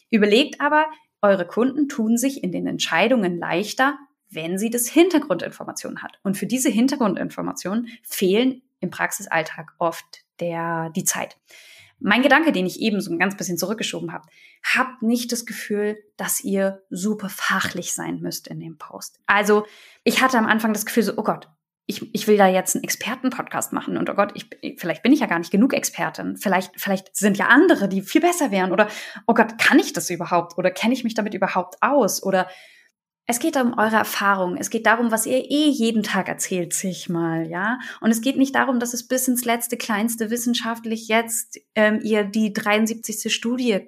Überlegt 0.10 0.60
aber, 0.60 0.86
eure 1.24 1.48
Kunden 1.48 1.88
tun 1.90 2.18
sich 2.18 2.44
in 2.44 2.52
den 2.52 2.68
Entscheidungen 2.68 3.38
leichter, 3.40 3.98
wenn 4.30 4.58
sie 4.58 4.70
das 4.70 4.88
Hintergrundinformation 4.88 6.04
hat. 6.04 6.20
Und 6.24 6.38
für 6.38 6.46
diese 6.46 6.70
Hintergrundinformationen 6.70 7.88
fehlen 8.04 8.62
im 8.80 8.90
Praxisalltag 8.90 9.74
oft 9.78 10.26
der, 10.40 10.92
die 10.96 11.06
Zeit. 11.06 11.38
Mein 12.00 12.22
Gedanke, 12.22 12.52
den 12.52 12.66
ich 12.66 12.82
eben 12.82 13.00
so 13.00 13.12
ein 13.12 13.20
ganz 13.20 13.38
bisschen 13.38 13.58
zurückgeschoben 13.58 14.12
habe, 14.12 14.28
habt 14.76 15.04
nicht 15.04 15.32
das 15.32 15.46
Gefühl, 15.46 15.98
dass 16.18 16.44
ihr 16.44 16.84
super 16.90 17.30
fachlich 17.30 17.94
sein 17.94 18.20
müsst 18.20 18.48
in 18.50 18.60
dem 18.60 18.78
Post. 18.78 19.22
Also 19.26 19.66
ich 20.04 20.22
hatte 20.22 20.38
am 20.38 20.46
Anfang 20.46 20.74
das 20.74 20.86
Gefühl 20.86 21.04
so, 21.04 21.14
oh 21.16 21.24
Gott, 21.24 21.48
ich, 21.86 22.14
ich 22.14 22.28
will 22.28 22.38
da 22.38 22.48
jetzt 22.48 22.76
einen 22.76 22.84
Expertenpodcast 22.84 23.74
machen 23.74 23.98
und 23.98 24.10
oh 24.10 24.14
Gott, 24.14 24.32
ich, 24.36 24.50
vielleicht 24.80 25.04
bin 25.04 25.12
ich 25.12 25.20
ja 25.20 25.28
gar 25.28 25.40
nicht 25.40 25.52
genug 25.52 25.74
Expertin. 25.74 26.38
Vielleicht, 26.38 26.80
vielleicht 26.80 27.16
sind 27.16 27.38
ja 27.38 27.48
andere, 27.48 27.90
die 27.90 28.02
viel 28.02 28.22
besser 28.22 28.52
wären 28.52 28.72
oder 28.72 28.88
oh 29.28 29.34
Gott, 29.34 29.58
kann 29.58 29.80
ich 29.80 29.92
das 29.92 30.10
überhaupt 30.10 30.58
oder 30.58 30.72
kenne 30.72 30.94
ich 30.94 31.04
mich 31.04 31.14
damit 31.14 31.34
überhaupt 31.34 31.76
aus 31.82 32.24
oder 32.24 32.48
es 33.26 33.40
geht 33.40 33.56
um 33.56 33.78
eure 33.78 33.96
Erfahrung. 33.96 34.58
Es 34.58 34.70
geht 34.70 34.86
darum, 34.86 35.12
was 35.12 35.26
ihr 35.26 35.50
eh 35.50 35.70
jeden 35.70 36.04
Tag 36.04 36.28
erzählt, 36.28 36.74
zigmal, 36.74 37.48
ja. 37.48 37.80
Und 38.02 38.12
es 38.12 38.22
geht 38.22 38.38
nicht 38.38 38.54
darum, 38.54 38.80
dass 38.80 38.94
es 38.94 39.08
bis 39.08 39.28
ins 39.30 39.46
letzte, 39.46 39.78
kleinste 39.78 40.30
wissenschaftlich 40.30 41.08
jetzt 41.08 41.60
ähm, 41.74 42.02
ihr 42.04 42.26
die 42.26 42.52
73. 42.52 43.34
Studie 43.34 43.88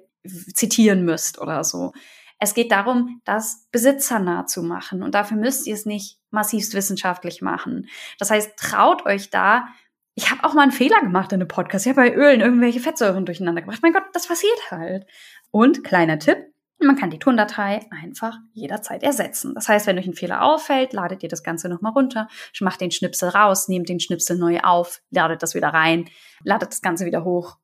zitieren 0.54 1.04
müsst 1.04 1.38
oder 1.38 1.64
so. 1.64 1.92
Es 2.38 2.54
geht 2.54 2.72
darum, 2.72 3.20
das 3.24 3.66
besitzernah 3.72 4.46
zu 4.46 4.62
machen. 4.62 5.02
Und 5.02 5.14
dafür 5.14 5.36
müsst 5.36 5.66
ihr 5.66 5.74
es 5.74 5.86
nicht 5.86 6.18
massivst 6.36 6.74
wissenschaftlich 6.74 7.42
machen. 7.42 7.88
Das 8.20 8.30
heißt, 8.30 8.56
traut 8.56 9.04
euch 9.06 9.30
da. 9.30 9.66
Ich 10.14 10.30
habe 10.30 10.44
auch 10.44 10.54
mal 10.54 10.62
einen 10.62 10.72
Fehler 10.72 11.00
gemacht 11.00 11.32
in 11.32 11.40
einem 11.40 11.48
Podcast. 11.48 11.84
Ich 11.86 11.90
habe 11.90 12.08
bei 12.08 12.14
Ölen 12.14 12.40
irgendwelche 12.40 12.80
Fettsäuren 12.80 13.26
durcheinander 13.26 13.62
gebracht. 13.62 13.80
Mein 13.82 13.92
Gott, 13.92 14.04
das 14.12 14.28
passiert 14.28 14.70
halt. 14.70 15.04
Und 15.50 15.82
kleiner 15.82 16.18
Tipp, 16.18 16.38
man 16.78 16.96
kann 16.96 17.10
die 17.10 17.18
Tondatei 17.18 17.86
einfach 17.90 18.36
jederzeit 18.52 19.02
ersetzen. 19.02 19.54
Das 19.54 19.68
heißt, 19.68 19.86
wenn 19.86 19.98
euch 19.98 20.06
ein 20.06 20.14
Fehler 20.14 20.42
auffällt, 20.42 20.92
ladet 20.92 21.22
ihr 21.22 21.28
das 21.28 21.42
Ganze 21.42 21.68
nochmal 21.68 21.92
runter, 21.92 22.28
macht 22.60 22.80
den 22.80 22.90
Schnipsel 22.90 23.30
raus, 23.30 23.68
nehmt 23.68 23.88
den 23.88 24.00
Schnipsel 24.00 24.38
neu 24.38 24.60
auf, 24.60 25.00
ladet 25.10 25.42
das 25.42 25.54
wieder 25.54 25.68
rein, 25.68 26.08
ladet 26.44 26.70
das 26.70 26.82
Ganze 26.82 27.06
wieder 27.06 27.24
hoch 27.24 27.56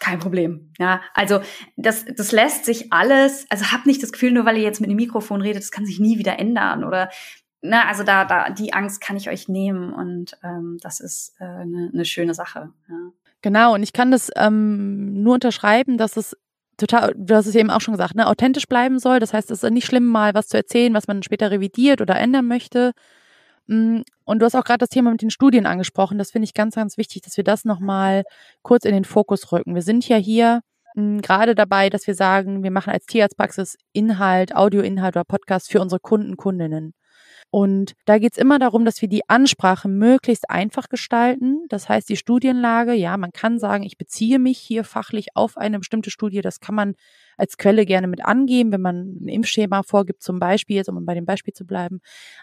kein 0.00 0.18
Problem. 0.18 0.72
Ja, 0.78 1.02
also 1.14 1.40
das, 1.76 2.06
das 2.06 2.32
lässt 2.32 2.64
sich 2.64 2.92
alles, 2.92 3.46
also 3.50 3.66
hab 3.66 3.86
nicht 3.86 4.02
das 4.02 4.12
Gefühl, 4.12 4.32
nur 4.32 4.46
weil 4.46 4.56
ihr 4.56 4.62
jetzt 4.62 4.80
mit 4.80 4.88
einem 4.88 4.96
Mikrofon 4.96 5.42
redet, 5.42 5.62
das 5.62 5.70
kann 5.70 5.86
sich 5.86 6.00
nie 6.00 6.18
wieder 6.18 6.38
ändern 6.38 6.84
oder 6.84 7.10
ne, 7.62 7.86
also 7.86 8.02
da, 8.02 8.24
da, 8.24 8.50
die 8.50 8.72
Angst 8.72 9.00
kann 9.00 9.16
ich 9.16 9.28
euch 9.28 9.48
nehmen 9.48 9.92
und 9.92 10.36
ähm, 10.42 10.78
das 10.80 11.00
ist 11.00 11.34
äh, 11.40 11.44
eine, 11.44 11.90
eine 11.92 12.04
schöne 12.04 12.34
Sache. 12.34 12.70
Ja. 12.88 12.96
Genau, 13.42 13.74
und 13.74 13.82
ich 13.82 13.92
kann 13.92 14.10
das 14.10 14.30
ähm, 14.36 15.22
nur 15.22 15.34
unterschreiben, 15.34 15.96
dass 15.96 16.16
es 16.16 16.36
total, 16.76 17.14
du 17.16 17.34
hast 17.34 17.46
es 17.46 17.54
eben 17.54 17.70
auch 17.70 17.80
schon 17.80 17.94
gesagt, 17.94 18.14
ne, 18.14 18.26
authentisch 18.26 18.66
bleiben 18.66 18.98
soll. 18.98 19.20
Das 19.20 19.32
heißt, 19.32 19.50
es 19.50 19.62
ist 19.62 19.70
nicht 19.70 19.86
schlimm, 19.86 20.06
mal 20.06 20.34
was 20.34 20.48
zu 20.48 20.56
erzählen, 20.56 20.94
was 20.94 21.06
man 21.08 21.22
später 21.22 21.50
revidiert 21.50 22.00
oder 22.00 22.16
ändern 22.16 22.46
möchte. 22.46 22.92
Mm, 23.66 24.00
und 24.24 24.38
du 24.40 24.46
hast 24.46 24.54
auch 24.54 24.64
gerade 24.64 24.78
das 24.78 24.88
Thema 24.88 25.10
mit 25.10 25.22
den 25.22 25.30
Studien 25.30 25.66
angesprochen. 25.66 26.18
Das 26.18 26.30
finde 26.32 26.44
ich 26.44 26.54
ganz, 26.54 26.74
ganz 26.74 26.98
wichtig, 26.98 27.22
dass 27.22 27.36
wir 27.36 27.44
das 27.44 27.64
nochmal 27.64 28.24
kurz 28.62 28.84
in 28.84 28.92
den 28.92 29.04
Fokus 29.04 29.52
rücken. 29.52 29.74
Wir 29.74 29.82
sind 29.82 30.08
ja 30.08 30.16
hier 30.16 30.60
mm, 30.94 31.18
gerade 31.18 31.54
dabei, 31.54 31.90
dass 31.90 32.06
wir 32.06 32.14
sagen, 32.14 32.62
wir 32.62 32.70
machen 32.70 32.92
als 32.92 33.06
Tierarztpraxis 33.06 33.76
Inhalt, 33.92 34.54
Audioinhalt 34.54 35.16
oder 35.16 35.24
Podcast 35.24 35.70
für 35.70 35.80
unsere 35.80 36.00
Kunden, 36.00 36.36
Kundinnen. 36.36 36.94
Und 37.52 37.94
da 38.04 38.18
geht 38.18 38.32
es 38.32 38.38
immer 38.38 38.60
darum, 38.60 38.84
dass 38.84 39.02
wir 39.02 39.08
die 39.08 39.28
Ansprache 39.28 39.88
möglichst 39.88 40.48
einfach 40.48 40.88
gestalten. 40.88 41.64
Das 41.68 41.88
heißt, 41.88 42.08
die 42.08 42.16
Studienlage, 42.16 42.92
ja, 42.92 43.16
man 43.16 43.32
kann 43.32 43.58
sagen, 43.58 43.82
ich 43.82 43.98
beziehe 43.98 44.38
mich 44.38 44.58
hier 44.58 44.84
fachlich 44.84 45.34
auf 45.34 45.56
eine 45.56 45.80
bestimmte 45.80 46.10
Studie. 46.10 46.42
Das 46.42 46.60
kann 46.60 46.76
man 46.76 46.94
als 47.36 47.56
Quelle 47.56 47.86
gerne 47.86 48.06
mit 48.06 48.24
angeben, 48.24 48.70
wenn 48.70 48.82
man 48.82 49.16
ein 49.20 49.28
Impfschema 49.28 49.82
vorgibt, 49.82 50.22
zum 50.22 50.38
Beispiel, 50.38 50.76
jetzt 50.76 50.88
um 50.88 51.04
bei 51.04 51.14
dem 51.14 51.26
Beispiel 51.26 51.52
zu 51.52 51.66
bleiben. 51.66 52.00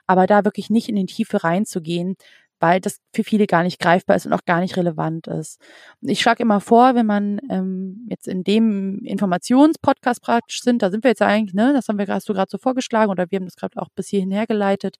Aber 0.08 0.28
da 0.28 0.44
wirklich 0.44 0.70
nicht 0.70 0.90
in 0.90 0.96
die 0.96 1.06
Tiefe 1.06 1.42
reinzugehen, 1.42 2.18
weil 2.60 2.82
das 2.82 3.00
für 3.14 3.24
viele 3.24 3.48
gar 3.48 3.64
nicht 3.64 3.80
greifbar 3.80 4.16
ist 4.16 4.26
und 4.26 4.34
auch 4.34 4.46
gar 4.46 4.60
nicht 4.60 4.78
relevant 4.78 5.28
ist. 5.28 5.60
Ich 6.02 6.22
schlage 6.22 6.44
immer 6.44 6.60
vor, 6.62 6.96
wenn 6.96 7.06
man 7.06 7.40
ähm, 7.50 8.08
jetzt 8.10 8.28
in 8.28 8.44
dem 8.44 9.00
Informationspodcast 9.04 10.22
praktisch 10.22 10.62
sind, 10.62 10.82
da 10.82 10.90
sind 10.90 11.04
wir 11.04 11.12
jetzt 11.12 11.22
eigentlich, 11.22 11.54
ne, 11.54 11.74
das 11.74 11.88
haben 11.88 11.98
wir 11.98 12.08
hast 12.08 12.30
du 12.30 12.34
gerade 12.34 12.50
so 12.50 12.58
vorgeschlagen 12.58 13.12
oder 13.12 13.30
wir 13.30 13.38
haben 13.38 13.46
das 13.46 13.56
gerade 13.56 13.82
auch 13.82 13.90
bis 13.96 14.08
hierhin 14.08 14.32
hergeleitet, 14.32 14.98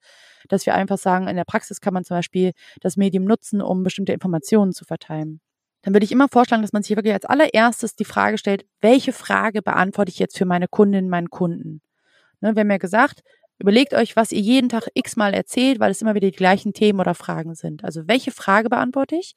dass 0.48 0.66
wir 0.66 0.74
einfach 0.74 0.98
sagen, 0.98 1.28
in 1.28 1.36
der 1.36 1.44
Praxis 1.44 1.80
kann 1.80 1.94
man 1.94 2.04
zum 2.04 2.16
Beispiel 2.16 2.52
das 2.80 2.96
Medium 2.96 3.24
nutzen, 3.24 3.60
um 3.60 3.82
bestimmte 3.82 4.12
Informationen 4.12 4.72
zu 4.72 4.84
verteilen. 4.84 5.40
Dann 5.82 5.94
würde 5.94 6.04
ich 6.04 6.12
immer 6.12 6.28
vorschlagen, 6.28 6.62
dass 6.62 6.72
man 6.72 6.82
sich 6.82 6.96
wirklich 6.96 7.14
als 7.14 7.24
allererstes 7.24 7.94
die 7.94 8.04
Frage 8.04 8.38
stellt, 8.38 8.66
welche 8.80 9.12
Frage 9.12 9.62
beantworte 9.62 10.10
ich 10.10 10.18
jetzt 10.18 10.36
für 10.36 10.44
meine 10.44 10.68
Kundinnen, 10.68 11.08
meinen 11.08 11.30
Kunden? 11.30 11.82
Ne, 12.40 12.54
wir 12.54 12.60
haben 12.60 12.70
ja 12.70 12.78
gesagt, 12.78 13.22
Überlegt 13.58 13.94
euch, 13.94 14.14
was 14.14 14.32
ihr 14.32 14.40
jeden 14.40 14.68
Tag 14.68 14.88
x-mal 14.94 15.34
erzählt, 15.34 15.80
weil 15.80 15.90
es 15.90 16.00
immer 16.00 16.14
wieder 16.14 16.30
die 16.30 16.36
gleichen 16.36 16.72
Themen 16.72 17.00
oder 17.00 17.14
Fragen 17.14 17.54
sind. 17.54 17.84
Also 17.84 18.06
welche 18.06 18.30
Frage 18.30 18.68
beantworte 18.68 19.16
ich? 19.16 19.34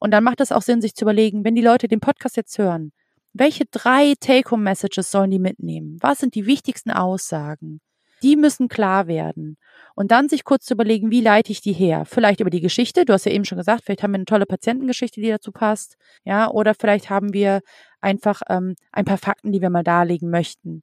Und 0.00 0.10
dann 0.10 0.24
macht 0.24 0.40
es 0.40 0.50
auch 0.50 0.62
Sinn, 0.62 0.80
sich 0.80 0.94
zu 0.94 1.04
überlegen, 1.04 1.44
wenn 1.44 1.54
die 1.54 1.62
Leute 1.62 1.86
den 1.86 2.00
Podcast 2.00 2.36
jetzt 2.36 2.58
hören, 2.58 2.92
welche 3.32 3.64
drei 3.66 4.14
Take-Home-Messages 4.20 5.10
sollen 5.10 5.30
die 5.30 5.38
mitnehmen? 5.38 5.98
Was 6.00 6.18
sind 6.18 6.34
die 6.34 6.46
wichtigsten 6.46 6.90
Aussagen? 6.90 7.80
Die 8.22 8.36
müssen 8.36 8.68
klar 8.68 9.06
werden. 9.06 9.56
Und 9.94 10.10
dann 10.10 10.28
sich 10.28 10.44
kurz 10.44 10.64
zu 10.64 10.74
überlegen, 10.74 11.10
wie 11.10 11.20
leite 11.20 11.52
ich 11.52 11.60
die 11.60 11.72
her? 11.72 12.04
Vielleicht 12.06 12.40
über 12.40 12.50
die 12.50 12.60
Geschichte. 12.60 13.04
Du 13.04 13.12
hast 13.12 13.26
ja 13.26 13.32
eben 13.32 13.44
schon 13.44 13.58
gesagt, 13.58 13.82
vielleicht 13.84 14.02
haben 14.02 14.12
wir 14.12 14.18
eine 14.18 14.24
tolle 14.24 14.46
Patientengeschichte, 14.46 15.20
die 15.20 15.28
dazu 15.28 15.52
passt. 15.52 15.96
Ja, 16.24 16.48
oder 16.50 16.74
vielleicht 16.74 17.10
haben 17.10 17.32
wir 17.32 17.60
einfach 18.00 18.40
ähm, 18.48 18.76
ein 18.92 19.04
paar 19.04 19.18
Fakten, 19.18 19.52
die 19.52 19.60
wir 19.60 19.70
mal 19.70 19.84
darlegen 19.84 20.30
möchten. 20.30 20.82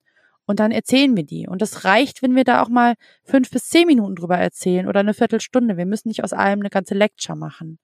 Und 0.51 0.59
dann 0.59 0.71
erzählen 0.71 1.15
wir 1.15 1.23
die. 1.23 1.47
Und 1.47 1.61
das 1.61 1.85
reicht, 1.85 2.21
wenn 2.21 2.35
wir 2.35 2.43
da 2.43 2.61
auch 2.61 2.67
mal 2.67 2.95
fünf 3.23 3.49
bis 3.51 3.69
zehn 3.69 3.87
Minuten 3.87 4.15
drüber 4.15 4.37
erzählen 4.37 4.85
oder 4.85 4.99
eine 4.99 5.13
Viertelstunde. 5.13 5.77
Wir 5.77 5.85
müssen 5.85 6.09
nicht 6.09 6.25
aus 6.25 6.33
allem 6.33 6.59
eine 6.59 6.69
ganze 6.69 6.93
Lecture 6.93 7.37
machen. 7.37 7.79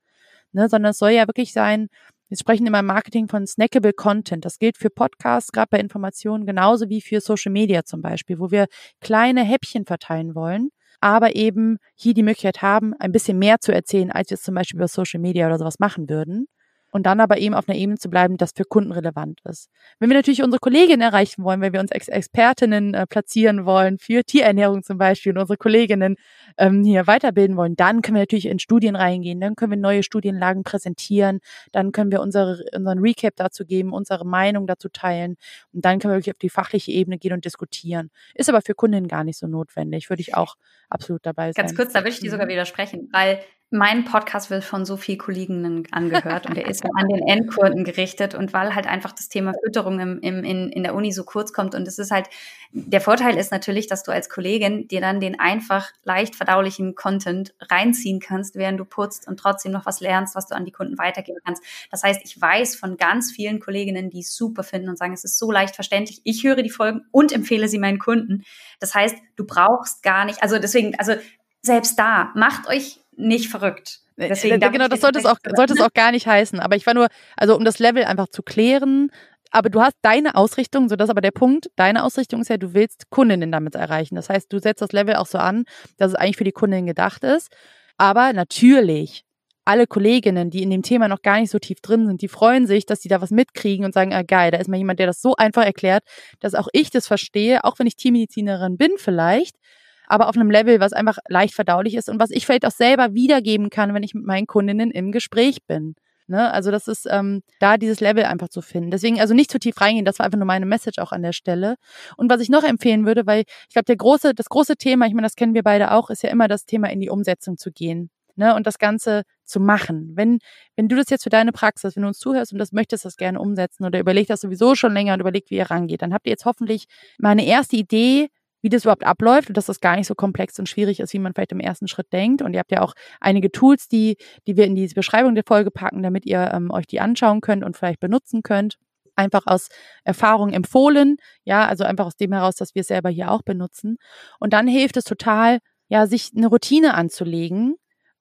Ne, 0.52 0.68
sondern 0.68 0.90
es 0.92 0.98
soll 0.98 1.12
ja 1.12 1.28
wirklich 1.28 1.54
sein, 1.54 1.88
wir 2.28 2.36
sprechen 2.36 2.68
immer 2.68 2.82
im 2.82 2.86
Marketing 2.86 3.30
von 3.30 3.48
snackable 3.48 3.94
Content. 3.94 4.44
Das 4.44 4.60
gilt 4.60 4.76
für 4.76 4.90
Podcasts, 4.90 5.54
gerade 5.54 5.70
bei 5.72 5.80
Informationen, 5.80 6.46
genauso 6.46 6.90
wie 6.90 7.00
für 7.00 7.22
Social 7.22 7.54
Media 7.54 7.86
zum 7.86 8.02
Beispiel, 8.02 8.38
wo 8.38 8.52
wir 8.52 8.66
kleine 9.00 9.46
Häppchen 9.46 9.86
verteilen 9.86 10.36
wollen, 10.36 10.68
aber 11.00 11.38
eben 11.38 11.78
hier 11.96 12.14
die 12.14 12.24
Möglichkeit 12.24 12.62
haben, 12.62 12.94
ein 13.00 13.14
bisschen 13.14 13.40
mehr 13.40 13.62
zu 13.62 13.74
erzählen, 13.74 14.12
als 14.12 14.30
wir 14.30 14.36
es 14.36 14.44
zum 14.44 14.56
Beispiel 14.56 14.78
über 14.78 14.90
Social 14.90 15.22
Media 15.22 15.48
oder 15.48 15.58
sowas 15.58 15.80
machen 15.80 16.10
würden 16.10 16.48
und 16.92 17.06
dann 17.06 17.20
aber 17.20 17.38
eben 17.38 17.54
auf 17.54 17.68
einer 17.68 17.78
Ebene 17.78 17.98
zu 17.98 18.10
bleiben, 18.10 18.38
das 18.38 18.52
für 18.56 18.64
Kunden 18.64 18.92
relevant 18.92 19.42
ist. 19.44 19.70
Wenn 20.00 20.10
wir 20.10 20.18
natürlich 20.18 20.44
unsere 20.44 20.60
Kolleginnen 20.60 21.02
erreichen 21.02 21.44
wollen, 21.44 21.62
wenn 21.62 21.74
wir 21.74 21.80
uns 21.80 21.92
als 21.92 22.08
Expertinnen 22.08 22.94
äh, 22.94 23.06
platzieren 23.06 23.66
wollen, 23.66 23.98
für 24.00 24.24
Tierernährung 24.24 24.84
zum 24.84 24.98
Beispiel 24.98 25.34
und 25.34 25.40
unsere 25.40 25.58
Kolleginnen 25.58 26.16
ähm, 26.58 26.84
hier 26.84 27.08
weiterbilden 27.08 27.58
wollen, 27.58 27.76
dann 27.76 28.02
können 28.02 28.16
wir 28.16 28.22
natürlich 28.22 28.48
in 28.48 28.60
Studien 28.60 28.96
reingehen, 28.96 29.40
dann 29.40 29.56
können 29.56 29.72
wir 29.72 29.78
neue 29.78 30.04
Studienlagen 30.04 30.64
präsentieren, 30.64 31.40
dann 31.72 31.92
können 31.92 32.12
wir 32.12 32.22
unsere, 32.22 32.64
unseren 32.76 33.00
Recap 33.00 33.36
dazu 33.36 33.66
geben, 33.66 33.94
unsere 33.94 34.26
Meinung 34.26 34.68
dazu 34.68 34.90
teilen 34.90 35.36
und 35.74 35.84
dann 35.86 36.00
können 36.00 36.14
wir 36.14 36.18
wirklich 36.18 36.34
auf 36.36 36.40
die 36.40 36.50
fachliche 36.50 36.92
Ebene 36.92 37.18
gehen 37.18 37.34
und 37.34 37.46
diskutieren. 37.46 38.12
Ist 38.34 38.50
aber 38.50 38.62
für 38.62 38.74
Kundinnen 38.74 39.08
gar 39.08 39.24
nicht 39.24 39.38
so 39.38 39.48
notwendig, 39.48 40.10
würde 40.10 40.22
ich 40.22 40.36
auch 40.36 40.56
absolut 40.90 41.26
dabei 41.26 41.52
sein. 41.52 41.66
Ganz 41.66 41.76
kurz, 41.76 41.94
da 41.94 42.04
will 42.04 42.12
ich 42.12 42.20
dir 42.20 42.32
sogar 42.32 42.46
mhm. 42.46 42.52
widersprechen, 42.52 43.10
weil 43.12 43.40
mein 43.70 44.06
Podcast 44.06 44.50
wird 44.50 44.64
von 44.64 44.86
so 44.86 44.96
vielen 44.96 45.18
Kolleginnen 45.18 45.86
angehört 45.92 46.46
und 46.46 46.56
der 46.56 46.68
ist 46.68 46.86
an 46.86 47.10
den 47.10 47.28
Endkunden 47.28 47.84
gerichtet 47.84 48.34
und 48.34 48.54
weil 48.54 48.74
halt 48.74 48.88
einfach 48.88 49.12
das 49.12 49.28
Thema 49.28 49.54
Fütterung 49.62 50.00
im, 50.00 50.20
im, 50.22 50.46
in, 50.46 50.70
in 50.70 50.84
der 50.84 50.96
Uni 50.96 51.12
so 51.12 51.26
kurz 51.26 51.52
kommt 51.52 51.76
und 51.76 51.86
es 51.86 52.00
ist 52.00 52.10
halt, 52.10 52.30
der 52.72 53.02
Vorteil 53.02 53.36
ist 53.36 53.52
natürlich, 53.52 53.88
dass 53.88 54.04
du 54.04 54.12
als 54.14 54.30
Kollegin 54.30 54.88
dir 54.88 55.02
dann 55.02 55.20
den 55.20 55.38
einfach 55.38 55.90
leicht 56.06 56.36
verdaulichen 56.36 56.96
Content 56.96 57.54
reinziehen 57.70 58.22
kannst, 58.22 58.56
während 58.56 58.80
du 58.80 58.86
putzt 58.86 59.28
und 59.28 59.38
trotzdem 59.38 59.74
noch 59.74 59.86
was 59.86 60.00
lernst, 60.00 60.36
was 60.36 60.48
du 60.48 60.56
an 60.56 60.64
die 60.64 60.72
Kunden 60.72 60.98
weitergeben 60.98 61.40
kannst. 61.44 61.62
Das 61.92 62.04
heißt, 62.04 62.22
ich 62.24 62.40
weiß 62.40 62.78
von 62.78 62.96
ganz 62.96 63.34
vielen 63.34 63.60
Kolleginnen, 63.60 64.10
die 64.10 64.22
es 64.22 64.34
super 64.34 64.64
finden 64.64 64.88
und 64.88 64.98
sagen, 64.98 65.14
es 65.14 65.26
ist 65.26 65.38
so 65.38 65.52
leicht 65.52 65.76
verständlich. 65.76 66.22
Ich 66.24 66.46
höre 66.46 66.64
die 66.64 66.70
Folgen 66.70 67.02
und 67.12 67.34
empfehle 67.34 67.68
sie 67.68 67.80
meinen 67.80 68.00
Kunden. 68.00 68.44
Das 68.80 68.96
heißt, 68.96 69.18
du 69.36 69.46
brauchst 69.46 70.04
gar 70.04 70.24
nicht, 70.24 70.42
also 70.42 70.58
deswegen, 70.58 70.96
also 70.96 71.16
selbst 71.62 72.00
da, 72.00 72.32
macht 72.34 72.68
euch 72.70 73.02
nicht 73.18 73.50
verrückt. 73.50 74.00
Äh, 74.18 74.30
Deswegen 74.30 74.62
äh, 74.62 74.70
genau, 74.70 74.88
das 74.88 75.02
sollte 75.02 75.20
es 75.20 75.26
auch, 75.26 75.38
sollte 75.56 75.74
es 75.74 75.82
auch 75.82 75.94
gar 75.94 76.12
nicht 76.12 76.28
heißen. 76.28 76.60
Aber 76.60 76.76
ich 76.76 76.86
war 76.86 76.94
nur, 76.94 77.08
also 77.36 77.56
um 77.56 77.66
das 77.66 77.80
Level 77.80 78.06
einfach 78.06 78.28
zu 78.30 78.44
klären, 78.44 79.12
aber 79.52 79.70
du 79.70 79.82
hast 79.82 79.96
deine 80.02 80.36
Ausrichtung, 80.36 80.90
so 80.90 80.96
das 80.96 81.08
ist 81.08 81.12
aber 81.12 81.22
der 81.22 81.32
Punkt. 81.32 81.70
Deine 81.76 82.04
Ausrichtung 82.04 82.42
ist 82.42 82.50
ja, 82.50 82.58
du 82.58 82.74
willst 82.74 83.10
Kundinnen 83.10 83.52
damit 83.52 83.76
erreichen. 83.76 84.16
Das 84.16 84.30
heißt, 84.30 84.52
du 84.52 84.60
setzt 84.60 84.82
das 84.82 84.92
Level 84.92 85.16
auch 85.16 85.26
so 85.26 85.38
an, 85.38 85.64
dass 85.98 86.12
es 86.12 86.16
eigentlich 86.16 86.38
für 86.38 86.44
die 86.44 86.52
Kundin 86.52 86.86
gedacht 86.86 87.24
ist. 87.24 87.50
Aber 87.98 88.34
natürlich, 88.34 89.24
alle 89.66 89.88
Kolleginnen, 89.88 90.50
die 90.50 90.64
in 90.64 90.70
dem 90.70 90.82
Thema 90.82 91.08
noch 91.08 91.22
gar 91.22 91.40
nicht 91.40 91.52
so 91.52 91.60
tief 91.60 91.82
drin 91.82 92.08
sind, 92.08 92.22
die 92.22 92.28
freuen 92.28 92.68
sich, 92.68 92.86
dass 92.86 93.02
sie 93.02 93.10
da 93.10 93.22
was 93.22 93.32
mitkriegen 93.32 93.86
und 93.86 93.94
sagen, 93.94 94.14
ah, 94.14 94.24
geil, 94.24 94.52
da 94.52 94.58
ist 94.58 94.70
mal 94.70 94.78
jemand, 94.78 95.00
der 95.00 95.08
das 95.08 95.22
so 95.22 95.36
einfach 95.36 95.66
erklärt, 95.66 96.04
dass 96.40 96.56
auch 96.56 96.68
ich 96.72 96.90
das 96.90 97.08
verstehe, 97.08 97.64
auch 97.64 97.78
wenn 97.80 97.88
ich 97.88 97.96
Tiermedizinerin 97.98 98.78
bin 98.78 98.92
vielleicht, 98.98 99.58
aber 100.08 100.30
auf 100.30 100.36
einem 100.36 100.50
Level, 100.50 100.80
was 100.80 100.94
einfach 100.94 101.20
leicht 101.28 101.54
verdaulich 101.54 101.96
ist 101.96 102.10
und 102.10 102.20
was 102.20 102.32
ich 102.32 102.46
vielleicht 102.46 102.66
auch 102.66 102.72
selber 102.72 103.14
wiedergeben 103.14 103.70
kann, 103.70 103.94
wenn 103.94 104.04
ich 104.04 104.14
mit 104.14 104.26
meinen 104.26 104.48
Kundinnen 104.48 104.92
im 104.92 105.12
Gespräch 105.12 105.66
bin. 105.68 105.96
Ne? 106.28 106.52
Also 106.52 106.72
das 106.72 106.88
ist 106.88 107.08
ähm, 107.10 107.42
da 107.60 107.78
dieses 107.78 108.02
Level 108.02 108.26
einfach 108.26 108.50
zu 108.50 108.62
finden. 108.62 108.92
Deswegen 108.92 109.20
also 109.20 109.34
nicht 109.34 109.50
zu 109.50 109.60
tief 109.60 109.80
reingehen, 109.80 110.06
das 110.06 110.20
war 110.20 110.26
einfach 110.26 110.38
nur 110.38 110.46
meine 110.46 110.66
Message 110.66 111.00
auch 111.00 111.14
an 111.14 111.24
der 111.24 111.32
Stelle. 111.32 111.76
Und 112.18 112.30
was 112.30 112.42
ich 112.42 112.50
noch 112.50 112.64
empfehlen 112.64 113.06
würde, 113.06 113.26
weil 113.26 113.44
ich 113.68 113.74
glaube, 113.74 113.86
der 113.86 113.96
große, 113.96 114.34
das 114.34 114.48
große 114.48 114.76
Thema, 114.76 115.06
ich 115.08 115.14
meine, 115.14 115.26
das 115.26 115.36
kennen 115.36 115.54
wir 115.54 115.64
beide 115.64 115.92
auch, 115.92 116.10
ist 116.10 116.24
ja 116.24 116.30
immer 116.30 116.50
das 116.50 116.66
Thema 116.66 116.90
in 116.90 117.00
die 117.00 117.10
Umsetzung 117.10 117.58
zu 117.58 117.72
gehen. 117.72 118.10
Ne, 118.40 118.54
und 118.54 118.68
das 118.68 118.78
Ganze 118.78 119.24
zu 119.46 119.60
machen. 119.60 120.12
Wenn, 120.14 120.38
wenn 120.76 120.88
du 120.88 120.96
das 120.96 121.10
jetzt 121.10 121.24
für 121.24 121.32
deine 121.32 121.52
Praxis, 121.52 121.96
wenn 121.96 122.04
du 122.04 122.08
uns 122.08 122.20
zuhörst 122.20 122.54
und 122.54 122.60
das 122.60 122.72
möchtest, 122.72 123.04
das 123.04 123.18
gerne 123.18 123.42
umsetzen 123.42 123.84
oder 123.84 124.00
überlegt 124.00 124.30
das 124.30 124.42
sowieso 124.42 124.76
schon 124.76 124.94
länger 124.94 125.16
und 125.16 125.22
überlegt, 125.22 125.50
wie 125.50 125.56
ihr 125.56 125.72
rangeht, 125.72 126.04
dann 126.04 126.14
habt 126.14 126.28
ihr 126.28 126.34
jetzt 126.34 126.46
hoffentlich 126.46 126.86
mal 127.18 127.32
eine 127.32 127.48
erste 127.48 127.78
Idee, 127.78 128.28
wie 128.68 128.70
das 128.70 128.84
überhaupt 128.84 129.06
abläuft 129.06 129.48
und 129.48 129.56
dass 129.56 129.68
das 129.68 129.80
gar 129.80 129.96
nicht 129.96 130.08
so 130.08 130.14
komplex 130.14 130.60
und 130.60 130.68
schwierig 130.68 131.00
ist, 131.00 131.14
wie 131.14 131.20
man 131.20 131.34
vielleicht 131.34 131.54
im 131.54 131.62
ersten 131.62 131.88
Schritt 131.88 132.12
denkt. 132.12 132.42
Und 132.42 132.52
ihr 132.54 132.60
habt 132.60 132.74
ja 132.74 132.82
auch 132.82 132.96
einige 133.22 133.50
Tools, 133.50 133.88
die, 133.88 134.18
die 134.46 134.58
wir 134.58 134.66
in 134.66 134.76
die 134.76 134.88
Beschreibung 134.88 135.36
der 135.36 135.46
Folge 135.48 135.72
packen, 135.72 136.04
damit 136.04 136.26
ihr 136.26 136.52
ähm, 136.54 136.70
euch 136.70 136.86
die 136.86 137.00
anschauen 137.00 137.40
könnt 137.40 137.64
und 137.64 137.78
vielleicht 137.78 138.02
benutzen 138.02 138.44
könnt. 138.44 138.76
Einfach 139.16 139.44
aus 139.46 139.70
Erfahrung 140.04 140.52
empfohlen, 140.52 141.16
ja, 141.46 141.66
also 141.66 141.86
einfach 141.86 142.08
aus 142.08 142.18
dem 142.18 142.34
heraus, 142.34 142.56
dass 142.56 142.76
wir 142.76 142.82
es 142.82 142.88
selber 142.88 143.10
hier 143.10 143.32
auch 143.32 143.42
benutzen. 143.42 143.96
Und 144.38 144.52
dann 144.52 144.68
hilft 144.68 144.98
es 144.98 145.06
total, 145.06 145.60
ja, 145.88 146.06
sich 146.06 146.32
eine 146.36 146.48
Routine 146.48 146.94
anzulegen, 146.94 147.76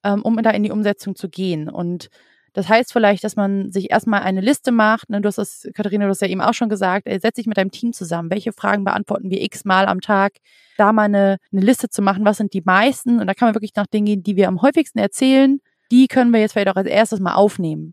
ähm, 0.05 0.23
um 0.23 0.41
da 0.41 0.51
in 0.51 0.63
die 0.63 0.71
Umsetzung 0.71 1.17
zu 1.17 1.29
gehen. 1.29 1.69
Und 1.69 2.09
das 2.57 2.71
heißt 2.71 2.90
vielleicht, 2.90 3.23
dass 3.23 3.37
man 3.37 3.71
sich 3.71 3.90
erstmal 3.90 4.23
eine 4.23 4.40
Liste 4.40 4.73
macht. 4.73 5.11
Ne? 5.11 5.21
Du 5.21 5.27
hast 5.27 5.37
das, 5.37 5.69
Katharina, 5.75 6.07
du 6.07 6.11
hast 6.11 6.23
ja 6.23 6.29
eben 6.29 6.40
auch 6.40 6.55
schon 6.55 6.71
gesagt, 6.71 7.07
ey, 7.07 7.21
setz 7.21 7.35
dich 7.35 7.47
mit 7.47 7.59
deinem 7.59 7.71
Team 7.71 7.92
zusammen. 7.92 8.31
Welche 8.31 8.55
Fragen 8.55 8.83
beantworten 8.83 9.29
wir 9.29 9.42
x-mal 9.42 9.85
am 9.85 10.01
Tag? 10.01 10.33
Da 10.79 10.90
mal 10.95 11.03
eine, 11.03 11.37
eine 11.53 11.61
Liste 11.61 11.90
zu 11.90 12.01
machen, 12.01 12.25
was 12.25 12.38
sind 12.38 12.55
die 12.55 12.62
meisten? 12.62 13.21
Und 13.21 13.27
da 13.27 13.35
kann 13.35 13.49
man 13.49 13.55
wirklich 13.55 13.75
nach 13.77 13.87
Dingen 13.87 14.07
gehen, 14.07 14.23
die 14.23 14.37
wir 14.37 14.49
am 14.49 14.62
häufigsten 14.62 14.99
erzählen. 14.99 15.61
Die 15.90 16.09
können 16.09 16.33
wir 16.33 16.40
jetzt 16.40 16.53
vielleicht 16.53 16.71
auch 16.71 16.77
als 16.77 16.88
erstes 16.88 17.21
mal 17.21 17.35
aufnehmen 17.35 17.92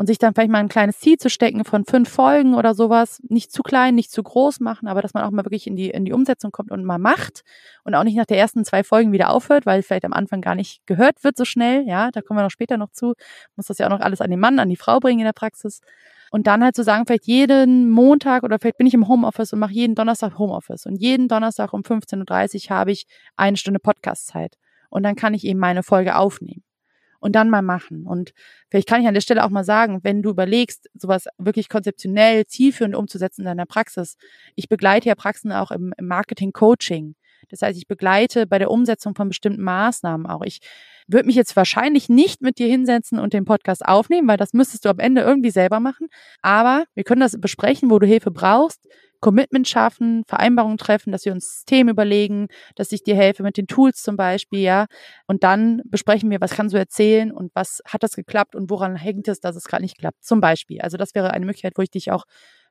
und 0.00 0.06
sich 0.06 0.16
dann 0.16 0.32
vielleicht 0.32 0.50
mal 0.50 0.60
ein 0.60 0.70
kleines 0.70 0.98
Ziel 0.98 1.18
zu 1.18 1.28
stecken 1.28 1.62
von 1.62 1.84
fünf 1.84 2.08
Folgen 2.08 2.54
oder 2.54 2.72
sowas, 2.72 3.20
nicht 3.28 3.52
zu 3.52 3.62
klein, 3.62 3.94
nicht 3.94 4.10
zu 4.10 4.22
groß 4.22 4.60
machen, 4.60 4.88
aber 4.88 5.02
dass 5.02 5.12
man 5.12 5.24
auch 5.24 5.30
mal 5.30 5.44
wirklich 5.44 5.66
in 5.66 5.76
die, 5.76 5.90
in 5.90 6.06
die 6.06 6.14
Umsetzung 6.14 6.52
kommt 6.52 6.70
und 6.70 6.86
mal 6.86 6.96
macht 6.96 7.42
und 7.84 7.94
auch 7.94 8.02
nicht 8.02 8.16
nach 8.16 8.24
der 8.24 8.38
ersten 8.38 8.64
zwei 8.64 8.82
Folgen 8.82 9.12
wieder 9.12 9.28
aufhört, 9.28 9.66
weil 9.66 9.82
vielleicht 9.82 10.06
am 10.06 10.14
Anfang 10.14 10.40
gar 10.40 10.54
nicht 10.54 10.80
gehört 10.86 11.22
wird 11.22 11.36
so 11.36 11.44
schnell, 11.44 11.86
ja, 11.86 12.10
da 12.12 12.22
kommen 12.22 12.38
wir 12.38 12.44
noch 12.44 12.50
später 12.50 12.78
noch 12.78 12.90
zu, 12.92 13.12
muss 13.56 13.66
das 13.66 13.76
ja 13.76 13.88
auch 13.88 13.90
noch 13.90 14.00
alles 14.00 14.22
an 14.22 14.30
den 14.30 14.40
Mann, 14.40 14.58
an 14.58 14.70
die 14.70 14.76
Frau 14.76 15.00
bringen 15.00 15.18
in 15.18 15.26
der 15.26 15.34
Praxis. 15.34 15.82
Und 16.30 16.46
dann 16.46 16.64
halt 16.64 16.76
zu 16.76 16.80
so 16.80 16.86
sagen, 16.86 17.04
vielleicht 17.04 17.26
jeden 17.26 17.90
Montag 17.90 18.42
oder 18.42 18.58
vielleicht 18.58 18.78
bin 18.78 18.86
ich 18.86 18.94
im 18.94 19.06
Homeoffice 19.06 19.52
und 19.52 19.58
mache 19.58 19.74
jeden 19.74 19.96
Donnerstag 19.96 20.38
Homeoffice. 20.38 20.86
Und 20.86 20.96
jeden 20.96 21.28
Donnerstag 21.28 21.74
um 21.74 21.82
15.30 21.82 22.70
Uhr 22.70 22.76
habe 22.76 22.90
ich 22.90 23.04
eine 23.36 23.58
Stunde 23.58 23.80
Podcastzeit. 23.80 24.56
Und 24.88 25.02
dann 25.02 25.14
kann 25.14 25.34
ich 25.34 25.44
eben 25.44 25.60
meine 25.60 25.82
Folge 25.82 26.16
aufnehmen 26.16 26.62
und 27.20 27.36
dann 27.36 27.50
mal 27.50 27.62
machen. 27.62 28.06
Und 28.06 28.32
vielleicht 28.70 28.88
kann 28.88 29.00
ich 29.00 29.06
an 29.06 29.14
der 29.14 29.20
Stelle 29.20 29.44
auch 29.44 29.50
mal 29.50 29.64
sagen, 29.64 30.00
wenn 30.02 30.22
du 30.22 30.30
überlegst, 30.30 30.90
sowas 30.94 31.26
wirklich 31.38 31.68
konzeptionell, 31.68 32.46
zielführend 32.46 32.96
umzusetzen 32.96 33.42
in 33.42 33.46
deiner 33.46 33.66
Praxis. 33.66 34.16
Ich 34.56 34.68
begleite 34.68 35.08
ja 35.08 35.14
Praxen 35.14 35.52
auch 35.52 35.70
im, 35.70 35.94
im 35.96 36.06
Marketing-Coaching. 36.06 37.14
Das 37.50 37.62
heißt, 37.62 37.78
ich 37.78 37.86
begleite 37.86 38.46
bei 38.46 38.58
der 38.58 38.70
Umsetzung 38.70 39.14
von 39.14 39.28
bestimmten 39.28 39.62
Maßnahmen 39.62 40.26
auch. 40.26 40.42
Ich 40.44 40.60
würde 41.06 41.26
mich 41.26 41.36
jetzt 41.36 41.56
wahrscheinlich 41.56 42.08
nicht 42.08 42.40
mit 42.40 42.58
dir 42.58 42.68
hinsetzen 42.68 43.18
und 43.18 43.32
den 43.32 43.44
Podcast 43.44 43.84
aufnehmen, 43.84 44.28
weil 44.28 44.36
das 44.36 44.52
müsstest 44.52 44.84
du 44.84 44.88
am 44.90 44.98
Ende 44.98 45.22
irgendwie 45.22 45.50
selber 45.50 45.80
machen. 45.80 46.08
Aber 46.42 46.84
wir 46.94 47.04
können 47.04 47.20
das 47.20 47.40
besprechen, 47.40 47.90
wo 47.90 47.98
du 47.98 48.06
Hilfe 48.06 48.30
brauchst. 48.30 48.80
Commitment 49.20 49.68
schaffen, 49.68 50.24
Vereinbarungen 50.26 50.78
treffen, 50.78 51.12
dass 51.12 51.26
wir 51.26 51.32
uns 51.32 51.52
System 51.52 51.88
überlegen, 51.88 52.48
dass 52.74 52.90
ich 52.90 53.02
dir 53.02 53.14
helfe 53.14 53.42
mit 53.42 53.58
den 53.58 53.66
Tools 53.66 54.02
zum 54.02 54.16
Beispiel, 54.16 54.60
ja. 54.60 54.86
Und 55.26 55.44
dann 55.44 55.82
besprechen 55.84 56.30
wir, 56.30 56.40
was 56.40 56.52
kannst 56.52 56.74
du 56.74 56.78
erzählen 56.78 57.30
und 57.30 57.50
was 57.54 57.82
hat 57.86 58.02
das 58.02 58.12
geklappt 58.12 58.54
und 58.56 58.70
woran 58.70 58.96
hängt 58.96 59.28
es, 59.28 59.40
dass 59.40 59.56
es 59.56 59.64
gerade 59.64 59.82
nicht 59.82 59.98
klappt, 59.98 60.24
zum 60.24 60.40
Beispiel. 60.40 60.80
Also 60.80 60.96
das 60.96 61.14
wäre 61.14 61.32
eine 61.32 61.44
Möglichkeit, 61.44 61.74
wo 61.76 61.82
ich 61.82 61.90
dich 61.90 62.10
auch 62.10 62.24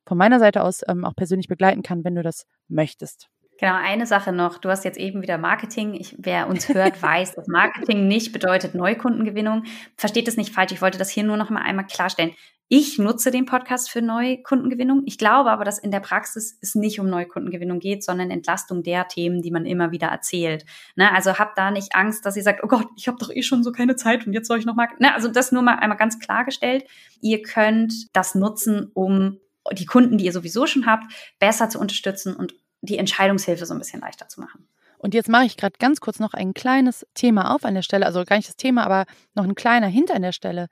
von 0.07 0.17
meiner 0.17 0.39
Seite 0.39 0.63
aus 0.63 0.81
ähm, 0.87 1.05
auch 1.05 1.15
persönlich 1.15 1.47
begleiten 1.47 1.83
kann, 1.83 2.03
wenn 2.03 2.15
du 2.15 2.23
das 2.23 2.45
möchtest. 2.67 3.27
Genau, 3.59 3.75
eine 3.75 4.05
Sache 4.05 4.31
noch. 4.31 4.57
Du 4.57 4.69
hast 4.69 4.85
jetzt 4.85 4.97
eben 4.97 5.21
wieder 5.21 5.37
Marketing. 5.37 5.93
Ich, 5.93 6.15
wer 6.17 6.47
uns 6.47 6.69
hört, 6.69 7.01
weiß, 7.01 7.35
dass 7.35 7.47
Marketing 7.47 8.07
nicht 8.07 8.31
bedeutet 8.31 8.73
Neukundengewinnung. 8.73 9.63
Versteht 9.97 10.29
es 10.29 10.37
nicht 10.37 10.53
falsch. 10.53 10.71
Ich 10.71 10.81
wollte 10.81 10.97
das 10.97 11.09
hier 11.09 11.23
nur 11.23 11.35
noch 11.35 11.49
mal 11.49 11.61
einmal 11.61 11.85
klarstellen. 11.85 12.33
Ich 12.69 12.99
nutze 12.99 13.31
den 13.31 13.45
Podcast 13.45 13.89
für 13.89 14.01
Neukundengewinnung. 14.01 15.01
Ich 15.07 15.17
glaube 15.17 15.51
aber, 15.51 15.65
dass 15.65 15.79
in 15.79 15.91
der 15.91 15.99
Praxis 15.99 16.57
es 16.61 16.75
nicht 16.75 16.99
um 16.99 17.09
Neukundengewinnung 17.09 17.79
geht, 17.79 18.03
sondern 18.03 18.31
Entlastung 18.31 18.83
der 18.83 19.07
Themen, 19.07 19.41
die 19.41 19.51
man 19.51 19.65
immer 19.65 19.91
wieder 19.91 20.07
erzählt. 20.07 20.65
Ne? 20.95 21.11
Also 21.11 21.37
habt 21.37 21.57
da 21.57 21.71
nicht 21.71 21.95
Angst, 21.95 22.25
dass 22.25 22.37
ihr 22.37 22.43
sagt, 22.43 22.63
oh 22.63 22.67
Gott, 22.67 22.87
ich 22.95 23.07
habe 23.07 23.17
doch 23.19 23.31
eh 23.31 23.41
schon 23.41 23.63
so 23.63 23.71
keine 23.71 23.95
Zeit 23.95 24.25
und 24.25 24.33
jetzt 24.33 24.47
soll 24.47 24.59
ich 24.59 24.65
noch 24.65 24.75
mal. 24.75 24.87
Ne? 24.99 25.13
Also 25.13 25.27
das 25.27 25.51
nur 25.51 25.63
mal 25.63 25.79
einmal 25.79 25.97
ganz 25.97 26.19
klargestellt. 26.19 26.85
Ihr 27.21 27.41
könnt 27.41 27.91
das 28.13 28.35
nutzen, 28.35 28.91
um 28.93 29.39
die 29.73 29.85
Kunden, 29.85 30.17
die 30.17 30.25
ihr 30.25 30.31
sowieso 30.31 30.67
schon 30.67 30.85
habt, 30.85 31.11
besser 31.39 31.69
zu 31.69 31.79
unterstützen 31.79 32.35
und 32.35 32.53
die 32.81 32.97
Entscheidungshilfe 32.97 33.65
so 33.65 33.73
ein 33.73 33.79
bisschen 33.79 34.01
leichter 34.01 34.27
zu 34.27 34.39
machen. 34.39 34.67
Und 34.97 35.13
jetzt 35.13 35.29
mache 35.29 35.45
ich 35.45 35.55
gerade 35.55 35.75
ganz 35.79 36.01
kurz 36.01 36.19
noch 36.19 36.33
ein 36.33 36.53
kleines 36.53 37.05
Thema 37.13 37.55
auf 37.55 37.63
an 37.63 37.73
der 37.73 37.81
Stelle, 37.81 38.05
also 38.05 38.23
gar 38.25 38.35
nicht 38.35 38.49
das 38.49 38.57
Thema, 38.57 38.83
aber 38.83 39.05
noch 39.33 39.45
ein 39.45 39.55
kleiner 39.55 39.87
Hint 39.87 40.11
an 40.11 40.21
der 40.21 40.33
Stelle. 40.33 40.67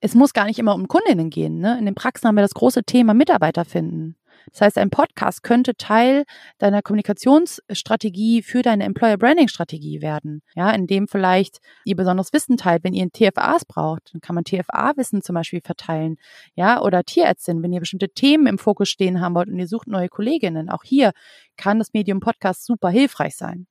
Es 0.00 0.14
muss 0.14 0.34
gar 0.34 0.44
nicht 0.44 0.58
immer 0.58 0.74
um 0.74 0.86
Kundinnen 0.86 1.30
gehen. 1.30 1.60
Ne? 1.60 1.78
In 1.78 1.86
den 1.86 1.94
Praxen 1.94 2.28
haben 2.28 2.34
wir 2.34 2.42
das 2.42 2.52
große 2.52 2.84
Thema 2.84 3.14
Mitarbeiter 3.14 3.64
finden. 3.64 4.16
Das 4.50 4.60
heißt, 4.60 4.78
ein 4.78 4.90
Podcast 4.90 5.42
könnte 5.42 5.74
Teil 5.76 6.24
deiner 6.58 6.82
Kommunikationsstrategie 6.82 8.42
für 8.42 8.62
deine 8.62 8.84
Employer 8.84 9.16
Branding 9.16 9.48
Strategie 9.48 10.02
werden. 10.02 10.42
Ja, 10.54 10.70
in 10.70 10.86
dem 10.86 11.08
vielleicht 11.08 11.58
ihr 11.84 11.96
besonderes 11.96 12.32
Wissen 12.32 12.56
teilt. 12.56 12.84
Wenn 12.84 12.94
ihr 12.94 13.10
TFAs 13.10 13.64
braucht, 13.64 14.12
dann 14.12 14.20
kann 14.20 14.34
man 14.34 14.44
TFA-Wissen 14.44 15.22
zum 15.22 15.34
Beispiel 15.34 15.60
verteilen. 15.60 16.16
Ja, 16.54 16.80
oder 16.80 17.04
Tierärztin, 17.04 17.62
wenn 17.62 17.72
ihr 17.72 17.80
bestimmte 17.80 18.08
Themen 18.08 18.46
im 18.46 18.58
Fokus 18.58 18.88
stehen 18.88 19.20
haben 19.20 19.34
wollt 19.34 19.48
und 19.48 19.58
ihr 19.58 19.68
sucht 19.68 19.88
neue 19.88 20.08
Kolleginnen. 20.08 20.70
Auch 20.70 20.84
hier 20.84 21.12
kann 21.56 21.78
das 21.78 21.92
Medium 21.92 22.20
Podcast 22.20 22.64
super 22.64 22.90
hilfreich 22.90 23.36
sein 23.36 23.66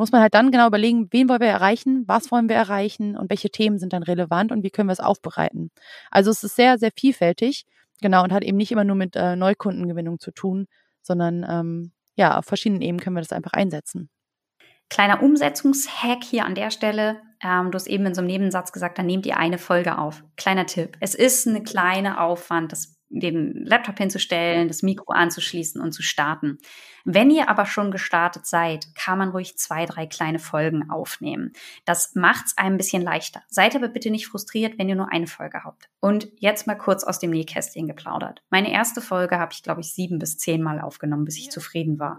muss 0.00 0.12
man 0.12 0.22
halt 0.22 0.32
dann 0.32 0.50
genau 0.50 0.66
überlegen, 0.66 1.08
wen 1.10 1.28
wollen 1.28 1.42
wir 1.42 1.48
erreichen, 1.48 2.04
was 2.06 2.30
wollen 2.30 2.48
wir 2.48 2.56
erreichen 2.56 3.18
und 3.18 3.28
welche 3.28 3.50
Themen 3.50 3.78
sind 3.78 3.92
dann 3.92 4.02
relevant 4.02 4.50
und 4.50 4.62
wie 4.64 4.70
können 4.70 4.88
wir 4.88 4.94
es 4.94 4.98
aufbereiten. 4.98 5.70
Also 6.10 6.30
es 6.30 6.42
ist 6.42 6.56
sehr, 6.56 6.78
sehr 6.78 6.90
vielfältig 6.90 7.66
Genau, 8.00 8.22
und 8.22 8.32
hat 8.32 8.44
eben 8.44 8.56
nicht 8.56 8.72
immer 8.72 8.84
nur 8.84 8.96
mit 8.96 9.16
äh, 9.16 9.36
Neukundengewinnung 9.36 10.18
zu 10.18 10.30
tun, 10.30 10.66
sondern 11.02 11.46
ähm, 11.48 11.92
ja, 12.16 12.38
auf 12.38 12.44
verschiedenen 12.44 12.82
Ebenen 12.82 13.00
können 13.00 13.16
wir 13.16 13.22
das 13.22 13.32
einfach 13.32 13.52
einsetzen. 13.52 14.10
Kleiner 14.88 15.22
Umsetzungshack 15.22 16.24
hier 16.24 16.44
an 16.44 16.54
der 16.54 16.70
Stelle. 16.70 17.20
Ähm, 17.42 17.70
du 17.70 17.76
hast 17.76 17.86
eben 17.86 18.06
in 18.06 18.14
so 18.14 18.20
einem 18.20 18.28
Nebensatz 18.28 18.72
gesagt, 18.72 18.98
dann 18.98 19.06
nehmt 19.06 19.24
ihr 19.24 19.36
eine 19.36 19.58
Folge 19.58 19.98
auf. 19.98 20.24
Kleiner 20.36 20.66
Tipp. 20.66 20.96
Es 21.00 21.14
ist 21.14 21.46
eine 21.46 21.62
kleine 21.62 22.20
Aufwand, 22.20 22.72
das 22.72 22.96
den 23.08 23.64
Laptop 23.64 23.98
hinzustellen, 23.98 24.68
das 24.68 24.82
Mikro 24.82 25.12
anzuschließen 25.12 25.80
und 25.80 25.92
zu 25.92 26.02
starten. 26.02 26.58
Wenn 27.04 27.30
ihr 27.30 27.48
aber 27.48 27.66
schon 27.66 27.90
gestartet 27.90 28.46
seid, 28.46 28.94
kann 28.94 29.18
man 29.18 29.30
ruhig 29.30 29.56
zwei, 29.58 29.86
drei 29.86 30.06
kleine 30.06 30.38
Folgen 30.38 30.90
aufnehmen. 30.90 31.52
Das 31.84 32.14
macht's 32.14 32.56
ein 32.56 32.76
bisschen 32.76 33.02
leichter. 33.02 33.42
Seid 33.48 33.74
aber 33.74 33.88
bitte 33.88 34.10
nicht 34.10 34.26
frustriert, 34.26 34.78
wenn 34.78 34.88
ihr 34.88 34.96
nur 34.96 35.12
eine 35.12 35.26
Folge 35.26 35.64
habt. 35.64 35.88
Und 36.00 36.28
jetzt 36.38 36.66
mal 36.66 36.76
kurz 36.76 37.04
aus 37.04 37.18
dem 37.18 37.30
Nähkästchen 37.30 37.86
geplaudert. 37.86 38.42
Meine 38.50 38.72
erste 38.72 39.00
Folge 39.00 39.38
habe 39.38 39.52
ich, 39.52 39.62
glaube 39.62 39.80
ich, 39.80 39.92
sieben 39.92 40.18
bis 40.18 40.38
zehn 40.38 40.62
Mal 40.62 40.80
aufgenommen, 40.80 41.24
bis 41.24 41.36
ich 41.36 41.46
ja. 41.46 41.50
zufrieden 41.50 41.98
war. 41.98 42.18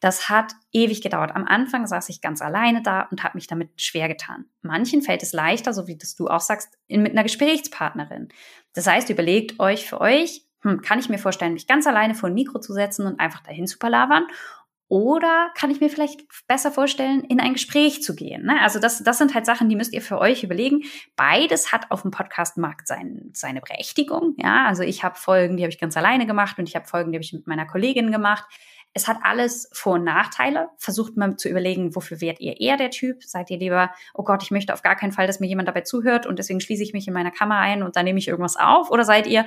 Das 0.00 0.28
hat 0.28 0.52
ewig 0.72 1.02
gedauert. 1.02 1.34
Am 1.34 1.44
Anfang 1.44 1.86
saß 1.86 2.08
ich 2.08 2.20
ganz 2.20 2.42
alleine 2.42 2.82
da 2.82 3.02
und 3.10 3.22
habe 3.22 3.36
mich 3.36 3.46
damit 3.46 3.80
schwer 3.80 4.08
getan. 4.08 4.46
Manchen 4.62 5.02
fällt 5.02 5.22
es 5.22 5.32
leichter, 5.32 5.72
so 5.72 5.86
wie 5.86 5.96
das 5.96 6.14
du 6.14 6.28
auch 6.28 6.40
sagst, 6.40 6.78
mit 6.88 7.12
einer 7.12 7.22
Gesprächspartnerin. 7.22 8.28
Das 8.74 8.86
heißt, 8.86 9.10
überlegt 9.10 9.60
euch 9.60 9.86
für 9.86 10.00
euch, 10.00 10.46
hm, 10.62 10.80
kann 10.80 10.98
ich 10.98 11.08
mir 11.08 11.18
vorstellen, 11.18 11.54
mich 11.54 11.66
ganz 11.66 11.86
alleine 11.86 12.14
vor 12.14 12.28
ein 12.28 12.34
Mikro 12.34 12.58
zu 12.60 12.72
setzen 12.72 13.06
und 13.06 13.20
einfach 13.20 13.40
dahin 13.40 13.66
zu 13.66 13.78
palavern? 13.78 14.26
Oder 14.92 15.50
kann 15.54 15.70
ich 15.70 15.80
mir 15.80 15.88
vielleicht 15.88 16.20
besser 16.46 16.70
vorstellen, 16.70 17.24
in 17.24 17.40
ein 17.40 17.54
Gespräch 17.54 18.02
zu 18.02 18.14
gehen? 18.14 18.44
Ne? 18.44 18.60
Also 18.60 18.78
das, 18.78 19.02
das 19.02 19.16
sind 19.16 19.34
halt 19.34 19.46
Sachen, 19.46 19.70
die 19.70 19.74
müsst 19.74 19.94
ihr 19.94 20.02
für 20.02 20.18
euch 20.18 20.44
überlegen. 20.44 20.82
Beides 21.16 21.72
hat 21.72 21.90
auf 21.90 22.02
dem 22.02 22.10
Podcast-Markt 22.10 22.86
sein, 22.86 23.30
seine 23.32 23.62
Berechtigung. 23.62 24.34
Ja, 24.36 24.66
also 24.66 24.82
ich 24.82 25.02
habe 25.02 25.14
Folgen, 25.14 25.56
die 25.56 25.62
habe 25.62 25.70
ich 25.70 25.80
ganz 25.80 25.96
alleine 25.96 26.26
gemacht 26.26 26.58
und 26.58 26.68
ich 26.68 26.76
habe 26.76 26.86
Folgen, 26.86 27.10
die 27.10 27.16
habe 27.16 27.24
ich 27.24 27.32
mit 27.32 27.46
meiner 27.46 27.64
Kollegin 27.64 28.12
gemacht. 28.12 28.44
Es 28.92 29.08
hat 29.08 29.16
alles 29.22 29.70
Vor- 29.72 29.94
und 29.94 30.04
Nachteile. 30.04 30.68
Versucht 30.76 31.16
mal 31.16 31.38
zu 31.38 31.48
überlegen, 31.48 31.96
wofür 31.96 32.20
wärt 32.20 32.40
ihr 32.40 32.60
eher 32.60 32.76
der 32.76 32.90
Typ? 32.90 33.24
Seid 33.24 33.48
ihr 33.48 33.56
lieber, 33.56 33.92
oh 34.12 34.24
Gott, 34.24 34.42
ich 34.42 34.50
möchte 34.50 34.74
auf 34.74 34.82
gar 34.82 34.96
keinen 34.96 35.12
Fall, 35.12 35.26
dass 35.26 35.40
mir 35.40 35.46
jemand 35.48 35.68
dabei 35.68 35.80
zuhört 35.80 36.26
und 36.26 36.38
deswegen 36.38 36.60
schließe 36.60 36.82
ich 36.82 36.92
mich 36.92 37.08
in 37.08 37.14
meiner 37.14 37.30
Kammer 37.30 37.56
ein 37.56 37.82
und 37.82 37.96
dann 37.96 38.04
nehme 38.04 38.18
ich 38.18 38.28
irgendwas 38.28 38.56
auf? 38.56 38.90
Oder 38.90 39.04
seid 39.04 39.26
ihr, 39.26 39.46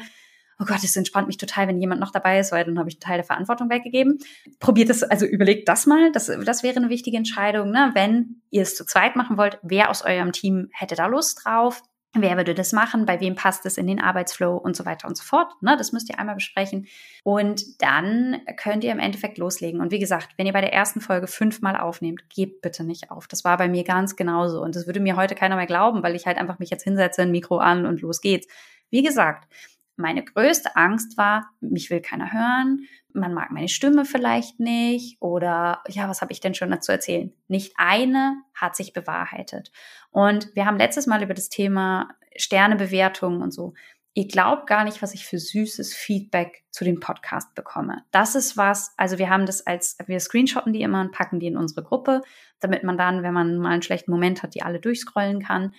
oh 0.60 0.66
Gott, 0.66 0.84
es 0.84 0.96
entspannt 0.96 1.28
mich 1.28 1.38
total, 1.38 1.68
wenn 1.68 1.80
jemand 1.80 2.00
noch 2.00 2.12
dabei 2.12 2.40
ist, 2.40 2.52
weil 2.52 2.64
dann 2.64 2.80
habe 2.80 2.90
ich 2.90 3.00
Teil 3.00 3.18
der 3.18 3.26
Verantwortung 3.26 3.70
weggegeben. 3.70 4.20
Probiert 4.60 4.90
es, 4.90 5.04
also 5.04 5.26
überlegt 5.26 5.68
das 5.68 5.86
mal. 5.86 6.12
Das, 6.12 6.32
das 6.46 6.64
wäre 6.64 6.78
eine 6.78 6.90
wichtige 6.90 7.18
Entscheidung. 7.18 7.72
Ne? 7.72 7.92
Wenn 7.94 8.42
ihr 8.52 8.62
es 8.62 8.76
zu 8.76 8.86
zweit 8.86 9.16
machen 9.16 9.38
wollt, 9.38 9.60
wer 9.64 9.90
aus 9.90 10.04
eurem 10.04 10.32
Team 10.32 10.70
hätte 10.72 10.96
da 10.96 11.08
Lust 11.08 11.42
drauf? 11.44 11.82
Wer 12.18 12.38
würde 12.38 12.54
das 12.54 12.72
machen? 12.72 13.06
Bei 13.06 13.20
wem 13.20 13.36
passt 13.36 13.66
es 13.66 13.78
in 13.78 13.88
den 13.88 14.00
Arbeitsflow 14.00 14.56
und 14.56 14.78
so 14.78 14.86
weiter 14.86 15.06
und 15.06 15.18
so 15.18 15.24
fort? 15.26 15.52
Ne, 15.60 15.76
das 15.78 15.92
müsst 15.92 16.10
ihr 16.10 16.18
einmal 16.18 16.36
besprechen. 16.36 16.88
Und 17.24 17.82
dann 17.82 18.40
könnt 18.56 18.86
ihr 18.86 18.94
im 18.94 19.00
Endeffekt 19.00 19.38
loslegen. 19.38 19.82
Und 19.82 19.92
wie 19.92 20.00
gesagt, 20.00 20.30
wenn 20.38 20.48
ihr 20.48 20.54
bei 20.54 20.62
der 20.62 20.72
ersten 20.72 21.02
Folge 21.02 21.28
fünfmal 21.28 21.76
aufnehmt, 21.76 22.30
gebt 22.30 22.62
bitte 22.62 22.86
nicht 22.86 23.12
auf. 23.12 23.28
Das 23.28 23.44
war 23.44 23.58
bei 23.58 23.68
mir 23.68 23.84
ganz 23.84 24.16
genauso. 24.16 24.62
Und 24.62 24.78
das 24.78 24.86
würde 24.86 25.02
mir 25.02 25.18
heute 25.18 25.36
keiner 25.36 25.58
mehr 25.58 25.66
glauben, 25.66 26.04
weil 26.04 26.16
ich 26.16 26.26
halt 26.26 26.38
einfach 26.38 26.58
mich 26.58 26.70
jetzt 26.70 26.86
hinsetze, 26.86 27.24
ein 27.24 27.32
Mikro 27.32 27.58
an 27.58 27.86
und 27.86 28.00
los 28.00 28.22
geht's. 28.22 28.48
Wie 28.90 29.04
gesagt, 29.04 29.50
meine 29.98 30.24
größte 30.24 30.76
Angst 30.76 31.18
war, 31.18 31.50
mich 31.62 31.90
will 31.90 32.02
keiner 32.02 32.34
hören, 32.34 32.88
man 33.14 33.34
mag 33.34 33.52
meine 33.52 33.70
Stimme 33.70 34.06
vielleicht 34.06 34.60
nicht 34.60 35.22
oder 35.22 35.82
ja, 35.88 36.10
was 36.10 36.22
habe 36.22 36.34
ich 36.34 36.42
denn 36.42 36.54
schon 36.54 36.72
dazu 36.72 36.92
erzählen? 36.92 37.34
Nicht 37.48 37.74
eine 37.78 38.42
hat 38.54 38.76
sich 38.76 38.94
bewahrheitet. 38.94 39.72
Und 40.12 40.54
wir 40.56 40.66
haben 40.66 40.78
letztes 40.78 41.08
Mal 41.08 41.24
über 41.24 41.34
das 41.34 41.50
Thema 41.50 42.10
Sternebewertungen 42.36 43.42
und 43.42 43.52
so. 43.52 43.74
Ihr 44.14 44.28
glaubt 44.28 44.68
gar 44.68 44.86
nicht, 44.86 45.02
was 45.02 45.14
ich 45.14 45.26
für 45.26 45.40
süßes 45.40 45.94
Feedback 45.94 46.64
zu 46.72 46.86
dem 46.86 47.02
Podcast 47.02 47.54
bekomme. 47.54 48.04
Das 48.12 48.36
ist 48.36 48.56
was, 48.56 48.94
also 48.96 49.18
wir 49.18 49.30
haben 49.30 49.46
das 49.46 49.66
als, 49.66 49.98
wir 50.08 50.20
screenshotten 50.20 50.72
die 50.72 50.82
immer 50.82 51.02
und 51.02 51.12
packen 51.12 51.40
die 51.40 51.48
in 51.48 51.58
unsere 51.58 51.84
Gruppe, 51.84 52.22
damit 52.60 52.84
man 52.84 52.98
dann, 52.98 53.24
wenn 53.24 53.34
man 53.34 53.58
mal 53.58 53.72
einen 53.72 53.82
schlechten 53.82 54.12
Moment 54.12 54.42
hat, 54.42 54.56
die 54.56 54.62
alle 54.62 54.80
durchscrollen 54.80 55.42
kann. 55.42 55.74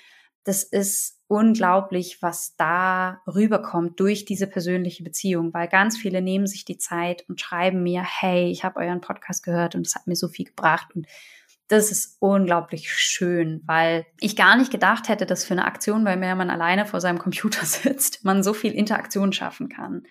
Das 0.45 0.65
ist 0.65 1.16
unglaublich, 1.29 2.23
was 2.23 2.55
da 2.57 3.21
rüberkommt 3.27 3.99
durch 3.99 4.25
diese 4.25 4.47
persönliche 4.47 5.03
Beziehung, 5.03 5.53
weil 5.53 5.69
ganz 5.69 5.97
viele 5.97 6.23
nehmen 6.23 6.47
sich 6.47 6.65
die 6.65 6.79
Zeit 6.79 7.25
und 7.29 7.41
schreiben 7.41 7.83
mir, 7.83 8.03
hey, 8.03 8.51
ich 8.51 8.65
habe 8.65 8.81
euren 8.81 9.01
Podcast 9.01 9.43
gehört 9.43 9.75
und 9.75 9.87
es 9.87 9.95
hat 9.95 10.07
mir 10.07 10.17
so 10.17 10.29
viel 10.29 10.47
gebracht 10.47 10.95
und 10.95 11.07
das 11.69 11.91
ist 11.91 12.17
unglaublich 12.21 12.93
schön, 12.93 13.61
weil 13.67 14.07
ich 14.21 14.37
gar 14.37 14.57
nicht 14.57 14.71
gedacht 14.71 15.09
hätte, 15.09 15.27
dass 15.27 15.45
für 15.45 15.55
eine 15.55 15.65
Aktion, 15.65 16.05
bei 16.05 16.15
der 16.15 16.37
man 16.37 16.51
alleine 16.51 16.87
vor 16.87 17.01
seinem 17.01 17.19
Computer 17.19 17.65
sitzt, 17.67 18.25
man 18.25 18.43
so 18.43 18.55
viel 18.55 18.73
Interaktion 18.73 19.33
schaffen 19.33 19.69
kann. 19.69 20.05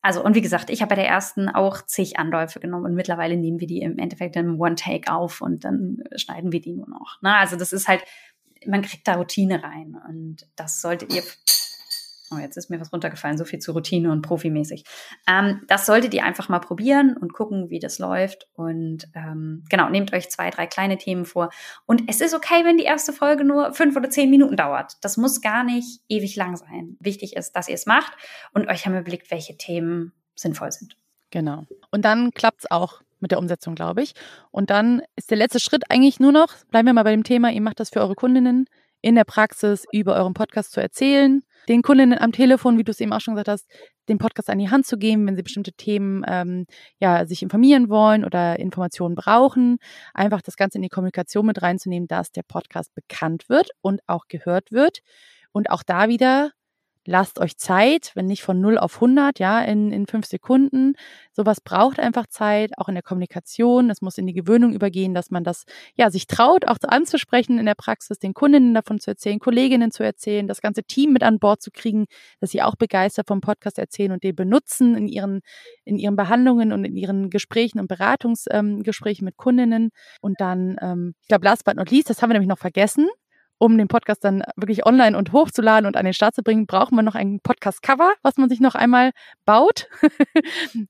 Also, 0.00 0.24
und 0.24 0.34
wie 0.36 0.40
gesagt, 0.40 0.70
ich 0.70 0.80
habe 0.80 0.90
bei 0.90 0.94
der 1.02 1.08
ersten 1.08 1.48
auch 1.48 1.82
zig 1.84 2.18
Anläufe 2.18 2.60
genommen 2.60 2.86
und 2.86 2.94
mittlerweile 2.94 3.36
nehmen 3.36 3.60
wir 3.60 3.66
die 3.66 3.80
im 3.80 3.98
Endeffekt 3.98 4.36
im 4.36 4.60
One-Take 4.60 5.12
auf 5.12 5.40
und 5.40 5.64
dann 5.64 6.04
schneiden 6.16 6.52
wir 6.52 6.60
die 6.60 6.72
nur 6.72 6.88
noch. 6.88 7.18
Na, 7.20 7.38
also 7.38 7.56
das 7.56 7.72
ist 7.72 7.88
halt 7.88 8.04
man 8.66 8.82
kriegt 8.82 9.06
da 9.06 9.14
Routine 9.14 9.62
rein 9.62 9.96
und 10.08 10.46
das 10.56 10.80
solltet 10.80 11.14
ihr 11.14 11.22
Oh, 12.30 12.36
jetzt 12.36 12.58
ist 12.58 12.68
mir 12.68 12.78
was 12.78 12.92
runtergefallen, 12.92 13.38
so 13.38 13.46
viel 13.46 13.58
zu 13.58 13.72
Routine 13.72 14.12
und 14.12 14.20
profimäßig. 14.20 14.84
Ähm, 15.26 15.62
das 15.66 15.86
solltet 15.86 16.12
ihr 16.12 16.24
einfach 16.24 16.50
mal 16.50 16.58
probieren 16.58 17.16
und 17.16 17.32
gucken, 17.32 17.70
wie 17.70 17.78
das 17.78 17.98
läuft. 17.98 18.48
Und 18.52 19.08
ähm, 19.14 19.64
genau, 19.70 19.88
nehmt 19.88 20.12
euch 20.12 20.28
zwei, 20.28 20.50
drei 20.50 20.66
kleine 20.66 20.98
Themen 20.98 21.24
vor. 21.24 21.48
Und 21.86 22.02
es 22.06 22.20
ist 22.20 22.34
okay, 22.34 22.64
wenn 22.64 22.76
die 22.76 22.84
erste 22.84 23.14
Folge 23.14 23.44
nur 23.44 23.72
fünf 23.72 23.96
oder 23.96 24.10
zehn 24.10 24.28
Minuten 24.28 24.56
dauert. 24.56 24.92
Das 25.00 25.16
muss 25.16 25.40
gar 25.40 25.64
nicht 25.64 26.02
ewig 26.08 26.36
lang 26.36 26.56
sein. 26.56 26.96
Wichtig 27.00 27.34
ist, 27.34 27.52
dass 27.52 27.68
ihr 27.68 27.74
es 27.74 27.86
macht 27.86 28.12
und 28.52 28.68
euch 28.68 28.84
haben 28.84 28.98
überlegt, 28.98 29.30
welche 29.30 29.56
Themen 29.56 30.12
sinnvoll 30.34 30.70
sind. 30.70 30.96
Genau. 31.30 31.64
Und 31.90 32.04
dann 32.04 32.32
klappt 32.32 32.60
es 32.60 32.70
auch 32.70 33.00
mit 33.20 33.30
der 33.30 33.38
Umsetzung, 33.38 33.74
glaube 33.74 34.02
ich. 34.02 34.12
Und 34.50 34.70
dann 34.70 35.02
ist 35.16 35.30
der 35.30 35.38
letzte 35.38 35.60
Schritt 35.60 35.90
eigentlich 35.90 36.20
nur 36.20 36.32
noch, 36.32 36.54
bleiben 36.70 36.86
wir 36.86 36.92
mal 36.92 37.04
bei 37.04 37.12
dem 37.12 37.24
Thema, 37.24 37.50
ihr 37.50 37.60
macht 37.60 37.80
das 37.80 37.90
für 37.90 38.00
eure 38.00 38.14
Kundinnen 38.14 38.66
in 39.00 39.14
der 39.14 39.24
Praxis 39.24 39.84
über 39.92 40.16
euren 40.16 40.34
Podcast 40.34 40.72
zu 40.72 40.80
erzählen, 40.80 41.42
den 41.68 41.82
Kundinnen 41.82 42.18
am 42.18 42.32
Telefon, 42.32 42.78
wie 42.78 42.84
du 42.84 42.90
es 42.90 43.00
eben 43.00 43.12
auch 43.12 43.20
schon 43.20 43.34
gesagt 43.34 43.48
hast, 43.48 43.68
den 44.08 44.18
Podcast 44.18 44.48
an 44.50 44.58
die 44.58 44.70
Hand 44.70 44.86
zu 44.86 44.96
geben, 44.96 45.26
wenn 45.26 45.36
sie 45.36 45.42
bestimmte 45.42 45.72
Themen 45.72 46.24
ähm, 46.26 46.66
ja 46.98 47.26
sich 47.26 47.42
informieren 47.42 47.90
wollen 47.90 48.24
oder 48.24 48.58
Informationen 48.58 49.14
brauchen, 49.14 49.78
einfach 50.14 50.40
das 50.40 50.56
Ganze 50.56 50.78
in 50.78 50.82
die 50.82 50.88
Kommunikation 50.88 51.46
mit 51.46 51.62
reinzunehmen, 51.62 52.08
dass 52.08 52.32
der 52.32 52.42
Podcast 52.42 52.94
bekannt 52.94 53.48
wird 53.48 53.70
und 53.82 54.00
auch 54.06 54.26
gehört 54.28 54.72
wird 54.72 55.00
und 55.52 55.70
auch 55.70 55.82
da 55.82 56.08
wieder 56.08 56.52
lasst 57.08 57.40
euch 57.40 57.56
Zeit, 57.56 58.12
wenn 58.14 58.26
nicht 58.26 58.42
von 58.42 58.60
0 58.60 58.76
auf 58.76 58.96
100, 58.96 59.38
ja, 59.38 59.60
in, 59.62 59.92
in 59.92 60.06
fünf 60.06 60.26
Sekunden. 60.26 60.92
Sowas 61.32 61.60
braucht 61.62 61.98
einfach 61.98 62.26
Zeit, 62.26 62.72
auch 62.76 62.88
in 62.88 62.94
der 62.94 63.02
Kommunikation. 63.02 63.88
Es 63.88 64.02
muss 64.02 64.18
in 64.18 64.26
die 64.26 64.34
Gewöhnung 64.34 64.74
übergehen, 64.74 65.14
dass 65.14 65.30
man 65.30 65.42
das, 65.42 65.64
ja, 65.94 66.10
sich 66.10 66.26
traut, 66.26 66.68
auch 66.68 66.76
anzusprechen 66.86 67.58
in 67.58 67.64
der 67.64 67.74
Praxis, 67.74 68.18
den 68.18 68.34
Kundinnen 68.34 68.74
davon 68.74 69.00
zu 69.00 69.10
erzählen, 69.10 69.38
Kolleginnen 69.38 69.90
zu 69.90 70.02
erzählen, 70.02 70.46
das 70.46 70.60
ganze 70.60 70.84
Team 70.84 71.14
mit 71.14 71.22
an 71.22 71.38
Bord 71.38 71.62
zu 71.62 71.70
kriegen, 71.70 72.04
dass 72.40 72.50
sie 72.50 72.60
auch 72.60 72.76
begeistert 72.76 73.26
vom 73.26 73.40
Podcast 73.40 73.78
erzählen 73.78 74.12
und 74.12 74.22
den 74.22 74.36
benutzen 74.36 74.94
in 74.94 75.08
ihren, 75.08 75.40
in 75.84 75.98
ihren 75.98 76.14
Behandlungen 76.14 76.72
und 76.72 76.84
in 76.84 76.94
ihren 76.94 77.30
Gesprächen 77.30 77.80
und 77.80 77.88
Beratungsgesprächen 77.88 79.24
ähm, 79.24 79.28
mit 79.28 79.36
Kundinnen. 79.38 79.90
Und 80.20 80.34
dann, 80.40 80.76
ähm, 80.82 81.14
ich 81.22 81.28
glaube, 81.28 81.46
last 81.46 81.64
but 81.64 81.76
not 81.76 81.90
least, 81.90 82.10
das 82.10 82.20
haben 82.20 82.28
wir 82.28 82.34
nämlich 82.34 82.50
noch 82.50 82.58
vergessen, 82.58 83.08
um 83.58 83.76
den 83.76 83.88
Podcast 83.88 84.24
dann 84.24 84.42
wirklich 84.56 84.86
online 84.86 85.16
und 85.18 85.32
hochzuladen 85.32 85.86
und 85.86 85.96
an 85.96 86.04
den 86.04 86.14
Start 86.14 86.34
zu 86.34 86.42
bringen, 86.42 86.66
braucht 86.66 86.92
man 86.92 87.04
noch 87.04 87.14
ein 87.14 87.40
Podcast-Cover, 87.40 88.12
was 88.22 88.36
man 88.36 88.48
sich 88.48 88.60
noch 88.60 88.74
einmal 88.74 89.10
baut. 89.44 89.88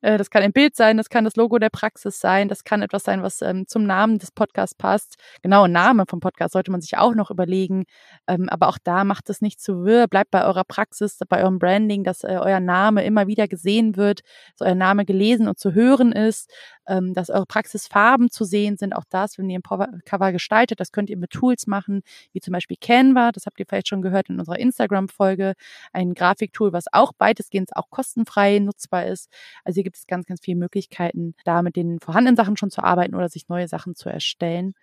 Äh, 0.02 0.18
das 0.18 0.30
kann 0.30 0.42
ein 0.42 0.52
Bild 0.52 0.76
sein, 0.76 0.96
das 0.96 1.08
kann 1.08 1.24
das 1.24 1.36
Logo 1.36 1.58
der 1.58 1.70
Praxis 1.70 2.20
sein, 2.20 2.48
das 2.48 2.62
kann 2.62 2.82
etwas 2.82 3.02
sein, 3.02 3.22
was 3.22 3.42
ähm, 3.42 3.66
zum 3.66 3.84
Namen 3.84 4.18
des 4.18 4.30
Podcasts 4.30 4.74
passt. 4.74 5.16
Genau, 5.42 5.66
Name 5.66 6.04
vom 6.08 6.20
Podcast 6.20 6.52
sollte 6.52 6.70
man 6.70 6.80
sich 6.80 6.96
auch 6.96 7.14
noch 7.14 7.30
überlegen. 7.30 7.84
Ähm, 8.26 8.48
aber 8.48 8.68
auch 8.68 8.78
da 8.82 9.04
macht 9.04 9.30
es 9.30 9.40
nicht 9.40 9.60
zu 9.60 9.84
wirr, 9.84 10.06
bleibt 10.06 10.30
bei 10.30 10.44
eurer 10.44 10.64
Praxis, 10.64 11.18
bei 11.28 11.42
eurem 11.42 11.58
Branding, 11.58 12.04
dass 12.04 12.22
äh, 12.22 12.38
euer 12.40 12.60
Name 12.60 13.04
immer 13.04 13.26
wieder 13.26 13.48
gesehen 13.48 13.96
wird, 13.96 14.20
dass 14.56 14.68
euer 14.68 14.74
Name 14.74 15.04
gelesen 15.04 15.48
und 15.48 15.58
zu 15.58 15.74
hören 15.74 16.12
ist, 16.12 16.50
ähm, 16.86 17.14
dass 17.14 17.30
eure 17.30 17.46
Praxisfarben 17.46 18.30
zu 18.30 18.44
sehen 18.44 18.76
sind. 18.76 18.94
Auch 18.94 19.04
das, 19.08 19.38
wenn 19.38 19.50
ihr 19.50 19.58
ein 19.58 20.02
Cover 20.04 20.32
gestaltet, 20.32 20.80
das 20.80 20.92
könnt 20.92 21.10
ihr 21.10 21.16
mit 21.16 21.30
Tools 21.30 21.66
machen, 21.66 22.02
wie 22.32 22.40
zum 22.40 22.52
Beispiel 22.52 22.57
Canva, 22.80 23.32
das 23.32 23.46
habt 23.46 23.58
ihr 23.60 23.66
vielleicht 23.66 23.88
schon 23.88 24.02
gehört 24.02 24.28
in 24.28 24.38
unserer 24.38 24.58
Instagram-Folge, 24.58 25.54
ein 25.92 26.14
Grafiktool, 26.14 26.72
was 26.72 26.86
auch 26.92 27.12
weitestgehend 27.18 27.76
auch 27.76 27.90
kostenfrei 27.90 28.58
nutzbar 28.58 29.06
ist. 29.06 29.30
Also 29.64 29.76
hier 29.76 29.84
gibt 29.84 29.96
es 29.96 30.06
ganz, 30.06 30.26
ganz 30.26 30.40
viele 30.42 30.58
Möglichkeiten, 30.58 31.34
da 31.44 31.62
mit 31.62 31.76
den 31.76 31.98
vorhandenen 32.00 32.36
Sachen 32.36 32.56
schon 32.56 32.70
zu 32.70 32.82
arbeiten 32.82 33.14
oder 33.14 33.28
sich 33.28 33.48
neue 33.48 33.68
Sachen 33.68 33.94
zu 33.94 34.08
erstellen. 34.08 34.74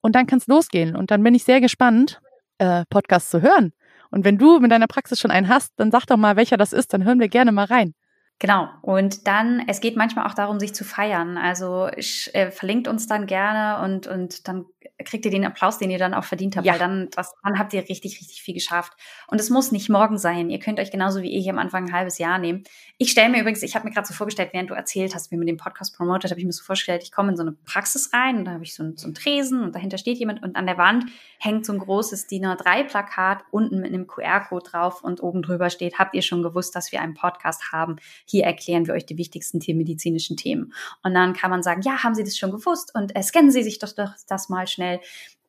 Und 0.00 0.14
dann 0.14 0.26
kann 0.26 0.38
es 0.38 0.46
losgehen. 0.46 0.96
Und 0.96 1.10
dann 1.10 1.22
bin 1.22 1.34
ich 1.34 1.44
sehr 1.44 1.60
gespannt, 1.60 2.20
äh, 2.58 2.84
Podcasts 2.90 3.30
zu 3.30 3.42
hören. 3.42 3.72
Und 4.10 4.24
wenn 4.24 4.38
du 4.38 4.60
mit 4.60 4.70
deiner 4.70 4.86
Praxis 4.86 5.18
schon 5.18 5.30
einen 5.30 5.48
hast, 5.48 5.72
dann 5.76 5.90
sag 5.90 6.06
doch 6.06 6.16
mal, 6.16 6.36
welcher 6.36 6.56
das 6.56 6.72
ist, 6.72 6.92
dann 6.92 7.04
hören 7.04 7.20
wir 7.20 7.28
gerne 7.28 7.52
mal 7.52 7.64
rein. 7.64 7.94
Genau. 8.38 8.68
Und 8.82 9.26
dann, 9.26 9.62
es 9.68 9.80
geht 9.80 9.96
manchmal 9.96 10.26
auch 10.26 10.34
darum, 10.34 10.58
sich 10.58 10.74
zu 10.74 10.84
feiern. 10.84 11.38
Also 11.38 11.88
ich, 11.96 12.34
äh, 12.34 12.50
verlinkt 12.50 12.88
uns 12.88 13.06
dann 13.06 13.26
gerne 13.26 13.82
und, 13.84 14.06
und 14.06 14.48
dann 14.48 14.66
kriegt 15.02 15.24
ihr 15.24 15.30
den 15.30 15.44
Applaus, 15.44 15.78
den 15.78 15.90
ihr 15.90 15.98
dann 15.98 16.14
auch 16.14 16.24
verdient 16.24 16.56
habt, 16.56 16.66
ja. 16.66 16.72
weil 16.72 16.78
dann, 16.78 17.08
das, 17.10 17.34
dann 17.42 17.58
habt 17.58 17.72
ihr 17.72 17.80
richtig, 17.80 18.20
richtig 18.20 18.42
viel 18.42 18.54
geschafft. 18.54 18.92
Und 19.26 19.40
es 19.40 19.50
muss 19.50 19.72
nicht 19.72 19.88
morgen 19.88 20.18
sein. 20.18 20.50
Ihr 20.50 20.60
könnt 20.60 20.78
euch 20.78 20.92
genauso 20.92 21.22
wie 21.22 21.36
ich 21.36 21.50
am 21.50 21.58
Anfang 21.58 21.86
ein 21.86 21.92
halbes 21.92 22.18
Jahr 22.18 22.38
nehmen. 22.38 22.62
Ich 22.98 23.10
stelle 23.10 23.28
mir 23.28 23.40
übrigens, 23.40 23.62
ich 23.62 23.74
habe 23.74 23.88
mir 23.88 23.92
gerade 23.92 24.06
so 24.06 24.14
vorgestellt, 24.14 24.50
während 24.52 24.70
du 24.70 24.74
erzählt 24.74 25.14
hast, 25.14 25.32
wie 25.32 25.36
man 25.36 25.46
den 25.46 25.56
Podcast 25.56 25.96
promotet, 25.96 26.30
habe 26.30 26.38
ich 26.38 26.46
mir 26.46 26.52
so 26.52 26.62
vorgestellt, 26.62 27.02
ich 27.02 27.10
komme 27.10 27.30
in 27.30 27.36
so 27.36 27.42
eine 27.42 27.52
Praxis 27.52 28.12
rein 28.12 28.38
und 28.38 28.44
da 28.44 28.52
habe 28.52 28.62
ich 28.62 28.74
so, 28.74 28.84
ein, 28.84 28.96
so 28.96 29.06
einen 29.06 29.14
Tresen 29.14 29.62
und 29.62 29.74
dahinter 29.74 29.98
steht 29.98 30.18
jemand 30.18 30.42
und 30.42 30.54
an 30.54 30.66
der 30.66 30.78
Wand 30.78 31.06
hängt 31.38 31.66
so 31.66 31.72
ein 31.72 31.78
großes 31.80 32.28
DIN 32.28 32.46
A3-Plakat 32.46 33.44
unten 33.50 33.80
mit 33.80 33.92
einem 33.92 34.06
QR-Code 34.06 34.70
drauf 34.70 35.02
und 35.02 35.22
oben 35.22 35.42
drüber 35.42 35.70
steht, 35.70 35.98
habt 35.98 36.14
ihr 36.14 36.22
schon 36.22 36.42
gewusst, 36.42 36.76
dass 36.76 36.92
wir 36.92 37.00
einen 37.00 37.14
Podcast 37.14 37.72
haben? 37.72 37.96
Hier 38.26 38.44
erklären 38.44 38.86
wir 38.86 38.94
euch 38.94 39.06
die 39.06 39.18
wichtigsten 39.18 39.58
tiermedizinischen 39.58 40.36
Themen. 40.36 40.72
Und 41.02 41.14
dann 41.14 41.32
kann 41.32 41.50
man 41.50 41.62
sagen, 41.62 41.82
ja, 41.82 42.04
haben 42.04 42.14
Sie 42.14 42.22
das 42.22 42.38
schon 42.38 42.52
gewusst? 42.52 42.94
Und 42.94 43.16
äh, 43.16 43.22
scannen 43.22 43.50
Sie 43.50 43.62
sich 43.62 43.78
doch, 43.78 43.92
doch 43.92 44.12
das 44.28 44.48
mal 44.48 44.66
schnell. 44.66 44.83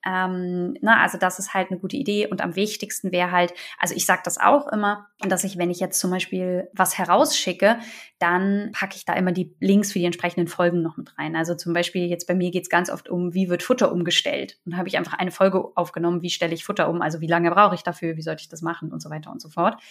Ähm, 0.05 0.77
na, 0.81 1.01
also 1.01 1.17
das 1.17 1.39
ist 1.39 1.53
halt 1.55 1.71
eine 1.71 1.79
gute 1.79 1.97
Idee. 1.97 2.27
Und 2.27 2.41
am 2.41 2.55
wichtigsten 2.55 3.11
wäre 3.11 3.31
halt, 3.31 3.53
also 3.79 3.95
ich 3.95 4.05
sage 4.05 4.21
das 4.23 4.37
auch 4.37 4.67
immer, 4.67 5.07
dass 5.19 5.43
ich, 5.43 5.57
wenn 5.57 5.71
ich 5.71 5.79
jetzt 5.79 5.99
zum 5.99 6.11
Beispiel 6.11 6.69
was 6.73 6.97
herausschicke, 6.97 7.79
dann 8.19 8.71
packe 8.71 8.95
ich 8.95 9.05
da 9.05 9.13
immer 9.13 9.31
die 9.31 9.55
Links 9.59 9.91
für 9.91 9.99
die 9.99 10.05
entsprechenden 10.05 10.47
Folgen 10.47 10.83
noch 10.83 10.97
mit 10.97 11.17
rein. 11.17 11.35
Also 11.35 11.55
zum 11.55 11.73
Beispiel 11.73 12.05
jetzt 12.05 12.27
bei 12.27 12.35
mir 12.35 12.51
geht 12.51 12.63
es 12.63 12.69
ganz 12.69 12.91
oft 12.91 13.09
um, 13.09 13.33
wie 13.33 13.49
wird 13.49 13.63
Futter 13.63 13.91
umgestellt. 13.91 14.59
Und 14.65 14.77
habe 14.77 14.87
ich 14.87 14.97
einfach 14.97 15.13
eine 15.13 15.31
Folge 15.31 15.71
aufgenommen, 15.75 16.21
wie 16.21 16.29
stelle 16.29 16.53
ich 16.53 16.63
Futter 16.63 16.87
um, 16.87 17.01
also 17.01 17.19
wie 17.19 17.27
lange 17.27 17.49
brauche 17.49 17.73
ich 17.73 17.81
dafür, 17.81 18.15
wie 18.15 18.21
sollte 18.21 18.41
ich 18.41 18.49
das 18.49 18.61
machen 18.61 18.91
und 18.91 19.01
so 19.01 19.09
weiter 19.09 19.31
und 19.31 19.41
so 19.41 19.49
fort. 19.49 19.81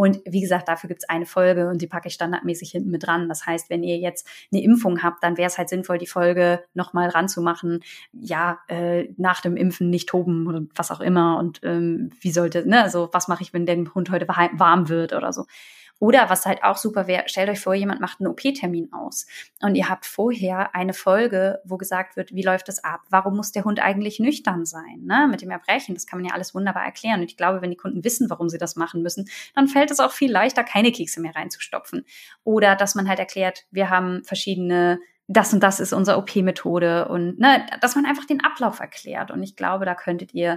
Und 0.00 0.22
wie 0.24 0.40
gesagt, 0.40 0.66
dafür 0.66 0.88
gibt 0.88 1.02
es 1.02 1.08
eine 1.10 1.26
Folge 1.26 1.68
und 1.68 1.82
die 1.82 1.86
packe 1.86 2.08
ich 2.08 2.14
standardmäßig 2.14 2.70
hinten 2.70 2.90
mit 2.90 3.06
dran. 3.06 3.28
Das 3.28 3.44
heißt, 3.44 3.68
wenn 3.68 3.82
ihr 3.82 3.98
jetzt 3.98 4.26
eine 4.50 4.62
Impfung 4.62 5.02
habt, 5.02 5.22
dann 5.22 5.36
wäre 5.36 5.48
es 5.48 5.58
halt 5.58 5.68
sinnvoll, 5.68 5.98
die 5.98 6.06
Folge 6.06 6.64
nochmal 6.72 7.10
ranzumachen. 7.10 7.80
Ja, 8.14 8.60
äh, 8.68 9.08
nach 9.18 9.42
dem 9.42 9.58
Impfen 9.58 9.90
nicht 9.90 10.08
toben 10.08 10.46
oder 10.46 10.62
was 10.74 10.90
auch 10.90 11.00
immer. 11.00 11.36
Und 11.38 11.60
ähm, 11.64 12.12
wie 12.18 12.32
sollte, 12.32 12.66
ne, 12.66 12.82
also 12.82 13.10
was 13.12 13.28
mache 13.28 13.42
ich, 13.42 13.52
wenn 13.52 13.66
der 13.66 13.76
Hund 13.94 14.10
heute 14.10 14.26
warm 14.26 14.88
wird 14.88 15.12
oder 15.12 15.34
so. 15.34 15.44
Oder 16.00 16.30
was 16.30 16.46
halt 16.46 16.64
auch 16.64 16.78
super 16.78 17.06
wäre, 17.06 17.28
stellt 17.28 17.50
euch 17.50 17.60
vor, 17.60 17.74
jemand 17.74 18.00
macht 18.00 18.20
einen 18.20 18.28
OP-Termin 18.28 18.90
aus 18.92 19.26
und 19.60 19.74
ihr 19.74 19.88
habt 19.88 20.06
vorher 20.06 20.74
eine 20.74 20.94
Folge, 20.94 21.60
wo 21.64 21.76
gesagt 21.76 22.16
wird, 22.16 22.34
wie 22.34 22.42
läuft 22.42 22.68
das 22.68 22.82
ab? 22.82 23.02
Warum 23.10 23.36
muss 23.36 23.52
der 23.52 23.64
Hund 23.64 23.80
eigentlich 23.80 24.18
nüchtern 24.18 24.64
sein? 24.64 25.02
Ne? 25.02 25.28
Mit 25.30 25.42
dem 25.42 25.50
Erbrechen, 25.50 25.94
das 25.94 26.06
kann 26.06 26.18
man 26.18 26.26
ja 26.26 26.34
alles 26.34 26.54
wunderbar 26.54 26.84
erklären. 26.84 27.20
Und 27.20 27.30
ich 27.30 27.36
glaube, 27.36 27.60
wenn 27.60 27.70
die 27.70 27.76
Kunden 27.76 28.02
wissen, 28.02 28.30
warum 28.30 28.48
sie 28.48 28.56
das 28.56 28.76
machen 28.76 29.02
müssen, 29.02 29.28
dann 29.54 29.68
fällt 29.68 29.90
es 29.90 30.00
auch 30.00 30.12
viel 30.12 30.32
leichter, 30.32 30.64
keine 30.64 30.90
Kekse 30.90 31.20
mehr 31.20 31.36
reinzustopfen. 31.36 32.06
Oder 32.44 32.76
dass 32.76 32.94
man 32.94 33.06
halt 33.06 33.18
erklärt, 33.18 33.66
wir 33.70 33.90
haben 33.90 34.24
verschiedene 34.24 35.00
das 35.32 35.54
und 35.54 35.62
das 35.62 35.78
ist 35.78 35.92
unsere 35.92 36.18
OP-Methode 36.18 37.06
und 37.06 37.38
ne, 37.38 37.64
dass 37.80 37.94
man 37.94 38.04
einfach 38.04 38.24
den 38.24 38.42
Ablauf 38.42 38.80
erklärt. 38.80 39.30
Und 39.30 39.44
ich 39.44 39.54
glaube, 39.54 39.84
da 39.84 39.94
könntet 39.94 40.34
ihr 40.34 40.56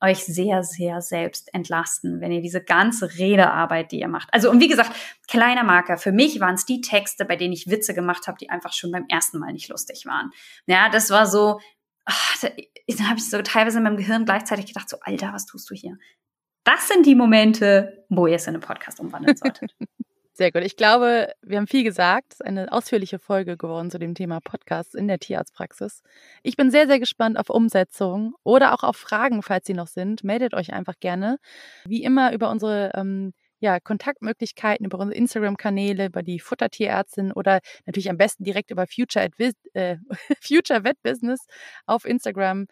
euch 0.00 0.24
sehr, 0.24 0.62
sehr 0.62 1.00
selbst 1.00 1.52
entlasten, 1.54 2.20
wenn 2.20 2.32
ihr 2.32 2.40
diese 2.40 2.62
ganze 2.62 3.18
Redearbeit, 3.18 3.92
die 3.92 4.00
ihr 4.00 4.08
macht. 4.08 4.28
Also, 4.32 4.50
und 4.50 4.60
wie 4.60 4.68
gesagt, 4.68 4.92
kleiner 5.28 5.64
Marker. 5.64 5.96
Für 5.96 6.12
mich 6.12 6.40
waren 6.40 6.54
es 6.54 6.66
die 6.66 6.80
Texte, 6.80 7.24
bei 7.24 7.36
denen 7.36 7.52
ich 7.52 7.70
Witze 7.70 7.94
gemacht 7.94 8.26
habe, 8.26 8.38
die 8.38 8.50
einfach 8.50 8.72
schon 8.72 8.90
beim 8.90 9.06
ersten 9.08 9.38
Mal 9.38 9.52
nicht 9.52 9.68
lustig 9.68 10.04
waren. 10.06 10.30
Ja, 10.66 10.88
das 10.90 11.10
war 11.10 11.26
so, 11.26 11.60
ach, 12.04 12.40
da, 12.40 12.48
da 12.48 13.04
habe 13.04 13.18
ich 13.18 13.28
so 13.28 13.40
teilweise 13.42 13.78
in 13.78 13.84
meinem 13.84 13.96
Gehirn 13.96 14.24
gleichzeitig 14.24 14.66
gedacht, 14.66 14.88
so, 14.88 14.98
Alter, 15.00 15.32
was 15.32 15.46
tust 15.46 15.70
du 15.70 15.74
hier? 15.74 15.96
Das 16.64 16.88
sind 16.88 17.06
die 17.06 17.14
Momente, 17.14 18.06
wo 18.08 18.26
ihr 18.26 18.36
es 18.36 18.46
in 18.46 18.54
einen 18.54 18.62
Podcast 18.62 19.00
umwandeln 19.00 19.36
solltet. 19.36 19.74
Sehr 20.36 20.50
gut. 20.50 20.64
Ich 20.64 20.74
glaube, 20.74 21.32
wir 21.42 21.58
haben 21.58 21.68
viel 21.68 21.84
gesagt. 21.84 22.32
Es 22.32 22.40
ist 22.40 22.46
eine 22.46 22.72
ausführliche 22.72 23.20
Folge 23.20 23.56
geworden 23.56 23.88
zu 23.92 24.00
dem 24.00 24.16
Thema 24.16 24.40
Podcasts 24.40 24.92
in 24.92 25.06
der 25.06 25.20
Tierarztpraxis. 25.20 26.02
Ich 26.42 26.56
bin 26.56 26.72
sehr, 26.72 26.88
sehr 26.88 26.98
gespannt 26.98 27.38
auf 27.38 27.50
Umsetzung 27.50 28.34
oder 28.42 28.74
auch 28.74 28.82
auf 28.82 28.96
Fragen, 28.96 29.42
falls 29.42 29.64
sie 29.64 29.74
noch 29.74 29.86
sind. 29.86 30.24
Meldet 30.24 30.52
euch 30.54 30.72
einfach 30.72 30.94
gerne. 30.98 31.38
Wie 31.84 32.02
immer 32.02 32.32
über 32.32 32.50
unsere 32.50 32.90
ähm, 32.94 33.32
ja, 33.60 33.78
Kontaktmöglichkeiten, 33.78 34.84
über 34.84 34.98
unsere 34.98 35.16
Instagram-Kanäle, 35.16 36.06
über 36.06 36.24
die 36.24 36.40
Futtertierärztin 36.40 37.30
oder 37.30 37.60
natürlich 37.86 38.10
am 38.10 38.16
besten 38.16 38.42
direkt 38.42 38.72
über 38.72 38.88
Future, 38.88 39.28
äh, 39.74 39.98
Future 40.42 40.82
Vet 40.82 41.00
Business 41.04 41.46
auf 41.86 42.04
Instagram 42.04 42.66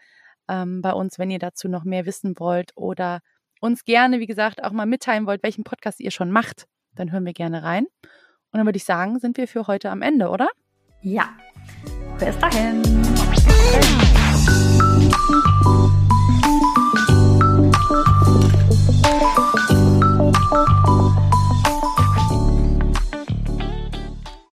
ähm, 0.49 0.83
bei 0.83 0.93
uns, 0.93 1.17
wenn 1.21 1.31
ihr 1.31 1.39
dazu 1.39 1.69
noch 1.69 1.85
mehr 1.85 2.07
wissen 2.07 2.41
wollt 2.41 2.73
oder 2.75 3.21
uns 3.61 3.85
gerne, 3.85 4.19
wie 4.19 4.27
gesagt, 4.27 4.65
auch 4.65 4.73
mal 4.73 4.87
mitteilen 4.87 5.27
wollt, 5.27 5.45
welchen 5.45 5.63
Podcast 5.63 6.01
ihr 6.01 6.11
schon 6.11 6.33
macht 6.33 6.67
dann 6.95 7.13
hören 7.13 7.25
wir 7.25 7.33
gerne 7.33 7.63
rein. 7.63 7.85
Und 7.85 8.59
dann 8.59 8.67
würde 8.67 8.77
ich 8.77 8.85
sagen, 8.85 9.19
sind 9.19 9.37
wir 9.37 9.49
für 9.49 9.67
heute 9.67 9.91
am 9.91 10.03
Ende, 10.03 10.29
oder? 10.29 10.49
Ja. 11.01 11.31
Bis 12.19 12.39
dahin. 12.39 12.83
Bis 12.83 13.45
dahin. 13.45 13.73